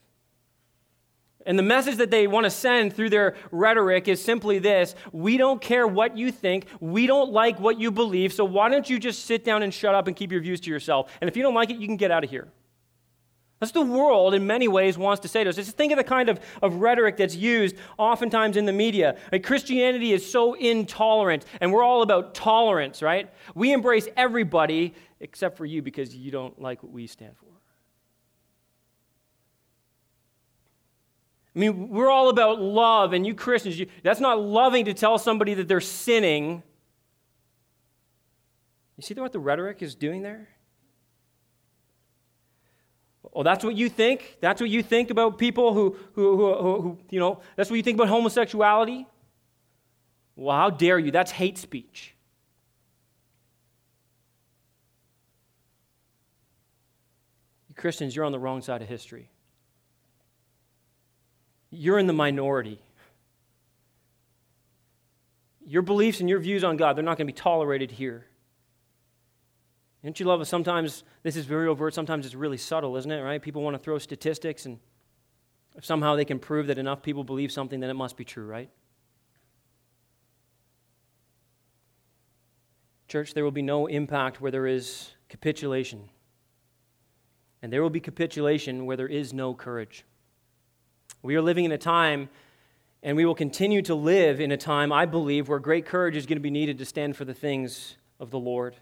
And 1.46 1.58
the 1.58 1.62
message 1.62 1.96
that 1.96 2.10
they 2.10 2.26
want 2.26 2.44
to 2.44 2.50
send 2.50 2.94
through 2.94 3.10
their 3.10 3.36
rhetoric 3.50 4.08
is 4.08 4.22
simply 4.22 4.58
this 4.58 4.94
We 5.12 5.36
don't 5.36 5.60
care 5.60 5.86
what 5.86 6.16
you 6.16 6.30
think. 6.30 6.66
We 6.80 7.06
don't 7.06 7.32
like 7.32 7.58
what 7.58 7.78
you 7.78 7.90
believe. 7.90 8.32
So 8.32 8.44
why 8.44 8.68
don't 8.68 8.88
you 8.88 8.98
just 8.98 9.26
sit 9.26 9.44
down 9.44 9.62
and 9.62 9.72
shut 9.72 9.94
up 9.94 10.06
and 10.06 10.16
keep 10.16 10.32
your 10.32 10.40
views 10.40 10.60
to 10.60 10.70
yourself? 10.70 11.10
And 11.20 11.28
if 11.28 11.36
you 11.36 11.42
don't 11.42 11.54
like 11.54 11.70
it, 11.70 11.76
you 11.76 11.86
can 11.86 11.96
get 11.96 12.10
out 12.10 12.24
of 12.24 12.30
here. 12.30 12.48
That's 13.62 13.70
the 13.70 13.80
world, 13.80 14.34
in 14.34 14.44
many 14.44 14.66
ways, 14.66 14.98
wants 14.98 15.20
to 15.20 15.28
say 15.28 15.44
to 15.44 15.50
us. 15.50 15.54
Just 15.54 15.76
think 15.76 15.92
of 15.92 15.96
the 15.96 16.02
kind 16.02 16.28
of, 16.28 16.40
of 16.62 16.74
rhetoric 16.80 17.16
that's 17.16 17.36
used 17.36 17.76
oftentimes 17.96 18.56
in 18.56 18.64
the 18.64 18.72
media. 18.72 19.16
Like 19.30 19.44
Christianity 19.44 20.12
is 20.12 20.28
so 20.28 20.54
intolerant, 20.54 21.44
and 21.60 21.72
we're 21.72 21.84
all 21.84 22.02
about 22.02 22.34
tolerance, 22.34 23.02
right? 23.02 23.32
We 23.54 23.72
embrace 23.72 24.08
everybody 24.16 24.94
except 25.20 25.56
for 25.56 25.64
you 25.64 25.80
because 25.80 26.12
you 26.12 26.32
don't 26.32 26.60
like 26.60 26.82
what 26.82 26.90
we 26.90 27.06
stand 27.06 27.36
for. 27.36 27.51
I 31.54 31.58
mean, 31.58 31.90
we're 31.90 32.10
all 32.10 32.30
about 32.30 32.60
love, 32.62 33.12
and 33.12 33.26
you 33.26 33.34
Christians, 33.34 33.78
you, 33.78 33.86
that's 34.02 34.20
not 34.20 34.40
loving 34.40 34.86
to 34.86 34.94
tell 34.94 35.18
somebody 35.18 35.52
that 35.54 35.68
they're 35.68 35.80
sinning. 35.80 36.62
You 38.96 39.02
see 39.02 39.14
what 39.14 39.32
the 39.32 39.38
rhetoric 39.38 39.82
is 39.82 39.94
doing 39.94 40.22
there? 40.22 40.48
Oh, 43.34 43.42
that's 43.42 43.64
what 43.64 43.74
you 43.76 43.88
think? 43.88 44.38
That's 44.40 44.60
what 44.60 44.70
you 44.70 44.82
think 44.82 45.10
about 45.10 45.38
people 45.38 45.74
who, 45.74 45.96
who, 46.14 46.36
who, 46.36 46.80
who, 46.80 46.98
you 47.10 47.20
know, 47.20 47.40
that's 47.56 47.70
what 47.70 47.76
you 47.76 47.82
think 47.82 47.96
about 47.96 48.08
homosexuality? 48.08 49.06
Well, 50.36 50.56
how 50.56 50.70
dare 50.70 50.98
you? 50.98 51.10
That's 51.10 51.30
hate 51.30 51.58
speech. 51.58 52.14
You 57.68 57.74
Christians, 57.74 58.16
you're 58.16 58.24
on 58.24 58.32
the 58.32 58.38
wrong 58.38 58.62
side 58.62 58.80
of 58.80 58.88
history 58.88 59.28
you're 61.72 61.98
in 61.98 62.06
the 62.06 62.12
minority. 62.12 62.78
Your 65.64 65.82
beliefs 65.82 66.20
and 66.20 66.28
your 66.28 66.38
views 66.38 66.62
on 66.62 66.76
God, 66.76 66.96
they're 66.96 67.02
not 67.02 67.16
going 67.16 67.26
to 67.26 67.32
be 67.32 67.36
tolerated 67.36 67.90
here. 67.90 68.26
Don't 70.04 70.18
you 70.20 70.26
love 70.26 70.40
it? 70.40 70.46
Sometimes 70.46 71.04
this 71.22 71.34
is 71.34 71.46
very 71.46 71.68
overt, 71.68 71.94
sometimes 71.94 72.26
it's 72.26 72.34
really 72.34 72.56
subtle, 72.58 72.96
isn't 72.96 73.10
it? 73.10 73.22
Right? 73.22 73.40
People 73.40 73.62
want 73.62 73.74
to 73.74 73.78
throw 73.78 73.98
statistics, 73.98 74.66
and 74.66 74.78
if 75.74 75.84
somehow 75.84 76.14
they 76.16 76.24
can 76.24 76.38
prove 76.38 76.66
that 76.66 76.78
enough 76.78 77.02
people 77.02 77.24
believe 77.24 77.50
something, 77.50 77.80
then 77.80 77.88
it 77.88 77.94
must 77.94 78.16
be 78.16 78.24
true, 78.24 78.44
right? 78.44 78.68
Church, 83.08 83.32
there 83.32 83.44
will 83.44 83.50
be 83.50 83.62
no 83.62 83.86
impact 83.86 84.40
where 84.40 84.50
there 84.50 84.66
is 84.66 85.10
capitulation. 85.28 86.08
And 87.62 87.72
there 87.72 87.82
will 87.82 87.90
be 87.90 88.00
capitulation 88.00 88.84
where 88.86 88.96
there 88.96 89.08
is 89.08 89.32
no 89.32 89.54
courage. 89.54 90.04
We 91.22 91.36
are 91.36 91.42
living 91.42 91.64
in 91.64 91.72
a 91.72 91.78
time, 91.78 92.28
and 93.02 93.16
we 93.16 93.24
will 93.24 93.34
continue 93.34 93.80
to 93.82 93.94
live 93.94 94.40
in 94.40 94.50
a 94.50 94.56
time, 94.56 94.92
I 94.92 95.06
believe, 95.06 95.48
where 95.48 95.60
great 95.60 95.86
courage 95.86 96.16
is 96.16 96.26
going 96.26 96.36
to 96.36 96.42
be 96.42 96.50
needed 96.50 96.78
to 96.78 96.84
stand 96.84 97.16
for 97.16 97.24
the 97.24 97.34
things 97.34 97.96
of 98.18 98.30
the 98.30 98.40
Lord. 98.40 98.74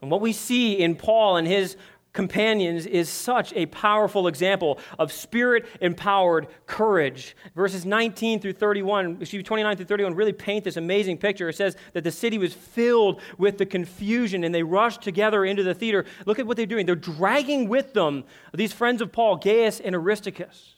And 0.00 0.12
what 0.12 0.20
we 0.20 0.32
see 0.32 0.74
in 0.74 0.94
Paul 0.94 1.36
and 1.36 1.46
his 1.46 1.76
companions 2.12 2.86
is 2.86 3.08
such 3.08 3.52
a 3.54 3.66
powerful 3.66 4.28
example 4.28 4.78
of 4.98 5.12
spirit 5.12 5.66
empowered 5.80 6.46
courage. 6.66 7.36
Verses 7.54 7.84
19 7.84 8.40
through 8.40 8.54
31, 8.54 9.18
excuse 9.20 9.40
me, 9.40 9.42
29 9.42 9.76
through 9.76 9.86
31 9.86 10.14
really 10.14 10.32
paint 10.32 10.64
this 10.64 10.76
amazing 10.76 11.18
picture. 11.18 11.48
It 11.48 11.56
says 11.56 11.76
that 11.92 12.04
the 12.04 12.10
city 12.10 12.38
was 12.38 12.54
filled 12.54 13.20
with 13.38 13.58
the 13.58 13.66
confusion 13.66 14.44
and 14.44 14.54
they 14.54 14.62
rushed 14.62 15.02
together 15.02 15.44
into 15.44 15.62
the 15.62 15.74
theater. 15.74 16.06
Look 16.26 16.38
at 16.38 16.46
what 16.46 16.56
they're 16.56 16.66
doing. 16.66 16.86
They're 16.86 16.94
dragging 16.94 17.68
with 17.68 17.92
them 17.92 18.24
these 18.54 18.72
friends 18.72 19.02
of 19.02 19.12
Paul, 19.12 19.36
Gaius 19.36 19.80
and 19.80 19.94
Aristarchus. 19.94 20.74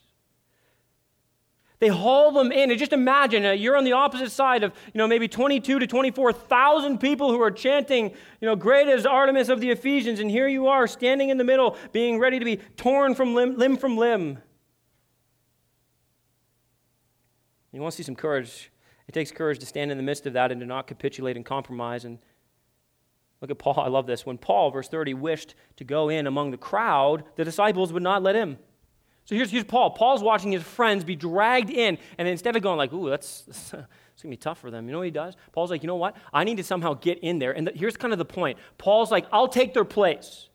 They 1.80 1.88
haul 1.88 2.30
them 2.30 2.52
in. 2.52 2.70
And 2.70 2.78
just 2.78 2.92
imagine 2.92 3.44
uh, 3.44 3.52
you're 3.52 3.76
on 3.76 3.84
the 3.84 3.92
opposite 3.92 4.30
side 4.30 4.62
of, 4.62 4.72
you 4.92 4.98
know, 4.98 5.08
maybe 5.08 5.26
22 5.26 5.78
to 5.78 5.86
24,000 5.86 6.98
people 6.98 7.30
who 7.30 7.40
are 7.40 7.50
chanting, 7.50 8.10
you 8.40 8.46
know, 8.46 8.54
great 8.54 8.86
is 8.86 9.06
Artemis 9.06 9.48
of 9.48 9.60
the 9.60 9.70
Ephesians. 9.70 10.20
And 10.20 10.30
here 10.30 10.46
you 10.46 10.68
are 10.68 10.86
standing 10.86 11.30
in 11.30 11.38
the 11.38 11.44
middle, 11.44 11.76
being 11.92 12.18
ready 12.18 12.38
to 12.38 12.44
be 12.44 12.58
torn 12.76 13.14
from 13.14 13.34
limb, 13.34 13.56
limb 13.56 13.78
from 13.78 13.96
limb. 13.96 14.38
You 17.72 17.80
want 17.80 17.92
to 17.92 17.96
see 17.96 18.02
some 18.02 18.16
courage? 18.16 18.70
It 19.08 19.12
takes 19.12 19.30
courage 19.30 19.58
to 19.60 19.66
stand 19.66 19.90
in 19.90 19.96
the 19.96 20.02
midst 20.02 20.26
of 20.26 20.34
that 20.34 20.52
and 20.52 20.60
to 20.60 20.66
not 20.66 20.86
capitulate 20.86 21.36
and 21.36 21.46
compromise. 21.46 22.04
And 22.04 22.18
look 23.40 23.50
at 23.50 23.58
Paul. 23.58 23.80
I 23.80 23.88
love 23.88 24.06
this. 24.06 24.26
When 24.26 24.36
Paul, 24.36 24.70
verse 24.70 24.88
30, 24.88 25.14
wished 25.14 25.54
to 25.76 25.84
go 25.84 26.10
in 26.10 26.26
among 26.26 26.50
the 26.50 26.58
crowd, 26.58 27.24
the 27.36 27.44
disciples 27.44 27.90
would 27.90 28.02
not 28.02 28.22
let 28.22 28.34
him. 28.34 28.58
So 29.24 29.34
here's, 29.36 29.50
here's 29.50 29.64
Paul. 29.64 29.90
Paul's 29.90 30.22
watching 30.22 30.52
his 30.52 30.62
friends 30.62 31.04
be 31.04 31.14
dragged 31.16 31.70
in, 31.70 31.98
and 32.18 32.26
instead 32.26 32.56
of 32.56 32.62
going 32.62 32.78
like, 32.78 32.92
ooh, 32.92 33.08
that's, 33.08 33.42
that's, 33.46 33.70
going 33.70 33.84
to 34.24 34.28
be 34.28 34.36
tough 34.36 34.58
for 34.58 34.70
them, 34.70 34.86
you 34.86 34.92
know 34.92 34.98
what 34.98 35.04
he 35.04 35.10
does? 35.10 35.34
Paul's 35.52 35.70
like, 35.70 35.82
you 35.82 35.86
know 35.86 35.96
what? 35.96 36.16
I 36.32 36.44
need 36.44 36.56
to 36.56 36.64
somehow 36.64 36.94
get 36.94 37.20
in 37.20 37.38
there. 37.38 37.52
And 37.52 37.66
the, 37.66 37.72
here's 37.72 37.96
kind 37.96 38.12
of 38.12 38.18
the 38.18 38.24
point. 38.24 38.58
Paul's 38.76 39.10
like, 39.10 39.26
I'll 39.32 39.48
take 39.48 39.72
their 39.72 39.84
place. 39.84 40.48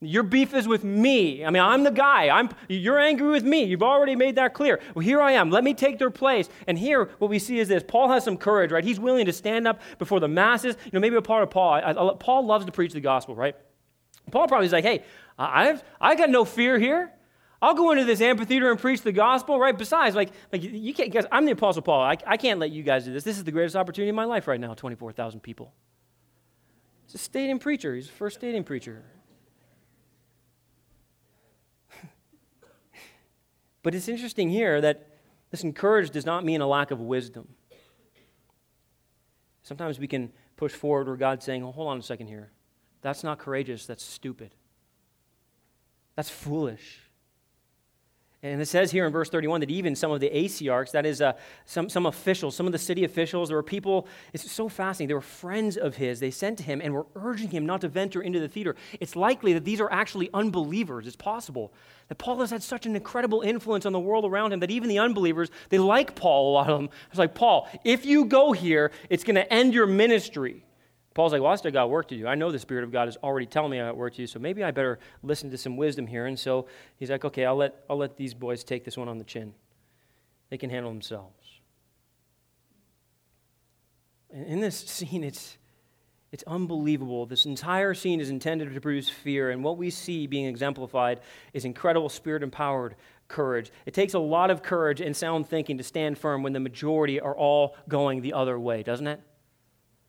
Your 0.00 0.22
beef 0.22 0.54
is 0.54 0.68
with 0.68 0.84
me. 0.84 1.44
I 1.44 1.50
mean, 1.50 1.62
I'm 1.62 1.84
the 1.84 1.90
guy. 1.90 2.28
I'm, 2.28 2.50
you're 2.68 2.98
angry 2.98 3.28
with 3.28 3.44
me. 3.44 3.64
You've 3.64 3.82
already 3.82 4.16
made 4.16 4.36
that 4.36 4.54
clear. 4.54 4.80
Well, 4.94 5.04
here 5.04 5.20
I 5.20 5.32
am. 5.32 5.50
Let 5.50 5.64
me 5.64 5.74
take 5.74 5.98
their 5.98 6.10
place. 6.10 6.48
And 6.66 6.78
here, 6.78 7.10
what 7.18 7.30
we 7.30 7.38
see 7.38 7.58
is 7.58 7.68
this 7.68 7.82
Paul 7.86 8.10
has 8.10 8.24
some 8.24 8.36
courage, 8.36 8.70
right? 8.72 8.84
He's 8.84 9.00
willing 9.00 9.26
to 9.26 9.32
stand 9.32 9.66
up 9.66 9.80
before 9.98 10.20
the 10.20 10.28
masses. 10.28 10.76
You 10.84 10.90
know, 10.92 11.00
maybe 11.00 11.16
a 11.16 11.22
part 11.22 11.42
of 11.42 11.50
Paul, 11.50 11.74
I, 11.74 11.90
I, 11.90 12.14
Paul 12.18 12.46
loves 12.46 12.66
to 12.66 12.72
preach 12.72 12.92
the 12.92 13.00
gospel, 13.00 13.34
right? 13.34 13.56
Paul 14.30 14.46
probably 14.48 14.66
is 14.66 14.72
like, 14.72 14.84
hey, 14.84 15.04
I've, 15.38 15.82
I 16.00 16.14
got 16.16 16.30
no 16.30 16.44
fear 16.44 16.78
here. 16.78 17.12
I'll 17.62 17.74
go 17.74 17.92
into 17.92 18.04
this 18.04 18.20
amphitheater 18.20 18.70
and 18.70 18.78
preach 18.78 19.02
the 19.02 19.12
gospel, 19.12 19.58
right? 19.58 19.76
Besides, 19.76 20.14
like, 20.14 20.30
like 20.52 20.62
you 20.62 20.92
can't, 20.92 21.12
guys, 21.12 21.24
I'm 21.32 21.46
the 21.46 21.52
Apostle 21.52 21.82
Paul. 21.82 22.02
I, 22.02 22.16
I 22.26 22.36
can't 22.36 22.60
let 22.60 22.70
you 22.70 22.82
guys 22.82 23.04
do 23.04 23.12
this. 23.12 23.24
This 23.24 23.38
is 23.38 23.44
the 23.44 23.52
greatest 23.52 23.76
opportunity 23.76 24.10
of 24.10 24.16
my 24.16 24.24
life 24.24 24.46
right 24.46 24.60
now 24.60 24.74
24,000 24.74 25.40
people. 25.40 25.72
He's 27.06 27.14
a 27.14 27.18
stadium 27.18 27.58
preacher. 27.58 27.94
He's 27.94 28.06
the 28.06 28.12
first 28.12 28.36
stadium 28.36 28.64
preacher. 28.64 29.02
But 33.82 33.94
it's 33.94 34.08
interesting 34.08 34.48
here 34.48 34.80
that 34.80 35.10
this 35.50 35.62
encourage 35.62 36.10
does 36.10 36.24
not 36.24 36.42
mean 36.42 36.62
a 36.62 36.66
lack 36.66 36.90
of 36.90 37.00
wisdom. 37.00 37.48
Sometimes 39.62 39.98
we 39.98 40.06
can 40.06 40.32
push 40.56 40.72
forward 40.72 41.06
where 41.06 41.16
God's 41.16 41.44
saying, 41.44 41.62
oh, 41.62 41.70
hold 41.72 41.88
on 41.88 41.98
a 41.98 42.02
second 42.02 42.28
here. 42.28 42.50
That's 43.02 43.22
not 43.22 43.38
courageous, 43.38 43.86
that's 43.86 44.02
stupid. 44.02 44.54
That's 46.16 46.30
foolish. 46.30 47.00
And 48.44 48.60
it 48.60 48.66
says 48.66 48.90
here 48.90 49.06
in 49.06 49.12
verse 49.12 49.30
31 49.30 49.60
that 49.60 49.70
even 49.70 49.96
some 49.96 50.10
of 50.10 50.20
the 50.20 50.28
asiarchs, 50.28 50.90
that 50.90 51.06
is, 51.06 51.22
uh, 51.22 51.32
some, 51.64 51.88
some 51.88 52.04
officials, 52.04 52.54
some 52.54 52.66
of 52.66 52.72
the 52.72 52.78
city 52.78 53.04
officials, 53.04 53.48
there 53.48 53.56
were 53.56 53.62
people, 53.62 54.06
it's 54.34 54.52
so 54.52 54.68
fascinating. 54.68 55.08
They 55.08 55.14
were 55.14 55.22
friends 55.22 55.78
of 55.78 55.96
his. 55.96 56.20
They 56.20 56.30
sent 56.30 56.58
to 56.58 56.64
him 56.64 56.82
and 56.84 56.92
were 56.92 57.06
urging 57.16 57.48
him 57.48 57.64
not 57.64 57.80
to 57.80 57.88
venture 57.88 58.20
into 58.20 58.40
the 58.40 58.48
theater. 58.48 58.76
It's 59.00 59.16
likely 59.16 59.54
that 59.54 59.64
these 59.64 59.80
are 59.80 59.90
actually 59.90 60.28
unbelievers. 60.34 61.06
It's 61.06 61.16
possible 61.16 61.72
that 62.08 62.16
Paul 62.16 62.38
has 62.40 62.50
had 62.50 62.62
such 62.62 62.84
an 62.84 62.94
incredible 62.94 63.40
influence 63.40 63.86
on 63.86 63.94
the 63.94 63.98
world 63.98 64.26
around 64.26 64.52
him 64.52 64.60
that 64.60 64.70
even 64.70 64.90
the 64.90 64.98
unbelievers, 64.98 65.48
they 65.70 65.78
like 65.78 66.14
Paul, 66.14 66.50
a 66.50 66.52
lot 66.52 66.68
of 66.68 66.78
them. 66.78 66.90
It's 67.08 67.18
like, 67.18 67.34
Paul, 67.34 67.66
if 67.82 68.04
you 68.04 68.26
go 68.26 68.52
here, 68.52 68.92
it's 69.08 69.24
going 69.24 69.36
to 69.36 69.50
end 69.50 69.72
your 69.72 69.86
ministry. 69.86 70.66
Paul's 71.14 71.32
like, 71.32 71.40
well, 71.40 71.52
I 71.52 71.56
still 71.56 71.70
got 71.70 71.90
work 71.90 72.08
to 72.08 72.16
do. 72.16 72.26
I 72.26 72.34
know 72.34 72.50
the 72.50 72.58
Spirit 72.58 72.82
of 72.82 72.90
God 72.90 73.08
is 73.08 73.16
already 73.22 73.46
telling 73.46 73.70
me 73.70 73.80
I 73.80 73.86
got 73.86 73.96
work 73.96 74.14
to 74.14 74.22
do, 74.22 74.26
so 74.26 74.40
maybe 74.40 74.64
I 74.64 74.72
better 74.72 74.98
listen 75.22 75.48
to 75.50 75.56
some 75.56 75.76
wisdom 75.76 76.08
here. 76.08 76.26
And 76.26 76.36
so 76.38 76.66
he's 76.96 77.08
like, 77.08 77.24
okay, 77.24 77.44
I'll 77.44 77.56
let, 77.56 77.84
I'll 77.88 77.96
let 77.96 78.16
these 78.16 78.34
boys 78.34 78.64
take 78.64 78.84
this 78.84 78.96
one 78.96 79.08
on 79.08 79.18
the 79.18 79.24
chin. 79.24 79.54
They 80.50 80.58
can 80.58 80.70
handle 80.70 80.90
themselves. 80.90 81.38
In 84.32 84.60
this 84.60 84.76
scene, 84.76 85.22
it's, 85.22 85.56
it's 86.32 86.42
unbelievable. 86.48 87.26
This 87.26 87.46
entire 87.46 87.94
scene 87.94 88.20
is 88.20 88.28
intended 88.28 88.74
to 88.74 88.80
produce 88.80 89.08
fear, 89.08 89.50
and 89.50 89.62
what 89.62 89.78
we 89.78 89.90
see 89.90 90.26
being 90.26 90.46
exemplified 90.46 91.20
is 91.52 91.64
incredible 91.64 92.08
spirit 92.08 92.42
empowered 92.42 92.96
courage. 93.28 93.70
It 93.86 93.94
takes 93.94 94.14
a 94.14 94.18
lot 94.18 94.50
of 94.50 94.64
courage 94.64 95.00
and 95.00 95.16
sound 95.16 95.46
thinking 95.48 95.78
to 95.78 95.84
stand 95.84 96.18
firm 96.18 96.42
when 96.42 96.52
the 96.52 96.60
majority 96.60 97.20
are 97.20 97.36
all 97.36 97.76
going 97.88 98.20
the 98.20 98.32
other 98.32 98.58
way, 98.58 98.82
doesn't 98.82 99.06
it? 99.06 99.20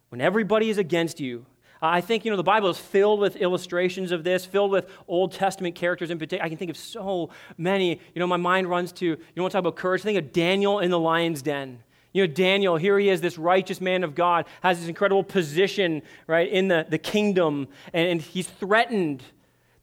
When 0.10 0.22
everybody 0.22 0.70
is 0.70 0.78
against 0.78 1.20
you. 1.20 1.46
I 1.82 2.02
think, 2.02 2.26
you 2.26 2.32
know, 2.32 2.38
the 2.38 2.44
Bible 2.44 2.70
is 2.70 2.78
filled 2.78 3.20
with 3.20 3.36
illustrations 3.36 4.12
of 4.12 4.24
this, 4.24 4.46
filled 4.46 4.72
with 4.72 4.90
Old 5.08 5.34
Testament 5.34 5.76
characters 5.76 6.10
in 6.10 6.18
particular. 6.18 6.44
I 6.44 6.50
can 6.50 6.58
think 6.58 6.72
of 6.72 6.78
so 6.78 7.30
many. 7.58 8.00
You 8.14 8.20
know, 8.20 8.28
my 8.28 8.38
mind 8.38 8.70
runs 8.70 8.92
to, 8.94 9.06
you 9.06 9.18
know, 9.36 9.44
want 9.44 9.52
to 9.52 9.58
talk 9.58 9.60
about 9.60 9.76
courage? 9.76 10.02
Think 10.02 10.18
of 10.18 10.32
Daniel 10.32 10.80
in 10.80 10.90
the 10.90 11.00
lion's 11.00 11.42
den. 11.42 11.84
You 12.14 12.26
know, 12.26 12.34
Daniel, 12.34 12.78
here 12.78 12.98
he 12.98 13.10
is, 13.10 13.20
this 13.20 13.38
righteous 13.38 13.82
man 13.82 14.04
of 14.04 14.16
God, 14.16 14.46
has 14.62 14.80
this 14.80 14.88
incredible 14.88 15.24
position, 15.24 16.02
right, 16.28 16.50
in 16.50 16.70
the, 16.70 16.86
the 16.90 16.98
kingdom, 16.98 17.68
and, 17.92 18.08
and 18.08 18.22
he's 18.22 18.48
threatened 18.48 19.22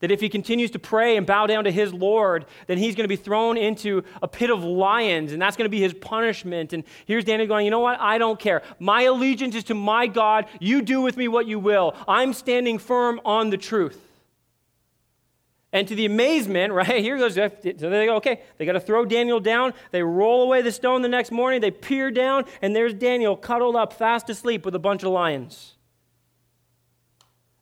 that 0.03 0.11
if 0.11 0.21
he 0.21 0.29
continues 0.29 0.73
to 0.73 0.81
pray 0.81 1.17
and 1.17 1.25
bow 1.25 1.47
down 1.47 1.63
to 1.63 1.71
his 1.71 1.95
Lord, 1.95 2.45
then 2.67 2.77
he's 2.77 2.97
going 2.97 3.05
to 3.05 3.09
be 3.09 3.17
thrown 3.17 3.57
into 3.57 4.03
a 4.21 4.27
pit 4.27 4.51
of 4.51 4.65
lions, 4.65 5.33
and 5.33 5.41
that's 5.41 5.57
going 5.57 5.65
to 5.65 5.71
be 5.71 5.81
his 5.81 5.95
punishment. 5.95 6.73
And 6.73 6.83
here's 7.07 7.25
Daniel 7.25 7.47
going, 7.47 7.65
You 7.65 7.71
know 7.71 7.79
what? 7.79 8.01
I 8.01 8.19
don't 8.19 8.39
care. 8.39 8.63
My 8.81 9.03
allegiance 9.03 9.55
is 9.55 9.65
to 9.65 9.75
my 9.75 10.09
God. 10.09 10.47
You 10.59 10.83
do 10.83 11.01
with 11.01 11.17
me 11.17 11.29
what 11.29 11.47
you 11.47 11.61
will. 11.61 11.95
I'm 12.09 12.33
standing 12.33 12.79
firm 12.79 13.21
on 13.25 13.51
the 13.51 13.57
truth. 13.57 14.01
And 15.73 15.87
to 15.87 15.95
the 15.95 16.05
amazement, 16.05 16.73
right, 16.73 17.01
here 17.01 17.17
goes, 17.17 17.35
so 17.35 17.49
they 17.63 18.07
go, 18.07 18.17
okay, 18.17 18.43
they 18.59 18.67
got 18.67 18.73
to 18.73 18.81
throw 18.81 19.05
Daniel 19.05 19.39
down. 19.39 19.73
They 19.93 20.03
roll 20.03 20.43
away 20.43 20.63
the 20.63 20.73
stone 20.73 21.03
the 21.03 21.09
next 21.09 21.31
morning. 21.31 21.61
They 21.61 21.71
peer 21.71 22.11
down, 22.11 22.47
and 22.61 22.75
there's 22.75 22.93
Daniel 22.93 23.37
cuddled 23.37 23.77
up, 23.77 23.93
fast 23.93 24.29
asleep 24.29 24.65
with 24.65 24.75
a 24.75 24.81
bunch 24.81 25.05
of 25.05 25.13
lions. 25.13 25.77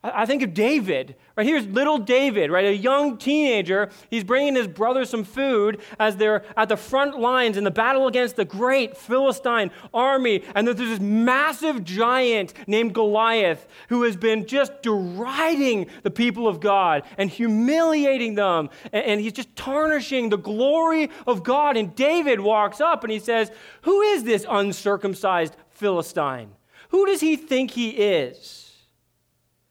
I 0.03 0.25
think 0.25 0.43
of 0.43 0.55
David, 0.55 1.15
right? 1.37 1.47
Here's 1.47 1.67
little 1.67 1.99
David, 1.99 2.51
right? 2.51 2.65
A 2.65 2.75
young 2.75 3.19
teenager. 3.19 3.91
He's 4.09 4.25
bringing 4.25 4.55
his 4.55 4.67
brother 4.67 5.05
some 5.05 5.25
food 5.25 5.83
as 5.99 6.17
they're 6.17 6.43
at 6.57 6.71
the 6.71 6.79
front 6.79 7.21
lines 7.21 7.59
in 7.59 7.65
the 7.65 7.71
battle 7.71 8.07
against 8.07 8.37
the 8.37 8.47
great 8.47 8.97
Philistine 8.97 9.71
army. 9.93 10.43
And 10.55 10.67
there's 10.67 10.79
this 10.79 11.01
massive 11.01 11.85
giant 11.85 12.55
named 12.67 12.95
Goliath 12.95 13.69
who 13.91 14.05
has 14.05 14.17
been 14.17 14.47
just 14.47 14.81
deriding 14.81 15.87
the 16.03 16.11
people 16.11 16.49
of 16.49 16.61
God 16.61 17.03
and 17.19 17.29
humiliating 17.29 18.37
them. 18.37 18.71
And 18.95 19.21
he's 19.21 19.35
just 19.35 19.55
tarnishing 19.55 20.31
the 20.31 20.39
glory 20.39 21.11
of 21.27 21.45
God. 21.45 21.77
And 21.77 21.95
David 21.95 22.41
walks 22.41 22.81
up 22.81 23.05
and 23.05 23.13
he 23.13 23.19
says, 23.19 23.51
Who 23.83 24.01
is 24.01 24.25
this 24.25 24.47
uncircumcised 24.49 25.55
Philistine? 25.69 26.53
Who 26.89 27.05
does 27.05 27.21
he 27.21 27.37
think 27.37 27.73
he 27.73 27.91
is? 27.91 28.60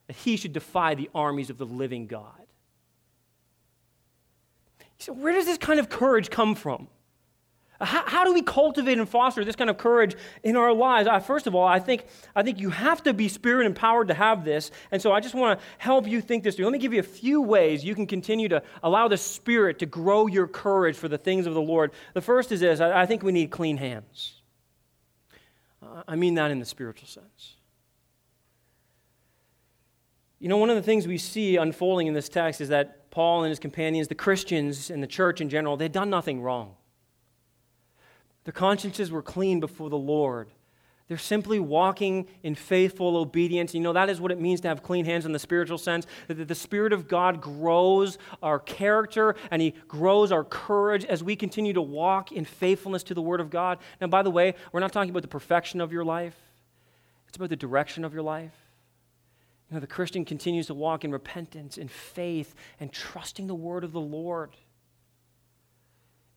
That 0.10 0.16
he 0.16 0.38
should 0.38 0.54
defy 0.54 0.96
the 0.96 1.08
armies 1.14 1.52
of 1.52 1.60
the 1.60 1.68
living 1.68 2.08
God. 2.08 2.34
So, 4.98 5.14
where 5.14 5.34
does 5.34 5.46
this 5.46 5.60
kind 5.60 5.80
of 5.80 5.88
courage 5.88 6.32
come 6.32 6.56
from? 6.56 6.88
How, 7.80 8.04
how, 8.08 8.24
do 8.24 8.34
we 8.34 8.42
cultivate 8.42 8.98
and 8.98 9.08
foster 9.08 9.46
this 9.46 9.56
kind 9.56 9.70
of 9.70 9.78
courage 9.78 10.16
in 10.42 10.56
our 10.58 10.74
lives? 10.74 11.08
First 11.28 11.46
of 11.46 11.54
all, 11.54 11.68
I 11.68 11.78
think, 11.78 12.08
I 12.36 12.42
think 12.42 12.60
you 12.60 12.72
have 12.72 13.04
to 13.04 13.14
be 13.14 13.28
spirit 13.28 13.68
empowered 13.68 14.08
to 14.08 14.16
have 14.16 14.44
this. 14.44 14.72
And 14.92 15.00
so 15.00 15.12
I 15.12 15.20
just 15.20 15.36
want 15.36 15.60
to 15.60 15.66
help 15.78 16.08
you 16.08 16.22
think 16.22 16.44
this 16.44 16.56
through. 16.56 16.66
Let 16.66 16.74
me 16.74 16.80
give 16.80 16.92
you 16.92 17.02
a 17.02 17.04
few 17.04 17.40
ways 17.44 17.86
you 17.86 17.94
can 17.94 18.08
continue 18.08 18.50
to 18.50 18.64
allow 18.82 19.08
the 19.08 19.16
Spirit 19.16 19.78
to 19.80 19.86
grow 19.86 20.26
your 20.26 20.48
courage 20.48 20.98
for 20.98 21.08
the 21.08 21.20
things 21.20 21.46
of 21.46 21.54
the 21.54 21.62
Lord. 21.62 21.92
The 22.16 22.22
first 22.22 22.52
is 22.52 22.62
this 22.62 22.80
I, 22.80 23.04
I 23.04 23.06
think 23.06 23.22
we 23.22 23.32
need 23.32 23.52
clean 23.52 23.78
hands. 23.78 24.42
I 26.08 26.16
mean 26.16 26.34
that 26.34 26.50
in 26.50 26.58
the 26.58 26.66
spiritual 26.66 27.08
sense. 27.08 27.59
You 30.40 30.48
know, 30.48 30.58
one 30.58 30.70
of 30.70 30.78
the 30.78 30.82
things 30.82 31.06
we 31.06 31.18
see 31.18 31.58
unfolding 31.58 32.08
in 32.08 32.14
this 32.14 32.30
text 32.30 32.62
is 32.62 32.70
that 32.70 33.12
Paul 33.12 33.44
and 33.44 33.50
his 33.50 33.60
companions, 33.60 34.08
the 34.08 34.16
Christians 34.16 34.90
and 34.90 35.04
the 35.04 35.08
church 35.08 35.42
in 35.42 35.50
general, 35.50 35.76
they'd 35.76 35.92
done 35.92 36.10
nothing 36.10 36.42
wrong. 36.42 36.76
Their 38.46 38.54
consciences 38.54 39.12
were 39.12 39.22
clean 39.22 39.60
before 39.60 39.90
the 39.90 39.98
Lord. 39.98 40.50
They're 41.10 41.18
simply 41.18 41.60
walking 41.60 42.28
in 42.44 42.54
faithful 42.54 43.18
obedience. 43.18 43.74
You 43.74 43.80
know, 43.80 43.94
that 43.94 44.10
is 44.10 44.22
what 44.22 44.32
it 44.32 44.40
means 44.40 44.62
to 44.62 44.68
have 44.68 44.84
clean 44.84 45.06
hands 45.06 45.26
in 45.26 45.32
the 45.32 45.40
spiritual 45.40 45.80
sense. 45.80 46.06
That 46.28 46.48
the 46.48 46.56
Spirit 46.56 46.94
of 46.94 47.08
God 47.08 47.42
grows 47.42 48.20
our 48.44 48.60
character 48.60 49.36
and 49.50 49.60
He 49.60 49.74
grows 49.88 50.32
our 50.32 50.44
courage 50.44 51.04
as 51.06 51.24
we 51.24 51.36
continue 51.36 51.74
to 51.74 51.82
walk 51.82 52.32
in 52.32 52.46
faithfulness 52.46 53.02
to 53.04 53.16
the 53.16 53.24
Word 53.24 53.42
of 53.42 53.50
God. 53.50 53.80
Now, 54.00 54.08
by 54.08 54.22
the 54.22 54.30
way, 54.30 54.54
we're 54.72 54.82
not 54.82 54.94
talking 54.94 55.10
about 55.10 55.24
the 55.24 55.28
perfection 55.28 55.82
of 55.82 55.92
your 55.92 56.06
life, 56.06 56.36
it's 57.28 57.38
about 57.38 57.50
the 57.50 57.56
direction 57.56 58.06
of 58.06 58.14
your 58.14 58.24
life. 58.24 58.69
You 59.70 59.76
know, 59.76 59.82
the 59.82 59.88
Christian 59.88 60.26
continues 60.26 60.68
to 60.68 60.74
walk 60.74 61.04
in 61.06 61.12
repentance 61.12 61.78
and 61.78 61.92
faith 61.92 62.56
and 62.80 62.92
trusting 62.92 63.48
the 63.48 63.56
word 63.56 63.84
of 63.84 63.92
the 63.92 64.00
Lord. 64.00 64.56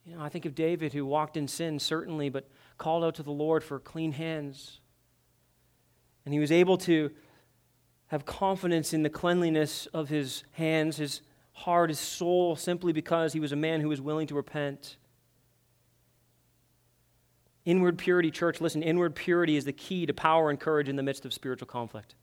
You 0.05 0.15
know, 0.15 0.21
I 0.21 0.29
think 0.29 0.45
of 0.45 0.53
David 0.53 0.93
who 0.93 1.05
walked 1.05 1.37
in 1.37 1.47
sin, 1.47 1.79
certainly, 1.79 2.29
but 2.29 2.47
called 2.77 3.03
out 3.03 3.15
to 3.15 3.23
the 3.23 3.31
Lord 3.31 3.63
for 3.63 3.79
clean 3.79 4.11
hands. 4.11 4.79
And 6.25 6.33
he 6.33 6.39
was 6.39 6.51
able 6.51 6.77
to 6.79 7.11
have 8.07 8.25
confidence 8.25 8.93
in 8.93 9.01
the 9.01 9.09
cleanliness 9.09 9.87
of 9.87 10.09
his 10.09 10.43
hands, 10.51 10.97
his 10.97 11.21
heart, 11.53 11.89
his 11.89 11.99
soul, 11.99 12.55
simply 12.55 12.93
because 12.93 13.33
he 13.33 13.39
was 13.39 13.51
a 13.51 13.55
man 13.55 13.81
who 13.81 13.89
was 13.89 14.01
willing 14.01 14.27
to 14.27 14.35
repent. 14.35 14.97
Inward 17.65 17.97
purity, 17.97 18.29
church, 18.29 18.61
listen, 18.61 18.83
inward 18.83 19.15
purity 19.15 19.55
is 19.55 19.65
the 19.65 19.73
key 19.73 20.05
to 20.05 20.13
power 20.13 20.49
and 20.49 20.59
courage 20.59 20.89
in 20.89 20.97
the 20.97 21.03
midst 21.03 21.25
of 21.25 21.33
spiritual 21.33 21.67
conflict. 21.67 22.13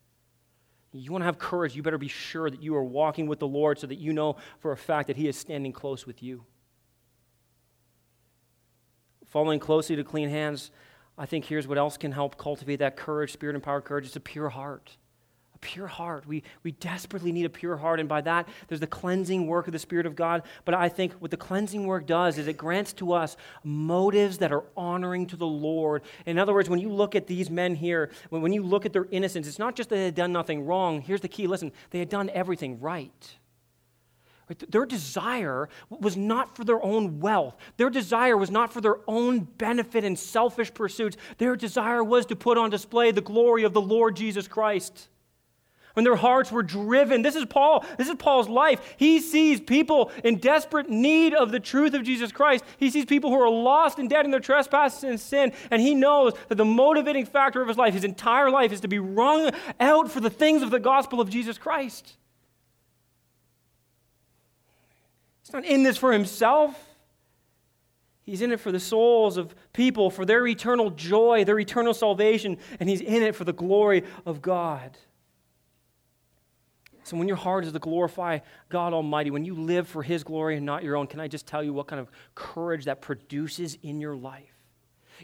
You 0.92 1.12
want 1.12 1.22
to 1.22 1.26
have 1.26 1.38
courage, 1.38 1.76
you 1.76 1.82
better 1.82 1.98
be 1.98 2.08
sure 2.08 2.50
that 2.50 2.62
you 2.62 2.74
are 2.74 2.84
walking 2.84 3.28
with 3.28 3.38
the 3.38 3.46
Lord 3.46 3.78
so 3.78 3.86
that 3.86 3.98
you 3.98 4.12
know 4.12 4.36
for 4.58 4.72
a 4.72 4.76
fact 4.76 5.06
that 5.06 5.16
He 5.16 5.28
is 5.28 5.36
standing 5.36 5.72
close 5.72 6.06
with 6.06 6.22
you. 6.22 6.44
following 9.30 9.60
closely 9.60 9.94
to 9.94 10.02
clean 10.02 10.28
hands, 10.28 10.72
I 11.16 11.24
think 11.24 11.44
here's 11.44 11.68
what 11.68 11.78
else 11.78 11.96
can 11.96 12.12
help 12.12 12.36
cultivate 12.36 12.76
that 12.76 12.96
courage, 12.96 13.32
spirit 13.32 13.54
empowered 13.54 13.84
courage. 13.84 14.06
It's 14.06 14.16
a 14.16 14.20
pure 14.20 14.48
heart. 14.48 14.96
Pure 15.60 15.88
heart. 15.88 16.26
We, 16.26 16.42
we 16.62 16.72
desperately 16.72 17.32
need 17.32 17.44
a 17.44 17.50
pure 17.50 17.76
heart. 17.76 18.00
And 18.00 18.08
by 18.08 18.22
that, 18.22 18.48
there's 18.68 18.80
the 18.80 18.86
cleansing 18.86 19.46
work 19.46 19.66
of 19.66 19.72
the 19.72 19.78
Spirit 19.78 20.06
of 20.06 20.16
God. 20.16 20.42
But 20.64 20.74
I 20.74 20.88
think 20.88 21.12
what 21.14 21.30
the 21.30 21.36
cleansing 21.36 21.86
work 21.86 22.06
does 22.06 22.38
is 22.38 22.46
it 22.46 22.56
grants 22.56 22.92
to 22.94 23.12
us 23.12 23.36
motives 23.62 24.38
that 24.38 24.52
are 24.52 24.64
honoring 24.76 25.26
to 25.26 25.36
the 25.36 25.46
Lord. 25.46 26.02
In 26.24 26.38
other 26.38 26.54
words, 26.54 26.70
when 26.70 26.78
you 26.78 26.88
look 26.88 27.14
at 27.14 27.26
these 27.26 27.50
men 27.50 27.74
here, 27.74 28.10
when, 28.30 28.40
when 28.40 28.52
you 28.52 28.62
look 28.62 28.86
at 28.86 28.92
their 28.92 29.06
innocence, 29.10 29.46
it's 29.46 29.58
not 29.58 29.76
just 29.76 29.90
that 29.90 29.96
they 29.96 30.04
had 30.06 30.14
done 30.14 30.32
nothing 30.32 30.64
wrong. 30.64 31.02
Here's 31.02 31.20
the 31.20 31.28
key 31.28 31.46
listen, 31.46 31.72
they 31.90 31.98
had 31.98 32.08
done 32.08 32.30
everything 32.30 32.80
right. 32.80 33.36
Their 34.68 34.86
desire 34.86 35.68
was 35.88 36.16
not 36.16 36.56
for 36.56 36.64
their 36.64 36.82
own 36.82 37.20
wealth. 37.20 37.54
Their 37.76 37.90
desire 37.90 38.36
was 38.36 38.50
not 38.50 38.72
for 38.72 38.80
their 38.80 38.96
own 39.06 39.40
benefit 39.40 40.04
and 40.04 40.18
selfish 40.18 40.74
pursuits. 40.74 41.16
Their 41.38 41.54
desire 41.54 42.02
was 42.02 42.26
to 42.26 42.36
put 42.36 42.58
on 42.58 42.70
display 42.70 43.12
the 43.12 43.20
glory 43.20 43.62
of 43.62 43.72
the 43.72 43.80
Lord 43.80 44.16
Jesus 44.16 44.48
Christ. 44.48 45.08
When 45.94 46.04
their 46.04 46.16
hearts 46.16 46.52
were 46.52 46.62
driven, 46.62 47.22
this 47.22 47.34
is 47.34 47.44
Paul, 47.46 47.84
this 47.98 48.08
is 48.08 48.14
Paul's 48.14 48.48
life. 48.48 48.80
He 48.96 49.20
sees 49.20 49.60
people 49.60 50.12
in 50.22 50.38
desperate 50.38 50.88
need 50.88 51.34
of 51.34 51.50
the 51.50 51.60
truth 51.60 51.94
of 51.94 52.04
Jesus 52.04 52.30
Christ. 52.30 52.64
He 52.78 52.90
sees 52.90 53.04
people 53.04 53.30
who 53.30 53.40
are 53.40 53.50
lost 53.50 53.98
and 53.98 54.08
dead 54.08 54.24
in 54.24 54.30
their 54.30 54.40
trespasses 54.40 55.04
and 55.04 55.18
sin, 55.18 55.52
and 55.70 55.82
he 55.82 55.94
knows 55.94 56.34
that 56.48 56.56
the 56.56 56.64
motivating 56.64 57.26
factor 57.26 57.60
of 57.60 57.68
his 57.68 57.76
life, 57.76 57.94
his 57.94 58.04
entire 58.04 58.50
life, 58.50 58.72
is 58.72 58.80
to 58.80 58.88
be 58.88 58.98
wrung 58.98 59.50
out 59.80 60.10
for 60.10 60.20
the 60.20 60.30
things 60.30 60.62
of 60.62 60.70
the 60.70 60.80
gospel 60.80 61.20
of 61.20 61.28
Jesus 61.28 61.58
Christ. 61.58 62.16
He's 65.42 65.52
not 65.52 65.64
in 65.64 65.82
this 65.82 65.96
for 65.96 66.12
himself. 66.12 66.78
He's 68.22 68.42
in 68.42 68.52
it 68.52 68.60
for 68.60 68.70
the 68.70 68.78
souls 68.78 69.36
of 69.36 69.56
people, 69.72 70.08
for 70.08 70.24
their 70.24 70.46
eternal 70.46 70.90
joy, 70.90 71.44
their 71.44 71.58
eternal 71.58 71.92
salvation, 71.92 72.58
and 72.78 72.88
he's 72.88 73.00
in 73.00 73.24
it 73.24 73.34
for 73.34 73.42
the 73.42 73.52
glory 73.52 74.04
of 74.24 74.40
God. 74.40 74.96
So, 77.10 77.16
when 77.16 77.26
your 77.26 77.36
heart 77.36 77.64
is 77.64 77.72
to 77.72 77.80
glorify 77.80 78.38
God 78.68 78.92
Almighty, 78.92 79.32
when 79.32 79.44
you 79.44 79.56
live 79.56 79.88
for 79.88 80.00
His 80.00 80.22
glory 80.22 80.56
and 80.56 80.64
not 80.64 80.84
your 80.84 80.96
own, 80.96 81.08
can 81.08 81.18
I 81.18 81.26
just 81.26 81.44
tell 81.44 81.60
you 81.60 81.72
what 81.72 81.88
kind 81.88 81.98
of 81.98 82.08
courage 82.36 82.84
that 82.84 83.00
produces 83.00 83.76
in 83.82 84.00
your 84.00 84.14
life? 84.14 84.54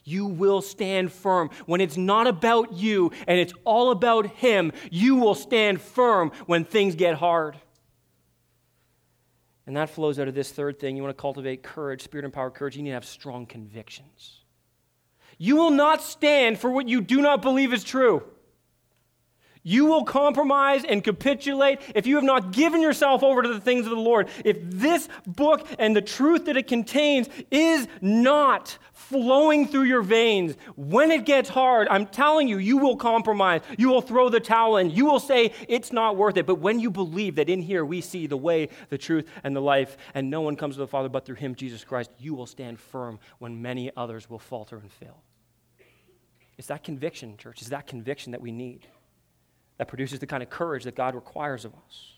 You 0.03 0.27
will 0.27 0.63
stand 0.63 1.13
firm. 1.13 1.49
When 1.67 1.81
it's 1.81 1.97
not 1.97 2.27
about 2.27 2.73
you 2.73 3.13
and 3.29 3.39
it's 3.39 3.53
all 3.65 3.93
about 3.93 4.27
Him, 4.27 4.73
you 4.91 5.15
will 5.15 5.37
stand 5.37 5.81
firm 5.81 6.33
when 6.47 6.65
things 6.65 6.97
get 6.97 7.15
hard. 7.15 7.57
And 9.65 9.77
that 9.77 9.89
flows 9.89 10.19
out 10.19 10.27
of 10.27 10.35
this 10.35 10.51
third 10.51 10.81
thing. 10.81 10.97
You 10.97 11.05
want 11.05 11.17
to 11.17 11.23
cultivate 11.23 11.63
courage, 11.63 12.03
spirit 12.03 12.25
empowered 12.25 12.55
courage. 12.55 12.77
You 12.77 12.83
need 12.83 12.91
to 12.91 12.95
have 12.95 13.05
strong 13.05 13.47
convictions. 13.47 14.41
You 15.39 15.55
will 15.55 15.71
not 15.71 16.03
stand 16.03 16.59
for 16.59 16.69
what 16.69 16.89
you 16.89 17.01
do 17.01 17.23
not 17.23 17.43
believe 17.43 17.73
is 17.73 17.85
true. 17.85 18.25
You 19.69 19.87
will 19.87 20.05
compromise 20.05 20.85
and 20.85 21.03
capitulate 21.03 21.81
if 21.97 22.07
you 22.07 22.15
have 22.15 22.25
not 22.25 22.53
given 22.53 22.81
yourself 22.81 23.25
over 23.25 23.43
to 23.43 23.49
the 23.49 23.59
things 23.59 23.85
of 23.85 23.91
the 23.91 23.97
Lord. 23.97 24.29
If 24.45 24.59
this 24.61 25.09
book 25.27 25.67
and 25.81 25.97
the 25.97 26.01
truth 26.01 26.45
that 26.45 26.57
it 26.57 26.69
contains 26.69 27.29
is 27.51 27.89
not 28.01 28.79
flowing 28.93 29.67
through 29.67 29.83
your 29.83 30.03
veins, 30.03 30.55
when 30.77 31.11
it 31.11 31.25
gets 31.25 31.49
hard, 31.49 31.89
I'm 31.91 32.07
telling 32.07 32.47
you, 32.47 32.59
you 32.59 32.77
will 32.77 32.95
compromise. 32.95 33.61
You 33.77 33.89
will 33.89 34.03
throw 34.03 34.29
the 34.29 34.39
towel 34.39 34.77
in. 34.77 34.91
You 34.91 35.05
will 35.05 35.19
say, 35.19 35.53
it's 35.67 35.93
not 35.93 36.17
worth 36.17 36.37
it. 36.37 36.47
But 36.47 36.61
when 36.61 36.79
you 36.79 36.89
believe 36.89 37.35
that 37.35 37.51
in 37.51 37.61
here 37.61 37.85
we 37.85 38.01
see 38.03 38.29
the 38.29 38.37
way, 38.37 38.69
the 38.89 38.99
truth, 38.99 39.29
and 39.43 39.57
the 39.57 39.61
life, 39.61 39.97
and 40.15 40.31
no 40.31 40.43
one 40.43 40.55
comes 40.55 40.77
to 40.77 40.81
the 40.81 40.87
Father 40.87 41.09
but 41.09 41.27
through 41.27 41.35
Him, 41.35 41.57
Jesus 41.57 41.83
Christ, 41.83 42.13
you 42.21 42.35
will 42.35 42.47
stand 42.47 42.79
firm 42.79 43.19
when 43.41 43.61
many 43.63 43.91
others 43.97 44.31
will 44.31 44.39
falter 44.39 44.79
and 44.79 44.93
fail. 44.93 45.25
It's 46.57 46.69
that 46.69 46.85
conviction, 46.85 47.37
church. 47.37 47.63
It's 47.63 47.71
that 47.71 47.89
conviction 47.89 48.31
that 48.31 48.41
we 48.41 48.53
need 48.53 48.87
that 49.79 49.89
produces 49.89 50.19
the 50.19 50.27
kind 50.27 50.43
of 50.43 50.51
courage 50.51 50.85
that 50.85 50.95
God 50.95 51.15
requires 51.15 51.65
of 51.65 51.75
us. 51.75 52.13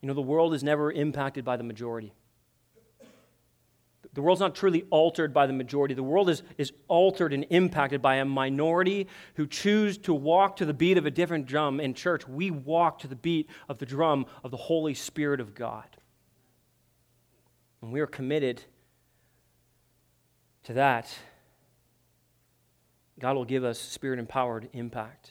You 0.00 0.08
know, 0.08 0.14
the 0.14 0.20
world 0.20 0.52
is 0.52 0.64
never 0.64 0.90
impacted 0.90 1.44
by 1.44 1.56
the 1.56 1.62
majority. 1.62 2.12
The 4.14 4.20
world's 4.20 4.40
not 4.40 4.54
truly 4.54 4.84
altered 4.90 5.32
by 5.32 5.46
the 5.46 5.54
majority. 5.54 5.94
The 5.94 6.02
world 6.02 6.28
is, 6.28 6.42
is 6.58 6.72
altered 6.88 7.32
and 7.32 7.46
impacted 7.48 8.02
by 8.02 8.16
a 8.16 8.24
minority 8.24 9.06
who 9.36 9.46
choose 9.46 9.96
to 9.98 10.12
walk 10.12 10.56
to 10.56 10.66
the 10.66 10.74
beat 10.74 10.98
of 10.98 11.06
a 11.06 11.10
different 11.10 11.46
drum. 11.46 11.80
In 11.80 11.94
church, 11.94 12.28
we 12.28 12.50
walk 12.50 12.98
to 13.00 13.08
the 13.08 13.16
beat 13.16 13.48
of 13.68 13.78
the 13.78 13.86
drum 13.86 14.26
of 14.44 14.50
the 14.50 14.56
Holy 14.56 14.92
Spirit 14.92 15.40
of 15.40 15.54
God. 15.54 15.86
And 17.80 17.90
we 17.90 18.00
are 18.00 18.06
committed 18.06 18.62
to 20.64 20.74
that 20.74 21.16
God 23.22 23.36
will 23.36 23.44
give 23.44 23.62
us 23.62 23.78
spirit 23.78 24.18
empowered 24.18 24.68
impact, 24.72 25.30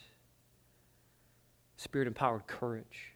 spirit 1.75 2.07
empowered 2.07 2.47
courage. 2.47 3.11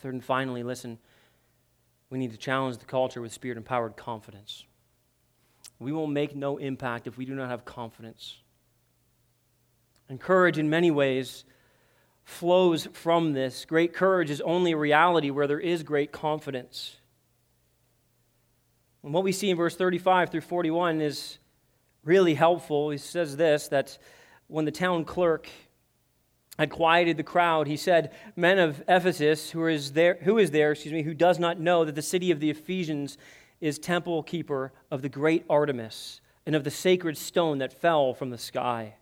Third 0.00 0.14
and 0.14 0.24
finally, 0.24 0.64
listen, 0.64 0.98
we 2.10 2.18
need 2.18 2.32
to 2.32 2.36
challenge 2.36 2.78
the 2.78 2.84
culture 2.84 3.20
with 3.20 3.32
spirit 3.32 3.56
empowered 3.56 3.96
confidence. 3.96 4.64
We 5.78 5.92
will 5.92 6.08
make 6.08 6.34
no 6.34 6.56
impact 6.56 7.06
if 7.06 7.16
we 7.16 7.24
do 7.24 7.36
not 7.36 7.50
have 7.50 7.64
confidence. 7.64 8.38
And 10.08 10.20
courage, 10.20 10.58
in 10.58 10.68
many 10.68 10.90
ways, 10.90 11.44
flows 12.24 12.88
from 12.92 13.32
this. 13.32 13.64
Great 13.64 13.94
courage 13.94 14.28
is 14.28 14.40
only 14.40 14.72
a 14.72 14.76
reality 14.76 15.30
where 15.30 15.46
there 15.46 15.60
is 15.60 15.84
great 15.84 16.10
confidence. 16.10 16.96
And 19.04 19.14
what 19.14 19.22
we 19.22 19.30
see 19.30 19.50
in 19.50 19.56
verse 19.56 19.76
35 19.76 20.30
through 20.30 20.40
41 20.40 21.00
is 21.00 21.38
really 22.06 22.34
helpful. 22.34 22.90
He 22.90 22.98
says 22.98 23.36
this 23.36 23.68
that 23.68 23.98
when 24.46 24.64
the 24.64 24.70
town 24.70 25.04
clerk 25.04 25.48
had 26.58 26.70
quieted 26.70 27.18
the 27.18 27.22
crowd, 27.22 27.66
he 27.66 27.76
said, 27.76 28.12
Men 28.34 28.58
of 28.58 28.82
Ephesus, 28.88 29.50
who 29.50 29.66
is 29.66 29.92
there, 29.92 30.18
who 30.22 30.38
is 30.38 30.50
there, 30.50 30.72
excuse 30.72 30.94
me, 30.94 31.02
who 31.02 31.14
does 31.14 31.38
not 31.38 31.60
know 31.60 31.84
that 31.84 31.94
the 31.94 32.02
city 32.02 32.30
of 32.30 32.40
the 32.40 32.48
Ephesians 32.48 33.18
is 33.60 33.78
temple 33.78 34.22
keeper 34.22 34.72
of 34.90 35.02
the 35.02 35.08
great 35.08 35.44
Artemis 35.50 36.20
and 36.46 36.54
of 36.54 36.64
the 36.64 36.70
sacred 36.70 37.18
stone 37.18 37.58
that 37.58 37.72
fell 37.72 38.14
from 38.14 38.30
the 38.30 38.38
sky. 38.38 38.94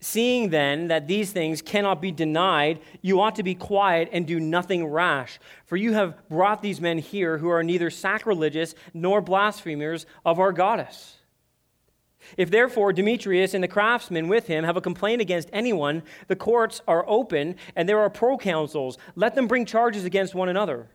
Seeing 0.00 0.50
then 0.50 0.88
that 0.88 1.06
these 1.06 1.30
things 1.30 1.62
cannot 1.62 2.02
be 2.02 2.10
denied, 2.10 2.80
you 3.02 3.20
ought 3.20 3.36
to 3.36 3.44
be 3.44 3.54
quiet 3.54 4.08
and 4.12 4.26
do 4.26 4.40
nothing 4.40 4.84
rash. 4.84 5.38
For 5.66 5.76
you 5.76 5.92
have 5.92 6.28
brought 6.28 6.60
these 6.60 6.80
men 6.80 6.98
here 6.98 7.38
who 7.38 7.48
are 7.48 7.62
neither 7.62 7.88
sacrilegious 7.88 8.74
nor 8.92 9.20
blasphemers 9.20 10.06
of 10.24 10.40
our 10.40 10.50
goddess. 10.50 11.19
If 12.36 12.50
therefore 12.50 12.92
Demetrius 12.92 13.54
and 13.54 13.62
the 13.62 13.68
craftsmen 13.68 14.28
with 14.28 14.46
him 14.46 14.64
have 14.64 14.76
a 14.76 14.80
complaint 14.80 15.20
against 15.20 15.48
anyone, 15.52 16.02
the 16.28 16.36
courts 16.36 16.82
are 16.86 17.04
open 17.08 17.56
and 17.76 17.88
there 17.88 18.00
are 18.00 18.10
proconsuls. 18.10 18.96
Let 19.14 19.34
them 19.34 19.48
bring 19.48 19.66
charges 19.66 20.04
against 20.04 20.34
one 20.34 20.48
another. 20.48 20.88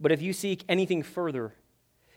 But 0.00 0.12
if 0.12 0.22
you 0.22 0.32
seek 0.32 0.64
anything 0.68 1.02
further, 1.02 1.54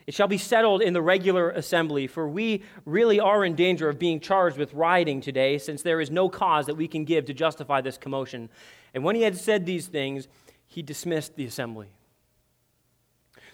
it 0.08 0.14
shall 0.14 0.28
be 0.28 0.38
settled 0.38 0.82
in 0.82 0.94
the 0.94 1.02
regular 1.02 1.50
assembly, 1.50 2.08
for 2.08 2.30
we 2.30 2.64
really 2.86 3.20
are 3.20 3.44
in 3.44 3.56
danger 3.56 3.90
of 3.90 4.00
being 4.00 4.22
charged 4.22 4.58
with 4.58 4.74
rioting 4.74 5.20
today, 5.20 5.58
since 5.58 5.82
there 5.82 6.00
is 6.00 6.10
no 6.10 6.30
cause 6.30 6.66
that 6.68 6.76
we 6.76 6.88
can 6.88 7.04
give 7.04 7.26
to 7.26 7.34
justify 7.34 7.82
this 7.82 7.98
commotion. 7.98 8.50
And 8.94 9.04
when 9.04 9.18
he 9.18 9.24
had 9.24 9.36
said 9.36 9.66
these 9.66 9.88
things, 9.88 10.30
he 10.66 10.82
dismissed 10.82 11.36
the 11.36 11.46
assembly. 11.46 11.90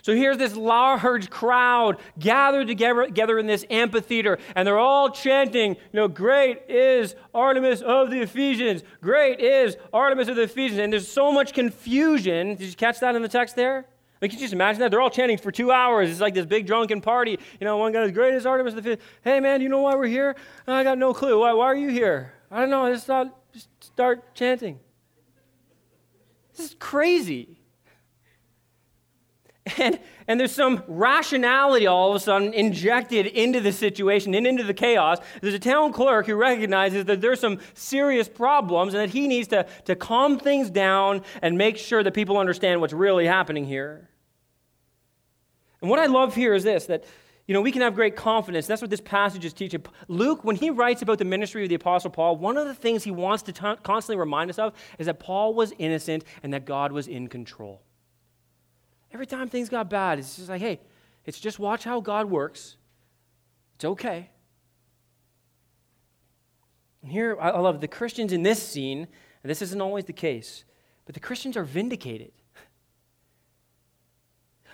So 0.03 0.13
here's 0.13 0.37
this 0.37 0.53
large 0.53 1.29
crowd 1.29 1.97
gathered 2.19 2.67
together 2.67 3.39
in 3.39 3.47
this 3.47 3.65
amphitheater, 3.69 4.37
and 4.53 4.67
they're 4.67 4.77
all 4.77 5.09
chanting, 5.09 5.75
you 5.75 5.93
know, 5.93 6.09
great 6.09 6.63
is 6.67 7.15
Artemis 7.33 7.81
of 7.81 8.11
the 8.11 8.19
Ephesians. 8.19 8.83
Great 9.01 9.39
is 9.39 9.77
Artemis 9.93 10.27
of 10.27 10.35
the 10.35 10.41
Ephesians. 10.41 10.81
And 10.81 10.91
there's 10.91 11.07
so 11.07 11.31
much 11.31 11.53
confusion. 11.53 12.55
Did 12.55 12.67
you 12.67 12.75
catch 12.75 12.99
that 12.99 13.15
in 13.15 13.21
the 13.21 13.29
text 13.29 13.55
there? 13.55 13.85
Like, 14.21 14.31
can 14.31 14.39
you 14.39 14.43
just 14.43 14.53
imagine 14.53 14.81
that? 14.81 14.91
They're 14.91 14.99
all 14.99 15.09
chanting 15.09 15.37
for 15.37 15.53
two 15.53 15.71
hours. 15.71 16.09
It's 16.09 16.19
like 16.19 16.33
this 16.33 16.45
big 16.45 16.67
drunken 16.67 16.99
party. 16.99 17.39
You 17.61 17.65
know, 17.65 17.77
one 17.77 17.93
guy 17.93 18.03
is 18.03 18.11
great 18.11 18.33
as 18.33 18.45
Artemis 18.45 18.73
of 18.73 18.83
the 18.83 18.91
Ephesians. 18.91 19.09
Hey, 19.23 19.39
man, 19.39 19.61
you 19.61 19.69
know 19.69 19.79
why 19.79 19.95
we're 19.95 20.07
here? 20.07 20.35
I 20.67 20.83
got 20.83 20.97
no 20.97 21.13
clue. 21.13 21.39
Why, 21.39 21.53
why 21.53 21.67
are 21.67 21.75
you 21.77 21.87
here? 21.87 22.33
I 22.51 22.59
don't 22.59 22.69
know. 22.69 22.83
I 22.83 22.91
just 22.91 23.07
thought, 23.07 23.33
just 23.53 23.69
start 23.79 24.35
chanting. 24.35 24.81
This 26.57 26.71
is 26.71 26.75
crazy. 26.77 27.62
And, 29.77 29.97
and 30.27 30.39
there's 30.39 30.51
some 30.51 30.83
rationality 30.87 31.87
all 31.87 32.09
of 32.09 32.17
a 32.17 32.19
sudden 32.19 32.53
injected 32.53 33.27
into 33.27 33.61
the 33.61 33.71
situation 33.71 34.35
and 34.35 34.45
into 34.45 34.63
the 34.63 34.73
chaos. 34.73 35.19
There's 35.41 35.53
a 35.53 35.59
town 35.59 35.93
clerk 35.93 36.25
who 36.25 36.35
recognizes 36.35 37.05
that 37.05 37.21
there's 37.21 37.39
some 37.39 37.59
serious 37.73 38.27
problems 38.27 38.93
and 38.93 39.01
that 39.01 39.11
he 39.11 39.25
needs 39.25 39.47
to, 39.49 39.65
to 39.85 39.95
calm 39.95 40.37
things 40.37 40.69
down 40.69 41.21
and 41.41 41.57
make 41.57 41.77
sure 41.77 42.03
that 42.03 42.13
people 42.13 42.37
understand 42.37 42.81
what's 42.81 42.93
really 42.93 43.25
happening 43.25 43.65
here. 43.65 44.09
And 45.81 45.89
what 45.89 45.99
I 45.99 46.07
love 46.07 46.35
here 46.35 46.53
is 46.53 46.63
this 46.63 46.85
that 46.87 47.05
you 47.45 47.53
know, 47.53 47.61
we 47.61 47.73
can 47.73 47.81
have 47.81 47.93
great 47.93 48.15
confidence. 48.15 48.67
That's 48.67 48.81
what 48.81 48.89
this 48.89 49.01
passage 49.01 49.43
is 49.43 49.51
teaching. 49.51 49.83
Luke, 50.07 50.45
when 50.45 50.55
he 50.55 50.69
writes 50.69 51.01
about 51.01 51.17
the 51.17 51.25
ministry 51.25 51.63
of 51.63 51.69
the 51.69 51.75
Apostle 51.75 52.09
Paul, 52.09 52.37
one 52.37 52.55
of 52.55 52.67
the 52.67 52.73
things 52.73 53.03
he 53.03 53.11
wants 53.11 53.43
to 53.43 53.51
t- 53.51 53.75
constantly 53.83 54.17
remind 54.17 54.49
us 54.49 54.57
of 54.57 54.73
is 54.97 55.07
that 55.07 55.19
Paul 55.19 55.53
was 55.53 55.73
innocent 55.77 56.23
and 56.41 56.53
that 56.53 56.65
God 56.65 56.93
was 56.93 57.09
in 57.09 57.27
control. 57.27 57.81
Every 59.13 59.27
time 59.27 59.47
things 59.47 59.69
got 59.69 59.89
bad, 59.89 60.17
it's 60.17 60.35
just 60.35 60.49
like, 60.49 60.61
hey, 60.61 60.81
it's 61.25 61.39
just 61.39 61.59
watch 61.59 61.83
how 61.83 62.01
God 62.01 62.29
works. 62.29 62.77
It's 63.75 63.85
okay. 63.85 64.29
And 67.03 67.11
here, 67.11 67.37
I 67.39 67.59
love 67.59 67.79
the 67.79 67.87
Christians 67.87 68.33
in 68.33 68.43
this 68.43 68.61
scene, 68.61 69.07
and 69.43 69.49
this 69.49 69.61
isn't 69.61 69.81
always 69.81 70.05
the 70.05 70.13
case, 70.13 70.63
but 71.05 71.13
the 71.13 71.19
Christians 71.19 71.55
are 71.55 71.63
vindicated. 71.63 72.31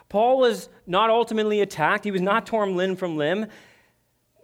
Paul 0.10 0.38
was 0.38 0.70
not 0.88 1.10
ultimately 1.10 1.60
attacked, 1.60 2.06
he 2.06 2.12
was 2.12 2.22
not 2.22 2.46
torn 2.46 2.76
limb 2.76 2.96
from 2.96 3.18
limb. 3.18 3.48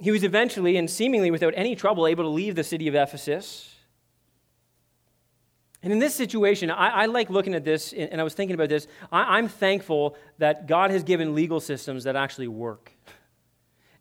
He 0.02 0.12
was 0.12 0.26
eventually, 0.26 0.76
and 0.76 0.89
seemingly 0.89 1.32
without 1.32 1.54
any 1.56 1.74
trouble, 1.74 2.06
able 2.06 2.26
to 2.26 2.30
leave 2.30 2.56
the 2.56 2.66
city 2.66 2.89
of 2.89 2.96
Ephesus. 2.96 3.74
And 5.86 5.94
in 5.94 6.00
this 6.00 6.16
situation, 6.16 6.72
I, 6.72 7.04
I 7.04 7.06
like 7.06 7.30
looking 7.30 7.54
at 7.54 7.64
this, 7.64 7.94
and 7.94 8.20
I 8.20 8.24
was 8.24 8.34
thinking 8.34 8.56
about 8.56 8.70
this. 8.70 8.88
I, 9.12 9.38
I'm 9.38 9.48
thankful 9.48 10.18
that 10.40 10.66
God 10.66 10.90
has 10.90 11.04
given 11.04 11.36
legal 11.36 11.60
systems 11.60 12.06
that 12.06 12.16
actually 12.16 12.48
work. 12.48 12.92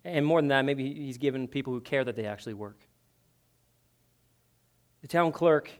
And 0.02 0.24
more 0.24 0.40
than 0.40 0.48
that, 0.48 0.64
maybe 0.64 0.94
He's 0.94 1.18
given 1.18 1.46
people 1.46 1.74
who 1.74 1.82
care 1.82 2.02
that 2.02 2.16
they 2.16 2.24
actually 2.24 2.54
work. 2.54 2.80
The 5.02 5.08
town 5.08 5.30
clerk 5.30 5.70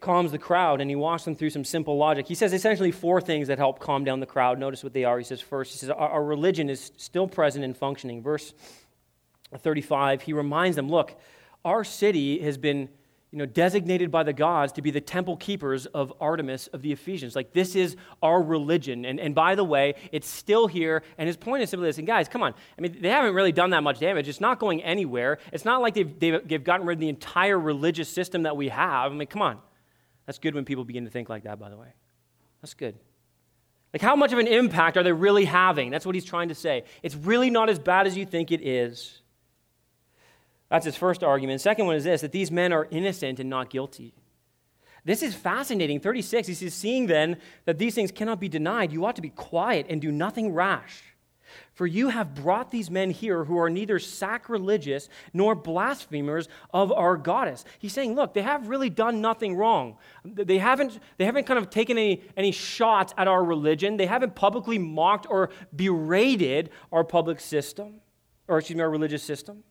calms 0.00 0.32
the 0.32 0.38
crowd 0.38 0.80
and 0.80 0.88
he 0.88 0.96
walks 0.96 1.24
them 1.24 1.36
through 1.36 1.50
some 1.50 1.62
simple 1.62 1.98
logic. 1.98 2.26
He 2.26 2.34
says 2.34 2.54
essentially 2.54 2.92
four 2.92 3.20
things 3.20 3.48
that 3.48 3.58
help 3.58 3.78
calm 3.78 4.04
down 4.04 4.20
the 4.20 4.24
crowd. 4.24 4.58
Notice 4.58 4.82
what 4.82 4.94
they 4.94 5.04
are. 5.04 5.18
He 5.18 5.24
says, 5.24 5.42
first, 5.42 5.72
he 5.72 5.78
says, 5.78 5.90
Our, 5.90 6.08
our 6.08 6.24
religion 6.24 6.70
is 6.70 6.92
still 6.96 7.28
present 7.28 7.62
and 7.62 7.76
functioning. 7.76 8.22
Verse 8.22 8.54
35, 9.54 10.22
he 10.22 10.32
reminds 10.32 10.76
them, 10.76 10.88
Look, 10.88 11.20
our 11.62 11.84
city 11.84 12.38
has 12.38 12.56
been 12.56 12.88
you 13.32 13.38
know, 13.38 13.46
designated 13.46 14.10
by 14.10 14.24
the 14.24 14.32
gods 14.32 14.72
to 14.72 14.82
be 14.82 14.90
the 14.90 15.00
temple 15.00 15.36
keepers 15.36 15.86
of 15.86 16.12
Artemis 16.20 16.66
of 16.68 16.82
the 16.82 16.90
Ephesians. 16.90 17.36
Like, 17.36 17.52
this 17.52 17.76
is 17.76 17.96
our 18.22 18.42
religion. 18.42 19.04
And, 19.04 19.20
and 19.20 19.34
by 19.34 19.54
the 19.54 19.62
way, 19.62 19.94
it's 20.10 20.28
still 20.28 20.66
here. 20.66 21.04
And 21.16 21.28
his 21.28 21.36
point 21.36 21.62
is 21.62 21.70
simply 21.70 21.88
this. 21.88 21.98
And 21.98 22.06
guys, 22.06 22.28
come 22.28 22.42
on. 22.42 22.54
I 22.76 22.80
mean, 22.80 22.96
they 23.00 23.10
haven't 23.10 23.34
really 23.34 23.52
done 23.52 23.70
that 23.70 23.84
much 23.84 24.00
damage. 24.00 24.28
It's 24.28 24.40
not 24.40 24.58
going 24.58 24.82
anywhere. 24.82 25.38
It's 25.52 25.64
not 25.64 25.80
like 25.80 25.94
they've, 25.94 26.18
they've, 26.18 26.48
they've 26.48 26.64
gotten 26.64 26.86
rid 26.86 26.94
of 26.94 27.00
the 27.00 27.08
entire 27.08 27.58
religious 27.58 28.08
system 28.08 28.42
that 28.42 28.56
we 28.56 28.68
have. 28.68 29.12
I 29.12 29.14
mean, 29.14 29.28
come 29.28 29.42
on. 29.42 29.58
That's 30.26 30.38
good 30.38 30.54
when 30.54 30.64
people 30.64 30.84
begin 30.84 31.04
to 31.04 31.10
think 31.10 31.28
like 31.28 31.44
that, 31.44 31.60
by 31.60 31.70
the 31.70 31.76
way. 31.76 31.88
That's 32.62 32.74
good. 32.74 32.98
Like, 33.92 34.02
how 34.02 34.16
much 34.16 34.32
of 34.32 34.38
an 34.38 34.46
impact 34.46 34.96
are 34.96 35.02
they 35.02 35.12
really 35.12 35.44
having? 35.44 35.90
That's 35.90 36.06
what 36.06 36.14
he's 36.14 36.24
trying 36.24 36.48
to 36.48 36.54
say. 36.54 36.84
It's 37.02 37.14
really 37.14 37.50
not 37.50 37.68
as 37.68 37.78
bad 37.78 38.06
as 38.06 38.16
you 38.16 38.26
think 38.26 38.52
it 38.52 38.66
is. 38.66 39.19
That's 40.70 40.84
his 40.84 40.96
first 40.96 41.22
argument. 41.22 41.60
Second 41.60 41.86
one 41.86 41.96
is 41.96 42.04
this 42.04 42.20
that 42.22 42.32
these 42.32 42.50
men 42.50 42.72
are 42.72 42.86
innocent 42.90 43.40
and 43.40 43.50
not 43.50 43.70
guilty. 43.70 44.14
This 45.04 45.22
is 45.22 45.34
fascinating. 45.34 46.00
36, 46.00 46.48
he 46.48 46.54
says, 46.54 46.74
Seeing 46.74 47.06
then 47.06 47.38
that 47.64 47.78
these 47.78 47.94
things 47.94 48.12
cannot 48.12 48.40
be 48.40 48.48
denied, 48.48 48.92
you 48.92 49.04
ought 49.04 49.16
to 49.16 49.22
be 49.22 49.30
quiet 49.30 49.86
and 49.88 50.00
do 50.00 50.12
nothing 50.12 50.52
rash. 50.52 51.02
For 51.72 51.86
you 51.86 52.10
have 52.10 52.34
brought 52.34 52.70
these 52.70 52.90
men 52.90 53.10
here 53.10 53.44
who 53.44 53.58
are 53.58 53.70
neither 53.70 53.98
sacrilegious 53.98 55.08
nor 55.32 55.56
blasphemers 55.56 56.48
of 56.72 56.92
our 56.92 57.16
goddess. 57.16 57.64
He's 57.78 57.92
saying, 57.92 58.14
look, 58.14 58.34
they 58.34 58.42
have 58.42 58.68
really 58.68 58.90
done 58.90 59.20
nothing 59.20 59.56
wrong. 59.56 59.96
They 60.24 60.58
haven't, 60.58 61.00
they 61.16 61.24
haven't 61.24 61.46
kind 61.46 61.58
of 61.58 61.70
taken 61.70 61.98
any, 61.98 62.22
any 62.36 62.52
shots 62.52 63.14
at 63.16 63.26
our 63.26 63.42
religion. 63.42 63.96
They 63.96 64.06
haven't 64.06 64.36
publicly 64.36 64.78
mocked 64.78 65.26
or 65.28 65.50
berated 65.74 66.70
our 66.92 67.02
public 67.02 67.40
system, 67.40 68.00
or 68.46 68.58
excuse 68.58 68.76
me, 68.76 68.82
our 68.82 68.90
religious 68.90 69.22
system. 69.22 69.64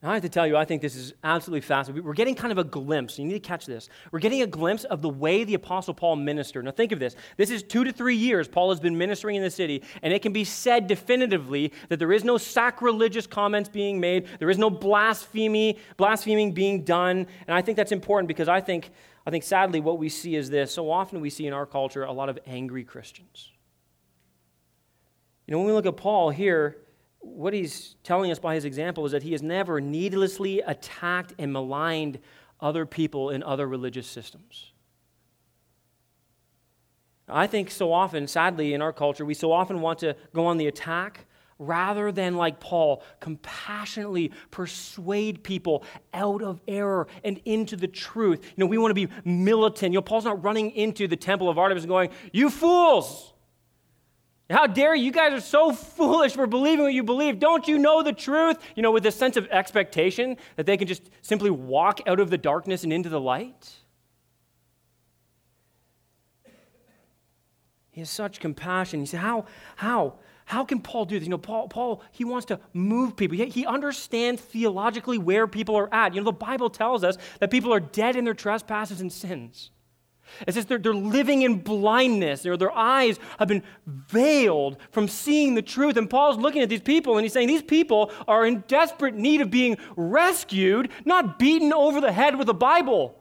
Now, 0.00 0.10
I 0.10 0.14
have 0.14 0.22
to 0.22 0.28
tell 0.28 0.46
you, 0.46 0.56
I 0.56 0.64
think 0.64 0.80
this 0.80 0.94
is 0.94 1.12
absolutely 1.24 1.62
fascinating. 1.62 2.04
We're 2.04 2.12
getting 2.12 2.36
kind 2.36 2.52
of 2.52 2.58
a 2.58 2.62
glimpse. 2.62 3.18
You 3.18 3.24
need 3.24 3.32
to 3.32 3.40
catch 3.40 3.66
this. 3.66 3.88
We're 4.12 4.20
getting 4.20 4.42
a 4.42 4.46
glimpse 4.46 4.84
of 4.84 5.02
the 5.02 5.08
way 5.08 5.42
the 5.42 5.54
Apostle 5.54 5.92
Paul 5.92 6.14
ministered. 6.14 6.64
Now, 6.64 6.70
think 6.70 6.92
of 6.92 7.00
this. 7.00 7.16
This 7.36 7.50
is 7.50 7.64
two 7.64 7.82
to 7.82 7.92
three 7.92 8.14
years 8.14 8.46
Paul 8.46 8.70
has 8.70 8.78
been 8.78 8.96
ministering 8.96 9.34
in 9.34 9.42
the 9.42 9.50
city, 9.50 9.82
and 10.02 10.12
it 10.12 10.22
can 10.22 10.32
be 10.32 10.44
said 10.44 10.86
definitively 10.86 11.72
that 11.88 11.98
there 11.98 12.12
is 12.12 12.22
no 12.22 12.38
sacrilegious 12.38 13.26
comments 13.26 13.68
being 13.68 13.98
made, 13.98 14.28
there 14.38 14.50
is 14.50 14.58
no 14.58 14.70
blasphemy, 14.70 15.78
blaspheming 15.96 16.52
being 16.52 16.84
done. 16.84 17.26
And 17.48 17.56
I 17.56 17.60
think 17.60 17.76
that's 17.76 17.90
important 17.92 18.28
because 18.28 18.48
I 18.48 18.60
think, 18.60 18.90
I 19.26 19.30
think 19.30 19.42
sadly, 19.42 19.80
what 19.80 19.98
we 19.98 20.08
see 20.08 20.36
is 20.36 20.48
this. 20.48 20.72
So 20.72 20.92
often 20.92 21.20
we 21.20 21.28
see 21.28 21.48
in 21.48 21.52
our 21.52 21.66
culture 21.66 22.04
a 22.04 22.12
lot 22.12 22.28
of 22.28 22.38
angry 22.46 22.84
Christians. 22.84 23.50
You 25.48 25.52
know, 25.52 25.58
when 25.58 25.66
we 25.66 25.72
look 25.72 25.86
at 25.86 25.96
Paul 25.96 26.30
here, 26.30 26.76
what 27.28 27.52
he's 27.52 27.96
telling 28.02 28.30
us 28.30 28.38
by 28.38 28.54
his 28.54 28.64
example 28.64 29.06
is 29.06 29.12
that 29.12 29.22
he 29.22 29.32
has 29.32 29.42
never 29.42 29.80
needlessly 29.80 30.60
attacked 30.60 31.34
and 31.38 31.52
maligned 31.52 32.18
other 32.60 32.86
people 32.86 33.30
in 33.30 33.42
other 33.42 33.66
religious 33.66 34.06
systems. 34.06 34.72
I 37.28 37.46
think 37.46 37.70
so 37.70 37.92
often, 37.92 38.26
sadly, 38.26 38.72
in 38.74 38.82
our 38.82 38.92
culture, 38.92 39.24
we 39.24 39.34
so 39.34 39.52
often 39.52 39.80
want 39.80 39.98
to 40.00 40.16
go 40.32 40.46
on 40.46 40.56
the 40.56 40.66
attack 40.66 41.26
rather 41.58 42.12
than, 42.12 42.36
like 42.36 42.60
Paul, 42.60 43.02
compassionately 43.20 44.32
persuade 44.50 45.42
people 45.42 45.84
out 46.14 46.42
of 46.42 46.60
error 46.68 47.08
and 47.24 47.40
into 47.44 47.76
the 47.76 47.88
truth. 47.88 48.44
You 48.44 48.64
know, 48.64 48.66
we 48.66 48.78
want 48.78 48.90
to 48.90 49.06
be 49.06 49.12
militant. 49.24 49.92
You 49.92 49.98
know, 49.98 50.02
Paul's 50.02 50.24
not 50.24 50.42
running 50.42 50.70
into 50.70 51.08
the 51.08 51.16
temple 51.16 51.48
of 51.48 51.58
Artemis 51.58 51.82
and 51.82 51.90
going, 51.90 52.10
You 52.32 52.48
fools! 52.48 53.32
How 54.50 54.66
dare 54.66 54.94
you? 54.94 55.04
You 55.04 55.12
guys 55.12 55.32
are 55.32 55.40
so 55.40 55.72
foolish 55.72 56.32
for 56.32 56.46
believing 56.46 56.84
what 56.84 56.94
you 56.94 57.02
believe. 57.02 57.38
Don't 57.38 57.68
you 57.68 57.78
know 57.78 58.02
the 58.02 58.14
truth? 58.14 58.56
You 58.74 58.82
know, 58.82 58.90
with 58.90 59.02
this 59.02 59.14
sense 59.14 59.36
of 59.36 59.46
expectation 59.50 60.38
that 60.56 60.64
they 60.64 60.76
can 60.76 60.88
just 60.88 61.02
simply 61.20 61.50
walk 61.50 62.00
out 62.06 62.18
of 62.18 62.30
the 62.30 62.38
darkness 62.38 62.82
and 62.82 62.92
into 62.92 63.10
the 63.10 63.20
light. 63.20 63.74
He 67.90 68.00
has 68.00 68.08
such 68.08 68.40
compassion. 68.40 69.00
He 69.00 69.06
said, 69.06 69.20
How? 69.20 69.44
How? 69.76 70.14
How 70.46 70.64
can 70.64 70.80
Paul 70.80 71.04
do 71.04 71.18
this? 71.18 71.26
You 71.26 71.30
know, 71.30 71.36
Paul, 71.36 71.68
Paul, 71.68 72.02
he 72.10 72.24
wants 72.24 72.46
to 72.46 72.58
move 72.72 73.16
people. 73.16 73.36
He 73.36 73.66
understands 73.66 74.40
theologically 74.40 75.18
where 75.18 75.46
people 75.46 75.76
are 75.76 75.92
at. 75.92 76.14
You 76.14 76.22
know, 76.22 76.24
the 76.24 76.32
Bible 76.32 76.70
tells 76.70 77.04
us 77.04 77.18
that 77.40 77.50
people 77.50 77.74
are 77.74 77.80
dead 77.80 78.16
in 78.16 78.24
their 78.24 78.32
trespasses 78.32 79.02
and 79.02 79.12
sins. 79.12 79.70
It 80.46 80.54
says 80.54 80.66
they're, 80.66 80.78
they're 80.78 80.94
living 80.94 81.42
in 81.42 81.60
blindness. 81.60 82.42
Their, 82.42 82.56
their 82.56 82.76
eyes 82.76 83.18
have 83.38 83.48
been 83.48 83.62
veiled 83.86 84.76
from 84.90 85.08
seeing 85.08 85.54
the 85.54 85.62
truth. 85.62 85.96
And 85.96 86.08
Paul's 86.08 86.38
looking 86.38 86.62
at 86.62 86.68
these 86.68 86.80
people 86.80 87.16
and 87.16 87.24
he's 87.24 87.32
saying 87.32 87.48
these 87.48 87.62
people 87.62 88.12
are 88.26 88.46
in 88.46 88.64
desperate 88.68 89.14
need 89.14 89.40
of 89.40 89.50
being 89.50 89.76
rescued, 89.96 90.90
not 91.04 91.38
beaten 91.38 91.72
over 91.72 92.00
the 92.00 92.12
head 92.12 92.36
with 92.36 92.48
a 92.48 92.54
Bible. 92.54 93.14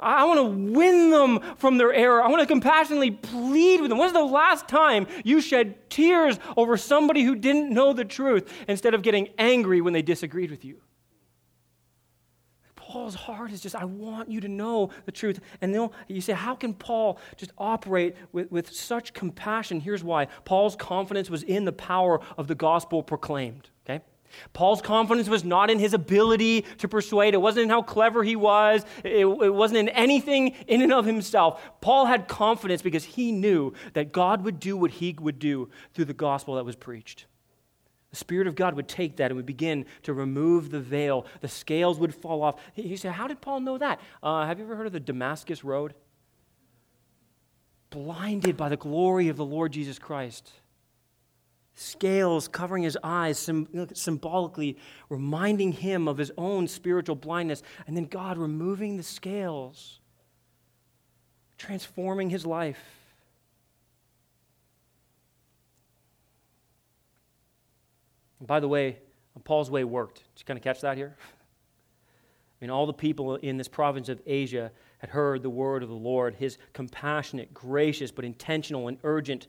I 0.00 0.24
want 0.26 0.38
to 0.38 0.72
win 0.72 1.10
them 1.10 1.40
from 1.56 1.76
their 1.76 1.92
error. 1.92 2.22
I 2.22 2.28
want 2.28 2.40
to 2.40 2.46
compassionately 2.46 3.10
plead 3.10 3.80
with 3.80 3.90
them. 3.90 3.98
When's 3.98 4.12
the 4.12 4.22
last 4.22 4.68
time 4.68 5.08
you 5.24 5.40
shed 5.40 5.90
tears 5.90 6.38
over 6.56 6.76
somebody 6.76 7.24
who 7.24 7.34
didn't 7.34 7.70
know 7.70 7.92
the 7.92 8.04
truth 8.04 8.52
instead 8.68 8.94
of 8.94 9.02
getting 9.02 9.28
angry 9.38 9.80
when 9.80 9.92
they 9.92 10.02
disagreed 10.02 10.50
with 10.50 10.64
you? 10.64 10.80
Paul's 12.88 13.14
heart 13.14 13.52
is 13.52 13.60
just, 13.60 13.74
I 13.76 13.84
want 13.84 14.30
you 14.30 14.40
to 14.40 14.48
know 14.48 14.88
the 15.04 15.12
truth. 15.12 15.40
And 15.60 15.74
then 15.74 15.90
you 16.06 16.22
say, 16.22 16.32
how 16.32 16.54
can 16.54 16.72
Paul 16.72 17.18
just 17.36 17.52
operate 17.58 18.16
with, 18.32 18.50
with 18.50 18.72
such 18.72 19.12
compassion? 19.12 19.78
Here's 19.78 20.02
why 20.02 20.28
Paul's 20.46 20.74
confidence 20.74 21.28
was 21.28 21.42
in 21.42 21.66
the 21.66 21.72
power 21.72 22.18
of 22.38 22.46
the 22.46 22.54
gospel 22.54 23.02
proclaimed. 23.02 23.68
Okay? 23.84 24.02
Paul's 24.54 24.80
confidence 24.80 25.28
was 25.28 25.44
not 25.44 25.68
in 25.68 25.78
his 25.78 25.92
ability 25.92 26.62
to 26.78 26.88
persuade. 26.88 27.34
It 27.34 27.42
wasn't 27.42 27.64
in 27.64 27.68
how 27.68 27.82
clever 27.82 28.24
he 28.24 28.36
was. 28.36 28.86
It, 29.04 29.26
it, 29.26 29.54
wasn't 29.54 29.80
in 29.80 29.90
anything 29.90 30.54
in 30.66 30.80
and 30.80 30.90
of 30.90 31.04
himself. 31.04 31.60
Paul 31.82 32.06
had 32.06 32.26
confidence 32.26 32.80
because 32.80 33.04
he 33.04 33.32
knew 33.32 33.74
that 33.92 34.12
God 34.12 34.42
would 34.44 34.58
do 34.58 34.78
what 34.78 34.92
he 34.92 35.14
would 35.20 35.38
do 35.38 35.68
through 35.92 36.06
the 36.06 36.14
gospel 36.14 36.54
that 36.54 36.64
was 36.64 36.74
preached. 36.74 37.26
The 38.10 38.16
Spirit 38.16 38.46
of 38.46 38.54
God 38.54 38.74
would 38.74 38.88
take 38.88 39.16
that 39.16 39.26
and 39.30 39.36
would 39.36 39.46
begin 39.46 39.84
to 40.04 40.14
remove 40.14 40.70
the 40.70 40.80
veil. 40.80 41.26
The 41.40 41.48
scales 41.48 41.98
would 41.98 42.14
fall 42.14 42.42
off. 42.42 42.58
He 42.72 42.96
said, 42.96 43.12
How 43.12 43.28
did 43.28 43.40
Paul 43.40 43.60
know 43.60 43.76
that? 43.78 44.00
Uh, 44.22 44.46
have 44.46 44.58
you 44.58 44.64
ever 44.64 44.76
heard 44.76 44.86
of 44.86 44.92
the 44.92 45.00
Damascus 45.00 45.62
Road? 45.62 45.94
Blinded 47.90 48.56
by 48.56 48.68
the 48.68 48.76
glory 48.76 49.28
of 49.28 49.36
the 49.36 49.44
Lord 49.44 49.72
Jesus 49.72 49.98
Christ. 49.98 50.50
Scales 51.74 52.48
covering 52.48 52.82
his 52.82 52.98
eyes, 53.04 53.38
symbolically 53.92 54.78
reminding 55.08 55.72
him 55.72 56.08
of 56.08 56.18
his 56.18 56.32
own 56.36 56.66
spiritual 56.66 57.14
blindness. 57.14 57.62
And 57.86 57.96
then 57.96 58.06
God 58.06 58.38
removing 58.38 58.96
the 58.96 59.02
scales, 59.02 60.00
transforming 61.56 62.30
his 62.30 62.44
life. 62.44 62.97
And 68.38 68.48
by 68.48 68.60
the 68.60 68.68
way, 68.68 68.98
Paul's 69.44 69.70
way 69.70 69.84
worked. 69.84 70.16
Did 70.16 70.40
you 70.40 70.44
kind 70.44 70.58
of 70.58 70.64
catch 70.64 70.80
that 70.80 70.96
here? 70.96 71.16
I 71.20 72.64
mean, 72.64 72.70
all 72.70 72.86
the 72.86 72.92
people 72.92 73.36
in 73.36 73.56
this 73.56 73.68
province 73.68 74.08
of 74.08 74.20
Asia 74.26 74.72
had 74.98 75.10
heard 75.10 75.42
the 75.42 75.50
word 75.50 75.82
of 75.82 75.88
the 75.88 75.94
Lord, 75.94 76.34
his 76.34 76.58
compassionate, 76.72 77.54
gracious, 77.54 78.10
but 78.10 78.24
intentional 78.24 78.88
and 78.88 78.98
urgent 79.04 79.46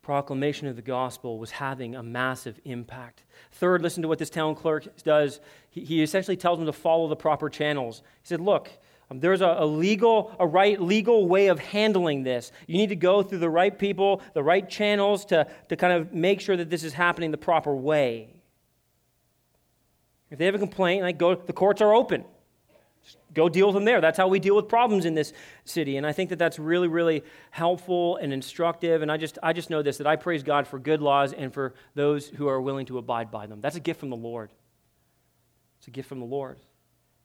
proclamation 0.00 0.68
of 0.68 0.76
the 0.76 0.82
gospel 0.82 1.38
was 1.38 1.50
having 1.50 1.96
a 1.96 2.02
massive 2.02 2.60
impact. 2.64 3.24
Third, 3.52 3.82
listen 3.82 4.02
to 4.02 4.08
what 4.08 4.18
this 4.18 4.30
town 4.30 4.54
clerk 4.54 4.86
does. 5.02 5.40
He, 5.70 5.84
he 5.84 6.02
essentially 6.02 6.36
tells 6.36 6.58
them 6.58 6.66
to 6.66 6.72
follow 6.72 7.08
the 7.08 7.16
proper 7.16 7.48
channels. 7.48 8.02
He 8.22 8.28
said, 8.28 8.40
Look, 8.40 8.70
Um, 9.14 9.20
there's 9.20 9.40
a, 9.40 9.56
a, 9.58 9.66
legal, 9.66 10.34
a 10.38 10.46
right 10.46 10.80
legal 10.80 11.26
way 11.26 11.48
of 11.48 11.58
handling 11.58 12.22
this. 12.22 12.52
You 12.66 12.76
need 12.76 12.88
to 12.88 12.96
go 12.96 13.22
through 13.22 13.38
the 13.38 13.50
right 13.50 13.76
people, 13.76 14.22
the 14.32 14.42
right 14.42 14.68
channels 14.68 15.24
to, 15.26 15.46
to 15.68 15.76
kind 15.76 15.92
of 15.92 16.12
make 16.12 16.40
sure 16.40 16.56
that 16.56 16.70
this 16.70 16.84
is 16.84 16.92
happening 16.92 17.30
the 17.30 17.38
proper 17.38 17.74
way. 17.74 18.34
If 20.30 20.38
they 20.38 20.46
have 20.46 20.54
a 20.54 20.58
complaint, 20.58 21.02
like 21.02 21.18
go, 21.18 21.34
the 21.34 21.52
courts 21.52 21.80
are 21.80 21.94
open. 21.94 22.24
Just 23.04 23.18
go 23.34 23.48
deal 23.48 23.66
with 23.66 23.74
them 23.74 23.84
there. 23.84 24.00
That's 24.00 24.16
how 24.16 24.28
we 24.28 24.40
deal 24.40 24.56
with 24.56 24.68
problems 24.68 25.04
in 25.04 25.14
this 25.14 25.32
city. 25.64 25.96
And 25.96 26.06
I 26.06 26.12
think 26.12 26.30
that 26.30 26.38
that's 26.38 26.58
really, 26.58 26.88
really 26.88 27.22
helpful 27.50 28.16
and 28.16 28.32
instructive. 28.32 29.02
And 29.02 29.12
I 29.12 29.16
just, 29.16 29.38
I 29.42 29.52
just 29.52 29.70
know 29.70 29.82
this 29.82 29.98
that 29.98 30.06
I 30.06 30.16
praise 30.16 30.42
God 30.42 30.66
for 30.66 30.78
good 30.78 31.02
laws 31.02 31.32
and 31.32 31.52
for 31.52 31.74
those 31.94 32.28
who 32.28 32.48
are 32.48 32.60
willing 32.60 32.86
to 32.86 32.98
abide 32.98 33.30
by 33.30 33.46
them. 33.46 33.60
That's 33.60 33.76
a 33.76 33.80
gift 33.80 34.00
from 34.00 34.10
the 34.10 34.16
Lord. 34.16 34.50
It's 35.78 35.88
a 35.88 35.90
gift 35.90 36.08
from 36.08 36.18
the 36.18 36.26
Lord. 36.26 36.58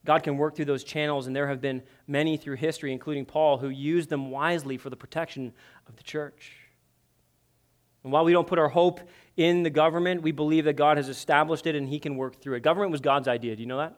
God 0.06 0.24
can 0.24 0.38
work 0.38 0.56
through 0.56 0.66
those 0.66 0.84
channels, 0.84 1.28
and 1.28 1.36
there 1.36 1.48
have 1.48 1.62
been 1.62 1.84
many 2.08 2.38
through 2.38 2.56
history, 2.56 2.92
including 2.94 3.26
Paul, 3.26 3.58
who 3.58 3.70
used 3.70 4.10
them 4.10 4.32
wisely 4.32 4.78
for 4.78 4.90
the 4.90 4.96
protection 4.96 5.54
of 5.88 5.96
the 5.98 6.04
church. 6.04 6.54
And 8.04 8.14
while 8.14 8.24
we 8.24 8.32
don't 8.32 8.48
put 8.48 8.60
our 8.60 8.70
hope 8.70 9.02
in 9.36 9.64
the 9.64 9.70
government, 9.70 10.22
we 10.22 10.32
believe 10.32 10.66
that 10.66 10.74
God 10.74 10.98
has 10.98 11.10
established 11.10 11.68
it 11.68 11.76
and 11.76 11.88
He 11.88 12.00
can 12.00 12.16
work 12.16 12.42
through 12.42 12.56
it. 12.56 12.64
Government 12.64 12.92
was 12.92 13.02
God's 13.02 13.28
idea. 13.28 13.56
Do 13.56 13.62
you 13.62 13.68
know 13.68 13.78
that? 13.78 13.98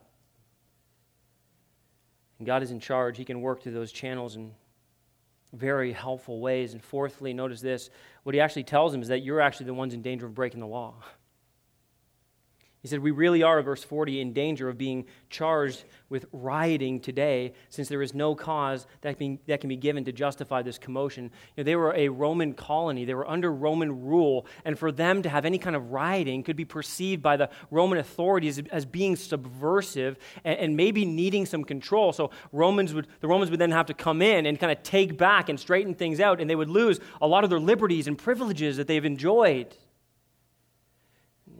And 2.39 2.47
God 2.47 2.63
is 2.63 2.71
in 2.71 2.79
charge. 2.79 3.17
He 3.17 3.25
can 3.25 3.41
work 3.41 3.61
through 3.61 3.73
those 3.73 3.91
channels 3.91 4.35
in 4.35 4.53
very 5.53 5.91
helpful 5.91 6.39
ways. 6.39 6.73
And 6.73 6.83
fourthly, 6.83 7.33
notice 7.33 7.61
this 7.61 7.91
what 8.23 8.33
He 8.33 8.41
actually 8.41 8.63
tells 8.63 8.91
them 8.91 9.03
is 9.03 9.09
that 9.09 9.19
you're 9.19 9.41
actually 9.41 9.67
the 9.67 9.73
ones 9.75 9.93
in 9.93 10.01
danger 10.01 10.25
of 10.25 10.33
breaking 10.33 10.59
the 10.59 10.67
law. 10.67 10.95
He 12.81 12.87
said, 12.87 12.99
We 12.99 13.11
really 13.11 13.43
are, 13.43 13.61
verse 13.61 13.83
40, 13.83 14.21
in 14.21 14.33
danger 14.33 14.67
of 14.67 14.75
being 14.75 15.05
charged 15.29 15.83
with 16.09 16.25
rioting 16.31 16.99
today, 16.99 17.53
since 17.69 17.87
there 17.87 18.01
is 18.01 18.15
no 18.15 18.33
cause 18.33 18.87
that 19.01 19.19
can, 19.19 19.37
that 19.45 19.61
can 19.61 19.69
be 19.69 19.75
given 19.75 20.03
to 20.05 20.11
justify 20.11 20.63
this 20.63 20.79
commotion. 20.79 21.25
You 21.25 21.29
know, 21.57 21.63
they 21.63 21.75
were 21.75 21.93
a 21.93 22.09
Roman 22.09 22.53
colony, 22.53 23.05
they 23.05 23.13
were 23.13 23.29
under 23.29 23.51
Roman 23.51 24.05
rule, 24.05 24.47
and 24.65 24.79
for 24.79 24.91
them 24.91 25.21
to 25.21 25.29
have 25.29 25.45
any 25.45 25.59
kind 25.59 25.75
of 25.75 25.91
rioting 25.91 26.41
could 26.41 26.55
be 26.55 26.65
perceived 26.65 27.21
by 27.21 27.37
the 27.37 27.51
Roman 27.69 27.99
authorities 27.99 28.59
as 28.71 28.85
being 28.85 29.15
subversive 29.15 30.17
and, 30.43 30.57
and 30.57 30.75
maybe 30.75 31.05
needing 31.05 31.45
some 31.45 31.63
control. 31.63 32.11
So 32.13 32.31
Romans 32.51 32.95
would, 32.95 33.07
the 33.19 33.27
Romans 33.27 33.51
would 33.51 33.59
then 33.59 33.71
have 33.71 33.85
to 33.87 33.93
come 33.93 34.23
in 34.23 34.47
and 34.47 34.59
kind 34.59 34.71
of 34.71 34.81
take 34.81 35.19
back 35.19 35.49
and 35.49 35.59
straighten 35.59 35.93
things 35.93 36.19
out, 36.19 36.41
and 36.41 36.49
they 36.49 36.55
would 36.55 36.69
lose 36.69 36.99
a 37.21 37.27
lot 37.27 37.43
of 37.43 37.51
their 37.51 37.59
liberties 37.59 38.07
and 38.07 38.17
privileges 38.17 38.77
that 38.77 38.87
they've 38.87 39.05
enjoyed. 39.05 39.75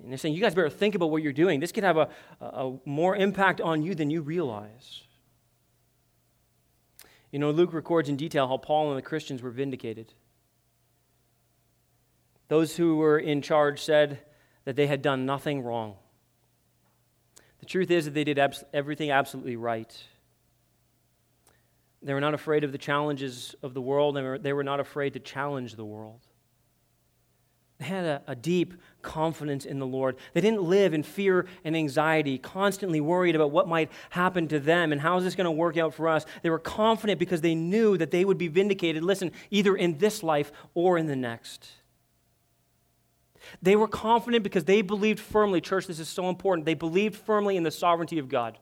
And 0.01 0.11
they're 0.11 0.17
saying, 0.17 0.33
you 0.33 0.41
guys 0.41 0.55
better 0.55 0.69
think 0.69 0.95
about 0.95 1.11
what 1.11 1.21
you're 1.21 1.33
doing. 1.33 1.59
This 1.59 1.71
could 1.71 1.83
have 1.83 1.97
a, 1.97 2.09
a 2.41 2.77
more 2.85 3.15
impact 3.15 3.61
on 3.61 3.83
you 3.83 3.93
than 3.93 4.09
you 4.09 4.21
realize. 4.21 5.03
You 7.31 7.39
know, 7.39 7.51
Luke 7.51 7.73
records 7.73 8.09
in 8.09 8.17
detail 8.17 8.47
how 8.47 8.57
Paul 8.57 8.89
and 8.89 8.97
the 8.97 9.03
Christians 9.03 9.41
were 9.41 9.51
vindicated. 9.51 10.13
Those 12.47 12.75
who 12.75 12.97
were 12.97 13.17
in 13.17 13.41
charge 13.41 13.81
said 13.81 14.19
that 14.65 14.75
they 14.75 14.87
had 14.87 15.01
done 15.01 15.25
nothing 15.25 15.61
wrong. 15.61 15.95
The 17.59 17.65
truth 17.65 17.91
is 17.91 18.05
that 18.05 18.13
they 18.13 18.23
did 18.23 18.39
abs- 18.39 18.63
everything 18.73 19.11
absolutely 19.11 19.55
right. 19.55 19.95
They 22.01 22.13
were 22.13 22.19
not 22.19 22.33
afraid 22.33 22.63
of 22.63 22.71
the 22.71 22.77
challenges 22.77 23.55
of 23.61 23.73
the 23.73 23.81
world, 23.81 24.15
were, 24.15 24.39
they 24.39 24.53
were 24.53 24.63
not 24.63 24.79
afraid 24.79 25.13
to 25.13 25.19
challenge 25.19 25.75
the 25.75 25.85
world. 25.85 26.21
They 27.81 27.87
had 27.87 28.05
a, 28.05 28.21
a, 28.27 28.35
deep 28.35 28.75
confidence 29.01 29.65
in 29.65 29.79
the 29.79 29.87
Lord. 29.87 30.15
They 30.35 30.41
didn't 30.41 30.61
live 30.61 30.93
in 30.93 31.01
fear 31.01 31.47
and 31.63 31.75
anxiety, 31.75 32.37
constantly 32.37 33.01
worried 33.01 33.35
about 33.35 33.49
what 33.49 33.67
might 33.67 33.89
happen 34.11 34.47
to 34.49 34.59
them 34.59 34.91
and 34.91 35.01
how 35.01 35.17
is 35.17 35.23
this 35.23 35.33
going 35.33 35.45
to 35.45 35.51
work 35.51 35.77
out 35.77 35.95
for 35.95 36.07
us. 36.07 36.23
They 36.43 36.51
were 36.51 36.59
confident 36.59 37.17
because 37.17 37.41
they 37.41 37.55
knew 37.55 37.97
that 37.97 38.11
they 38.11 38.23
would 38.23 38.37
be 38.37 38.49
vindicated, 38.49 39.03
listen, 39.03 39.31
either 39.49 39.75
in 39.75 39.97
this 39.97 40.21
life 40.21 40.51
or 40.75 40.99
in 40.99 41.07
the 41.07 41.15
next. 41.15 41.71
They 43.63 43.75
were 43.75 43.87
confident 43.87 44.43
because 44.43 44.65
they 44.65 44.83
believed 44.83 45.19
firmly, 45.19 45.59
church, 45.59 45.87
this 45.87 45.99
is 45.99 46.07
so 46.07 46.29
important. 46.29 46.67
They 46.67 46.75
believed 46.75 47.15
firmly 47.15 47.57
in 47.57 47.63
the 47.63 47.71
sovereignty 47.71 48.19
of 48.19 48.29
God. 48.29 48.59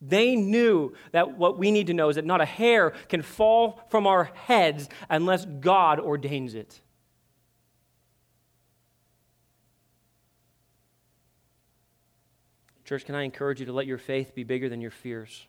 They 0.00 0.36
knew 0.36 0.94
that 1.12 1.36
what 1.36 1.58
we 1.58 1.70
need 1.70 1.88
to 1.88 1.94
know 1.94 2.08
is 2.08 2.16
that 2.16 2.24
not 2.24 2.40
a 2.40 2.46
hair 2.46 2.94
can 3.10 3.20
fall 3.20 3.84
from 3.90 4.06
our 4.06 4.24
heads 4.32 4.88
unless 5.10 5.44
God 5.44 6.00
ordains 6.00 6.54
it. 6.54 6.80
Church, 12.86 13.04
can 13.04 13.16
I 13.16 13.24
encourage 13.24 13.58
you 13.58 13.66
to 13.66 13.72
let 13.72 13.86
your 13.86 13.98
faith 13.98 14.32
be 14.32 14.44
bigger 14.44 14.68
than 14.68 14.80
your 14.80 14.92
fears? 14.92 15.44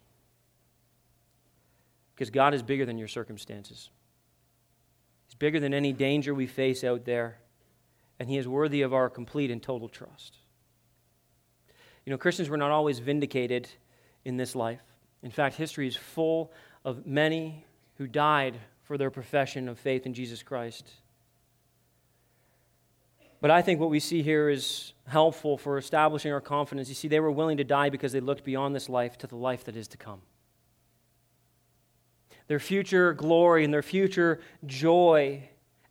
Because 2.16 2.32
God 2.32 2.56
is 2.56 2.64
bigger 2.64 2.84
than 2.84 2.98
your 2.98 3.08
circumstances. 3.08 3.92
He's 5.28 5.36
bigger 5.36 5.60
than 5.60 5.72
any 5.72 5.94
danger 5.94 6.34
we 6.34 6.48
face 6.48 6.84
out 6.84 7.06
there, 7.06 7.38
and 8.20 8.28
He 8.28 8.38
is 8.38 8.48
worthy 8.48 8.82
of 8.82 8.92
our 8.92 9.08
complete 9.08 9.52
and 9.52 9.62
total 9.62 9.88
trust. 9.88 10.36
You 12.06 12.12
know, 12.12 12.18
Christians 12.18 12.50
were 12.50 12.58
not 12.58 12.72
always 12.72 12.98
vindicated 12.98 13.70
in 14.26 14.38
this 14.38 14.56
life. 14.56 14.82
In 15.22 15.30
fact, 15.30 15.58
history 15.58 15.88
is 15.88 15.96
full 15.96 16.52
of 16.84 17.06
many 17.06 17.66
who 17.98 18.08
died 18.08 18.60
for 18.82 18.98
their 18.98 19.12
profession 19.12 19.70
of 19.70 19.78
faith 19.78 20.08
in 20.08 20.16
Jesus 20.16 20.42
Christ. 20.42 20.90
But 23.40 23.52
I 23.52 23.62
think 23.62 23.80
what 23.80 23.90
we 23.90 24.00
see 24.00 24.24
here 24.24 24.50
is 24.50 24.94
helpful 25.08 25.58
for 25.58 25.78
establishing 25.78 26.32
our 26.32 26.42
confidence. 26.42 26.90
You 26.90 26.96
see, 26.96 27.08
they 27.08 27.20
were 27.20 27.32
willing 27.32 27.58
to 27.58 27.64
die 27.64 27.90
because 27.90 28.12
they 28.12 28.20
looked 28.20 28.44
beyond 28.44 28.76
this 28.76 28.90
life 28.90 29.18
to 29.20 29.28
the 29.28 29.36
life 29.36 29.64
that 29.66 29.76
is 29.76 29.88
to 29.90 29.98
come. 29.98 30.22
Their 32.48 32.60
future 32.60 33.14
glory 33.14 33.64
and 33.64 33.74
their 33.74 33.84
future 33.84 34.40
joy 34.66 35.50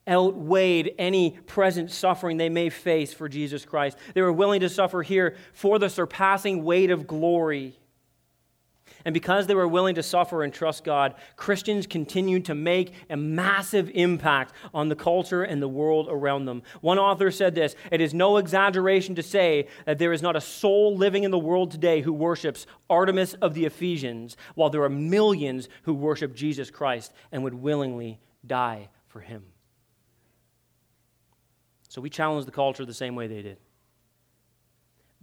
outweighed 0.08 0.94
any 0.98 1.32
present 1.46 1.90
suffering 1.90 2.36
they 2.36 2.48
may 2.48 2.70
face 2.70 3.12
for 3.12 3.28
Jesus 3.28 3.64
Christ. 3.64 3.98
They 4.14 4.22
were 4.22 4.32
willing 4.32 4.60
to 4.60 4.68
suffer 4.68 5.02
here 5.02 5.36
for 5.52 5.78
the 5.78 5.90
surpassing 5.90 6.64
weight 6.64 6.90
of 6.90 7.06
glory 7.06 7.78
and 9.06 9.14
because 9.14 9.46
they 9.46 9.54
were 9.54 9.68
willing 9.68 9.94
to 9.94 10.02
suffer 10.02 10.42
and 10.42 10.52
trust 10.52 10.82
God, 10.82 11.14
Christians 11.36 11.86
continued 11.86 12.44
to 12.46 12.56
make 12.56 12.92
a 13.08 13.16
massive 13.16 13.88
impact 13.94 14.52
on 14.74 14.88
the 14.88 14.96
culture 14.96 15.44
and 15.44 15.62
the 15.62 15.68
world 15.68 16.08
around 16.10 16.46
them. 16.46 16.64
One 16.80 16.98
author 16.98 17.30
said 17.30 17.54
this 17.54 17.76
It 17.92 18.00
is 18.00 18.12
no 18.12 18.36
exaggeration 18.36 19.14
to 19.14 19.22
say 19.22 19.68
that 19.84 20.00
there 20.00 20.12
is 20.12 20.22
not 20.22 20.34
a 20.34 20.40
soul 20.40 20.96
living 20.96 21.22
in 21.22 21.30
the 21.30 21.38
world 21.38 21.70
today 21.70 22.00
who 22.00 22.12
worships 22.12 22.66
Artemis 22.90 23.34
of 23.34 23.54
the 23.54 23.64
Ephesians, 23.64 24.36
while 24.56 24.70
there 24.70 24.82
are 24.82 24.88
millions 24.88 25.68
who 25.84 25.94
worship 25.94 26.34
Jesus 26.34 26.68
Christ 26.68 27.12
and 27.30 27.44
would 27.44 27.54
willingly 27.54 28.18
die 28.44 28.88
for 29.06 29.20
him. 29.20 29.44
So 31.88 32.00
we 32.00 32.10
challenge 32.10 32.44
the 32.44 32.50
culture 32.50 32.84
the 32.84 32.92
same 32.92 33.14
way 33.14 33.28
they 33.28 33.42
did. 33.42 33.58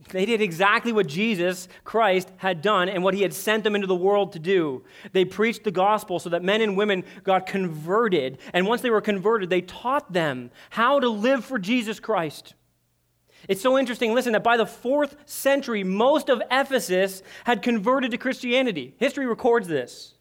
They 0.10 0.26
did 0.26 0.41
exactly 0.41 0.91
what 0.91 1.08
Jesus 1.08 1.68
Christ 1.84 2.30
had 2.38 2.62
done 2.62 2.89
and 2.89 3.04
what 3.04 3.14
he 3.14 3.22
had 3.22 3.34
sent 3.34 3.64
them 3.64 3.76
into 3.76 3.88
the 3.88 3.95
world 3.95 4.34
to 4.34 4.39
do. 4.39 4.84
They 5.12 5.26
preached 5.26 5.64
the 5.64 5.72
gospel 5.72 6.20
so 6.20 6.30
that 6.30 6.43
men 6.43 6.62
and 6.62 6.78
women 6.78 7.04
got 7.24 7.47
converted. 7.47 8.38
And 8.54 8.68
once 8.68 8.82
they 8.82 8.89
were 8.89 9.01
converted, 9.01 9.49
they 9.49 9.62
taught 9.62 10.12
them 10.12 10.51
how 10.70 10.99
to 10.99 11.10
live 11.10 11.45
for 11.45 11.58
Jesus 11.58 11.99
Christ. 11.99 12.54
It's 13.47 13.62
so 13.62 13.78
interesting, 13.78 14.14
listen, 14.14 14.34
that 14.34 14.43
by 14.43 14.58
the 14.58 14.66
fourth 14.66 15.18
century, 15.26 15.84
most 15.84 16.30
of 16.30 16.41
Ephesus 16.49 17.24
had 17.43 17.62
converted 17.62 18.12
to 18.12 18.18
Christianity. 18.18 18.95
History 18.97 19.26
records 19.26 19.68
this. 19.68 20.14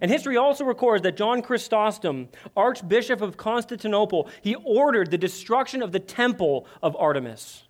And 0.00 0.10
history 0.10 0.36
also 0.36 0.64
records 0.64 1.02
that 1.02 1.16
John 1.16 1.42
Chrysostom, 1.42 2.28
Archbishop 2.56 3.20
of 3.20 3.36
Constantinople, 3.36 4.28
he 4.40 4.54
ordered 4.54 5.10
the 5.10 5.18
destruction 5.18 5.82
of 5.82 5.90
the 5.90 5.98
temple 5.98 6.66
of 6.80 6.94
Artemis. 6.96 7.64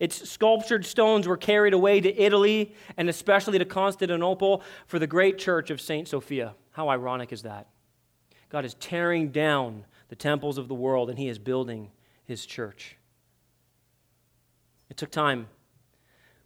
Its 0.00 0.28
sculptured 0.28 0.86
stones 0.86 1.26
were 1.26 1.36
carried 1.36 1.74
away 1.74 2.00
to 2.00 2.22
Italy 2.22 2.74
and 2.96 3.08
especially 3.08 3.58
to 3.58 3.64
Constantinople 3.64 4.62
for 4.86 4.98
the 4.98 5.06
great 5.06 5.38
church 5.38 5.70
of 5.70 5.80
St. 5.80 6.06
Sophia. 6.06 6.54
How 6.70 6.88
ironic 6.88 7.32
is 7.32 7.42
that? 7.42 7.66
God 8.48 8.64
is 8.64 8.74
tearing 8.74 9.30
down 9.30 9.84
the 10.08 10.16
temples 10.16 10.56
of 10.56 10.68
the 10.68 10.74
world 10.74 11.10
and 11.10 11.18
he 11.18 11.28
is 11.28 11.38
building 11.38 11.90
his 12.24 12.46
church. 12.46 12.96
It 14.88 14.96
took 14.96 15.10
time, 15.10 15.48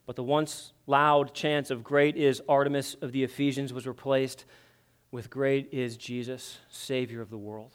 but 0.07 0.17
the 0.17 0.23
once 0.23 0.73
loud 0.87 1.35
chants 1.35 1.71
of 1.71 1.85
Great 1.85 2.17
is 2.17 2.43
Artemis 2.49 2.95
of 3.03 3.13
the 3.13 3.23
Ephesians 3.23 3.73
was 3.73 3.87
replaced 3.87 4.45
with 5.11 5.29
Great 5.29 5.69
is 5.73 5.97
Jesus, 5.97 6.59
Savior 6.71 7.21
of 7.21 7.31
the 7.31 7.39
world. 7.39 7.73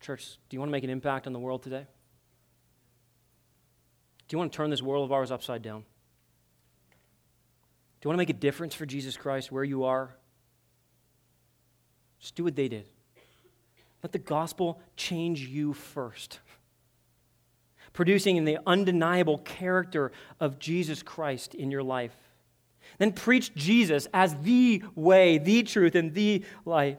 Church, 0.00 0.38
do 0.48 0.56
you 0.56 0.60
want 0.60 0.68
to 0.68 0.72
make 0.72 0.84
an 0.84 0.90
impact 0.90 1.26
on 1.26 1.32
the 1.32 1.38
world 1.38 1.62
today? 1.62 1.86
Do 4.30 4.36
you 4.36 4.38
want 4.38 4.52
to 4.52 4.56
turn 4.56 4.70
this 4.70 4.80
world 4.80 5.04
of 5.04 5.10
ours 5.10 5.32
upside 5.32 5.60
down? 5.60 5.80
Do 5.80 5.86
you 8.04 8.10
want 8.10 8.14
to 8.14 8.20
make 8.20 8.30
a 8.30 8.32
difference 8.32 8.76
for 8.76 8.86
Jesus 8.86 9.16
Christ 9.16 9.50
where 9.50 9.64
you 9.64 9.82
are? 9.82 10.14
Just 12.20 12.36
do 12.36 12.44
what 12.44 12.54
they 12.54 12.68
did. 12.68 12.86
Let 14.04 14.12
the 14.12 14.20
gospel 14.20 14.80
change 14.96 15.40
you 15.40 15.72
first, 15.72 16.38
producing 17.92 18.36
in 18.36 18.44
the 18.44 18.58
undeniable 18.68 19.38
character 19.38 20.12
of 20.38 20.60
Jesus 20.60 21.02
Christ 21.02 21.56
in 21.56 21.72
your 21.72 21.82
life. 21.82 22.14
Then 22.98 23.10
preach 23.10 23.52
Jesus 23.56 24.06
as 24.14 24.36
the 24.42 24.84
way, 24.94 25.38
the 25.38 25.64
truth, 25.64 25.96
and 25.96 26.14
the 26.14 26.44
life. 26.64 26.98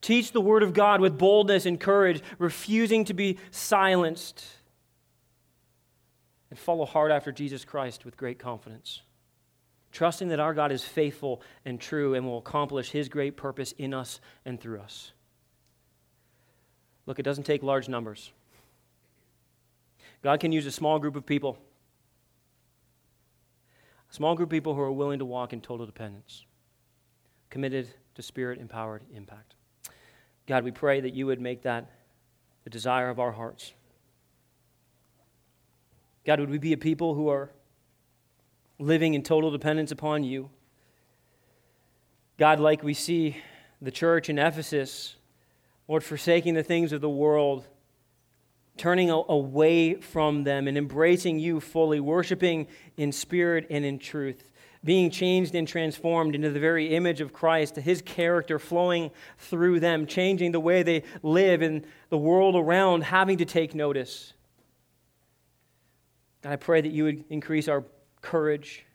Teach 0.00 0.30
the 0.30 0.40
word 0.40 0.62
of 0.62 0.74
God 0.74 1.00
with 1.00 1.18
boldness 1.18 1.66
and 1.66 1.80
courage, 1.80 2.22
refusing 2.38 3.04
to 3.06 3.14
be 3.14 3.38
silenced. 3.50 4.44
And 6.50 6.58
follow 6.58 6.86
hard 6.86 7.10
after 7.12 7.30
Jesus 7.30 7.64
Christ 7.64 8.04
with 8.04 8.16
great 8.16 8.38
confidence, 8.38 9.02
trusting 9.92 10.28
that 10.28 10.40
our 10.40 10.54
God 10.54 10.72
is 10.72 10.82
faithful 10.82 11.42
and 11.64 11.80
true 11.80 12.14
and 12.14 12.24
will 12.24 12.38
accomplish 12.38 12.90
his 12.90 13.08
great 13.08 13.36
purpose 13.36 13.72
in 13.72 13.92
us 13.92 14.20
and 14.44 14.60
through 14.60 14.80
us. 14.80 15.12
Look, 17.04 17.18
it 17.18 17.22
doesn't 17.22 17.44
take 17.44 17.62
large 17.62 17.88
numbers. 17.88 18.32
God 20.22 20.40
can 20.40 20.52
use 20.52 20.66
a 20.66 20.72
small 20.72 20.98
group 20.98 21.16
of 21.16 21.24
people, 21.24 21.58
a 24.10 24.14
small 24.14 24.34
group 24.34 24.48
of 24.48 24.50
people 24.50 24.74
who 24.74 24.80
are 24.80 24.92
willing 24.92 25.18
to 25.18 25.24
walk 25.24 25.52
in 25.52 25.60
total 25.60 25.86
dependence, 25.86 26.44
committed 27.50 27.88
to 28.14 28.22
spirit 28.22 28.58
empowered 28.58 29.04
impact. 29.14 29.54
God, 30.46 30.64
we 30.64 30.70
pray 30.70 31.00
that 31.00 31.14
you 31.14 31.26
would 31.26 31.40
make 31.40 31.62
that 31.62 31.90
the 32.64 32.70
desire 32.70 33.10
of 33.10 33.20
our 33.20 33.32
hearts. 33.32 33.72
God, 36.28 36.40
would 36.40 36.50
we 36.50 36.58
be 36.58 36.74
a 36.74 36.76
people 36.76 37.14
who 37.14 37.30
are 37.30 37.48
living 38.78 39.14
in 39.14 39.22
total 39.22 39.50
dependence 39.50 39.92
upon 39.92 40.24
you? 40.24 40.50
God, 42.36 42.60
like 42.60 42.82
we 42.82 42.92
see 42.92 43.38
the 43.80 43.90
church 43.90 44.28
in 44.28 44.38
Ephesus, 44.38 45.16
Lord, 45.88 46.04
forsaking 46.04 46.52
the 46.52 46.62
things 46.62 46.92
of 46.92 47.00
the 47.00 47.08
world, 47.08 47.66
turning 48.76 49.08
away 49.08 49.94
from 49.94 50.44
them 50.44 50.68
and 50.68 50.76
embracing 50.76 51.38
you 51.38 51.60
fully, 51.60 51.98
worshiping 51.98 52.66
in 52.98 53.10
spirit 53.10 53.66
and 53.70 53.86
in 53.86 53.98
truth 53.98 54.50
being 54.84 55.10
changed 55.10 55.54
and 55.54 55.66
transformed 55.66 56.34
into 56.34 56.50
the 56.50 56.60
very 56.60 56.94
image 56.94 57.22
of 57.22 57.32
Christ, 57.32 57.74
his 57.76 58.02
character 58.02 58.58
flowing 58.58 59.10
through 59.38 59.80
them, 59.80 60.06
changing 60.06 60.52
the 60.52 60.60
way 60.60 60.82
they 60.82 61.04
live 61.22 61.62
in 61.62 61.86
the 62.10 62.18
world 62.18 62.54
around, 62.54 63.02
having 63.02 63.38
to 63.38 63.44
take 63.44 63.74
notice. 63.74 64.34
God, 66.48 66.54
I 66.54 66.56
pray 66.56 66.80
that 66.80 66.92
you 66.92 67.04
would 67.04 67.24
increase 67.28 67.68
our 67.68 67.84
courage. 68.22 68.86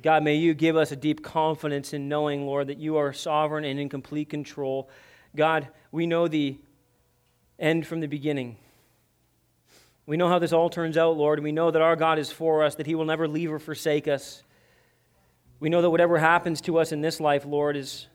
God, 0.00 0.22
may 0.22 0.36
you 0.36 0.54
give 0.54 0.76
us 0.76 0.92
a 0.92 0.96
deep 0.96 1.24
confidence 1.24 1.92
in 1.92 2.08
knowing, 2.08 2.46
Lord, 2.46 2.68
that 2.68 2.78
you 2.78 2.98
are 2.98 3.12
sovereign 3.12 3.64
and 3.64 3.80
in 3.80 3.88
complete 3.88 4.28
control. 4.28 4.88
God, 5.34 5.66
we 5.90 6.06
know 6.06 6.28
the 6.28 6.56
end 7.58 7.88
from 7.88 7.98
the 7.98 8.06
beginning. 8.06 8.56
We 10.06 10.16
know 10.16 10.28
how 10.28 10.38
this 10.38 10.52
all 10.52 10.70
turns 10.70 10.96
out, 10.96 11.16
Lord, 11.16 11.40
and 11.40 11.44
we 11.44 11.50
know 11.50 11.72
that 11.72 11.82
our 11.82 11.96
God 11.96 12.20
is 12.20 12.30
for 12.30 12.62
us, 12.62 12.76
that 12.76 12.86
He 12.86 12.94
will 12.94 13.04
never 13.04 13.26
leave 13.26 13.50
or 13.50 13.58
forsake 13.58 14.06
us. 14.06 14.44
We 15.58 15.70
know 15.70 15.82
that 15.82 15.90
whatever 15.90 16.18
happens 16.18 16.60
to 16.62 16.78
us 16.78 16.92
in 16.92 17.00
this 17.00 17.18
life, 17.18 17.44
Lord, 17.44 17.76
is 17.76 18.06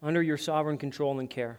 under 0.00 0.22
your 0.22 0.36
sovereign 0.36 0.78
control 0.78 1.18
and 1.18 1.28
care. 1.28 1.58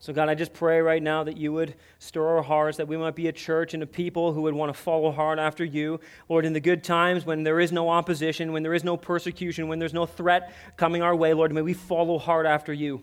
So, 0.00 0.12
God, 0.12 0.28
I 0.28 0.34
just 0.36 0.52
pray 0.52 0.80
right 0.80 1.02
now 1.02 1.24
that 1.24 1.36
you 1.36 1.52
would 1.52 1.74
stir 1.98 2.36
our 2.36 2.42
hearts, 2.42 2.76
that 2.76 2.86
we 2.86 2.96
might 2.96 3.16
be 3.16 3.26
a 3.26 3.32
church 3.32 3.74
and 3.74 3.82
a 3.82 3.86
people 3.86 4.32
who 4.32 4.42
would 4.42 4.54
want 4.54 4.72
to 4.72 4.80
follow 4.80 5.10
hard 5.10 5.40
after 5.40 5.64
you. 5.64 5.98
Lord, 6.28 6.46
in 6.46 6.52
the 6.52 6.60
good 6.60 6.84
times 6.84 7.26
when 7.26 7.42
there 7.42 7.58
is 7.58 7.72
no 7.72 7.88
opposition, 7.88 8.52
when 8.52 8.62
there 8.62 8.74
is 8.74 8.84
no 8.84 8.96
persecution, 8.96 9.66
when 9.66 9.80
there's 9.80 9.94
no 9.94 10.06
threat 10.06 10.52
coming 10.76 11.02
our 11.02 11.16
way, 11.16 11.34
Lord, 11.34 11.52
may 11.52 11.62
we 11.62 11.74
follow 11.74 12.18
hard 12.18 12.46
after 12.46 12.72
you. 12.72 13.02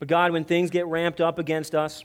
But, 0.00 0.08
God, 0.08 0.32
when 0.32 0.44
things 0.44 0.70
get 0.70 0.86
ramped 0.86 1.20
up 1.20 1.38
against 1.38 1.74
us, 1.74 2.04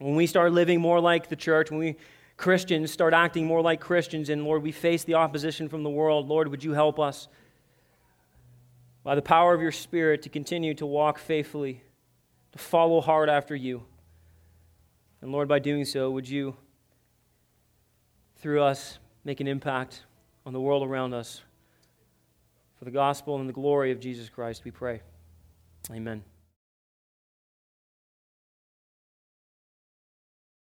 when 0.00 0.16
we 0.16 0.26
start 0.26 0.52
living 0.52 0.80
more 0.80 1.00
like 1.00 1.28
the 1.28 1.36
church, 1.36 1.70
when 1.70 1.78
we 1.78 1.96
Christians 2.36 2.90
start 2.90 3.14
acting 3.14 3.46
more 3.46 3.62
like 3.62 3.80
Christians, 3.80 4.28
and 4.28 4.44
Lord, 4.44 4.62
we 4.62 4.72
face 4.72 5.04
the 5.04 5.14
opposition 5.14 5.68
from 5.68 5.82
the 5.82 5.90
world, 5.90 6.28
Lord, 6.28 6.48
would 6.48 6.62
you 6.62 6.72
help 6.72 7.00
us 7.00 7.28
by 9.02 9.14
the 9.14 9.22
power 9.22 9.54
of 9.54 9.62
your 9.62 9.72
Spirit 9.72 10.22
to 10.22 10.28
continue 10.28 10.74
to 10.74 10.84
walk 10.84 11.18
faithfully, 11.18 11.82
to 12.56 12.62
follow 12.62 13.00
hard 13.00 13.28
after 13.28 13.54
you. 13.54 13.82
And 15.20 15.32
Lord, 15.32 15.48
by 15.48 15.58
doing 15.58 15.84
so, 15.84 16.10
would 16.10 16.28
you, 16.28 16.56
through 18.36 18.62
us, 18.62 18.98
make 19.24 19.40
an 19.40 19.48
impact 19.48 20.04
on 20.44 20.52
the 20.52 20.60
world 20.60 20.86
around 20.86 21.14
us 21.14 21.42
for 22.78 22.84
the 22.84 22.90
gospel 22.90 23.38
and 23.38 23.48
the 23.48 23.52
glory 23.52 23.90
of 23.90 24.00
Jesus 24.00 24.28
Christ, 24.28 24.62
we 24.64 24.70
pray. 24.70 25.00
Amen. 25.90 26.35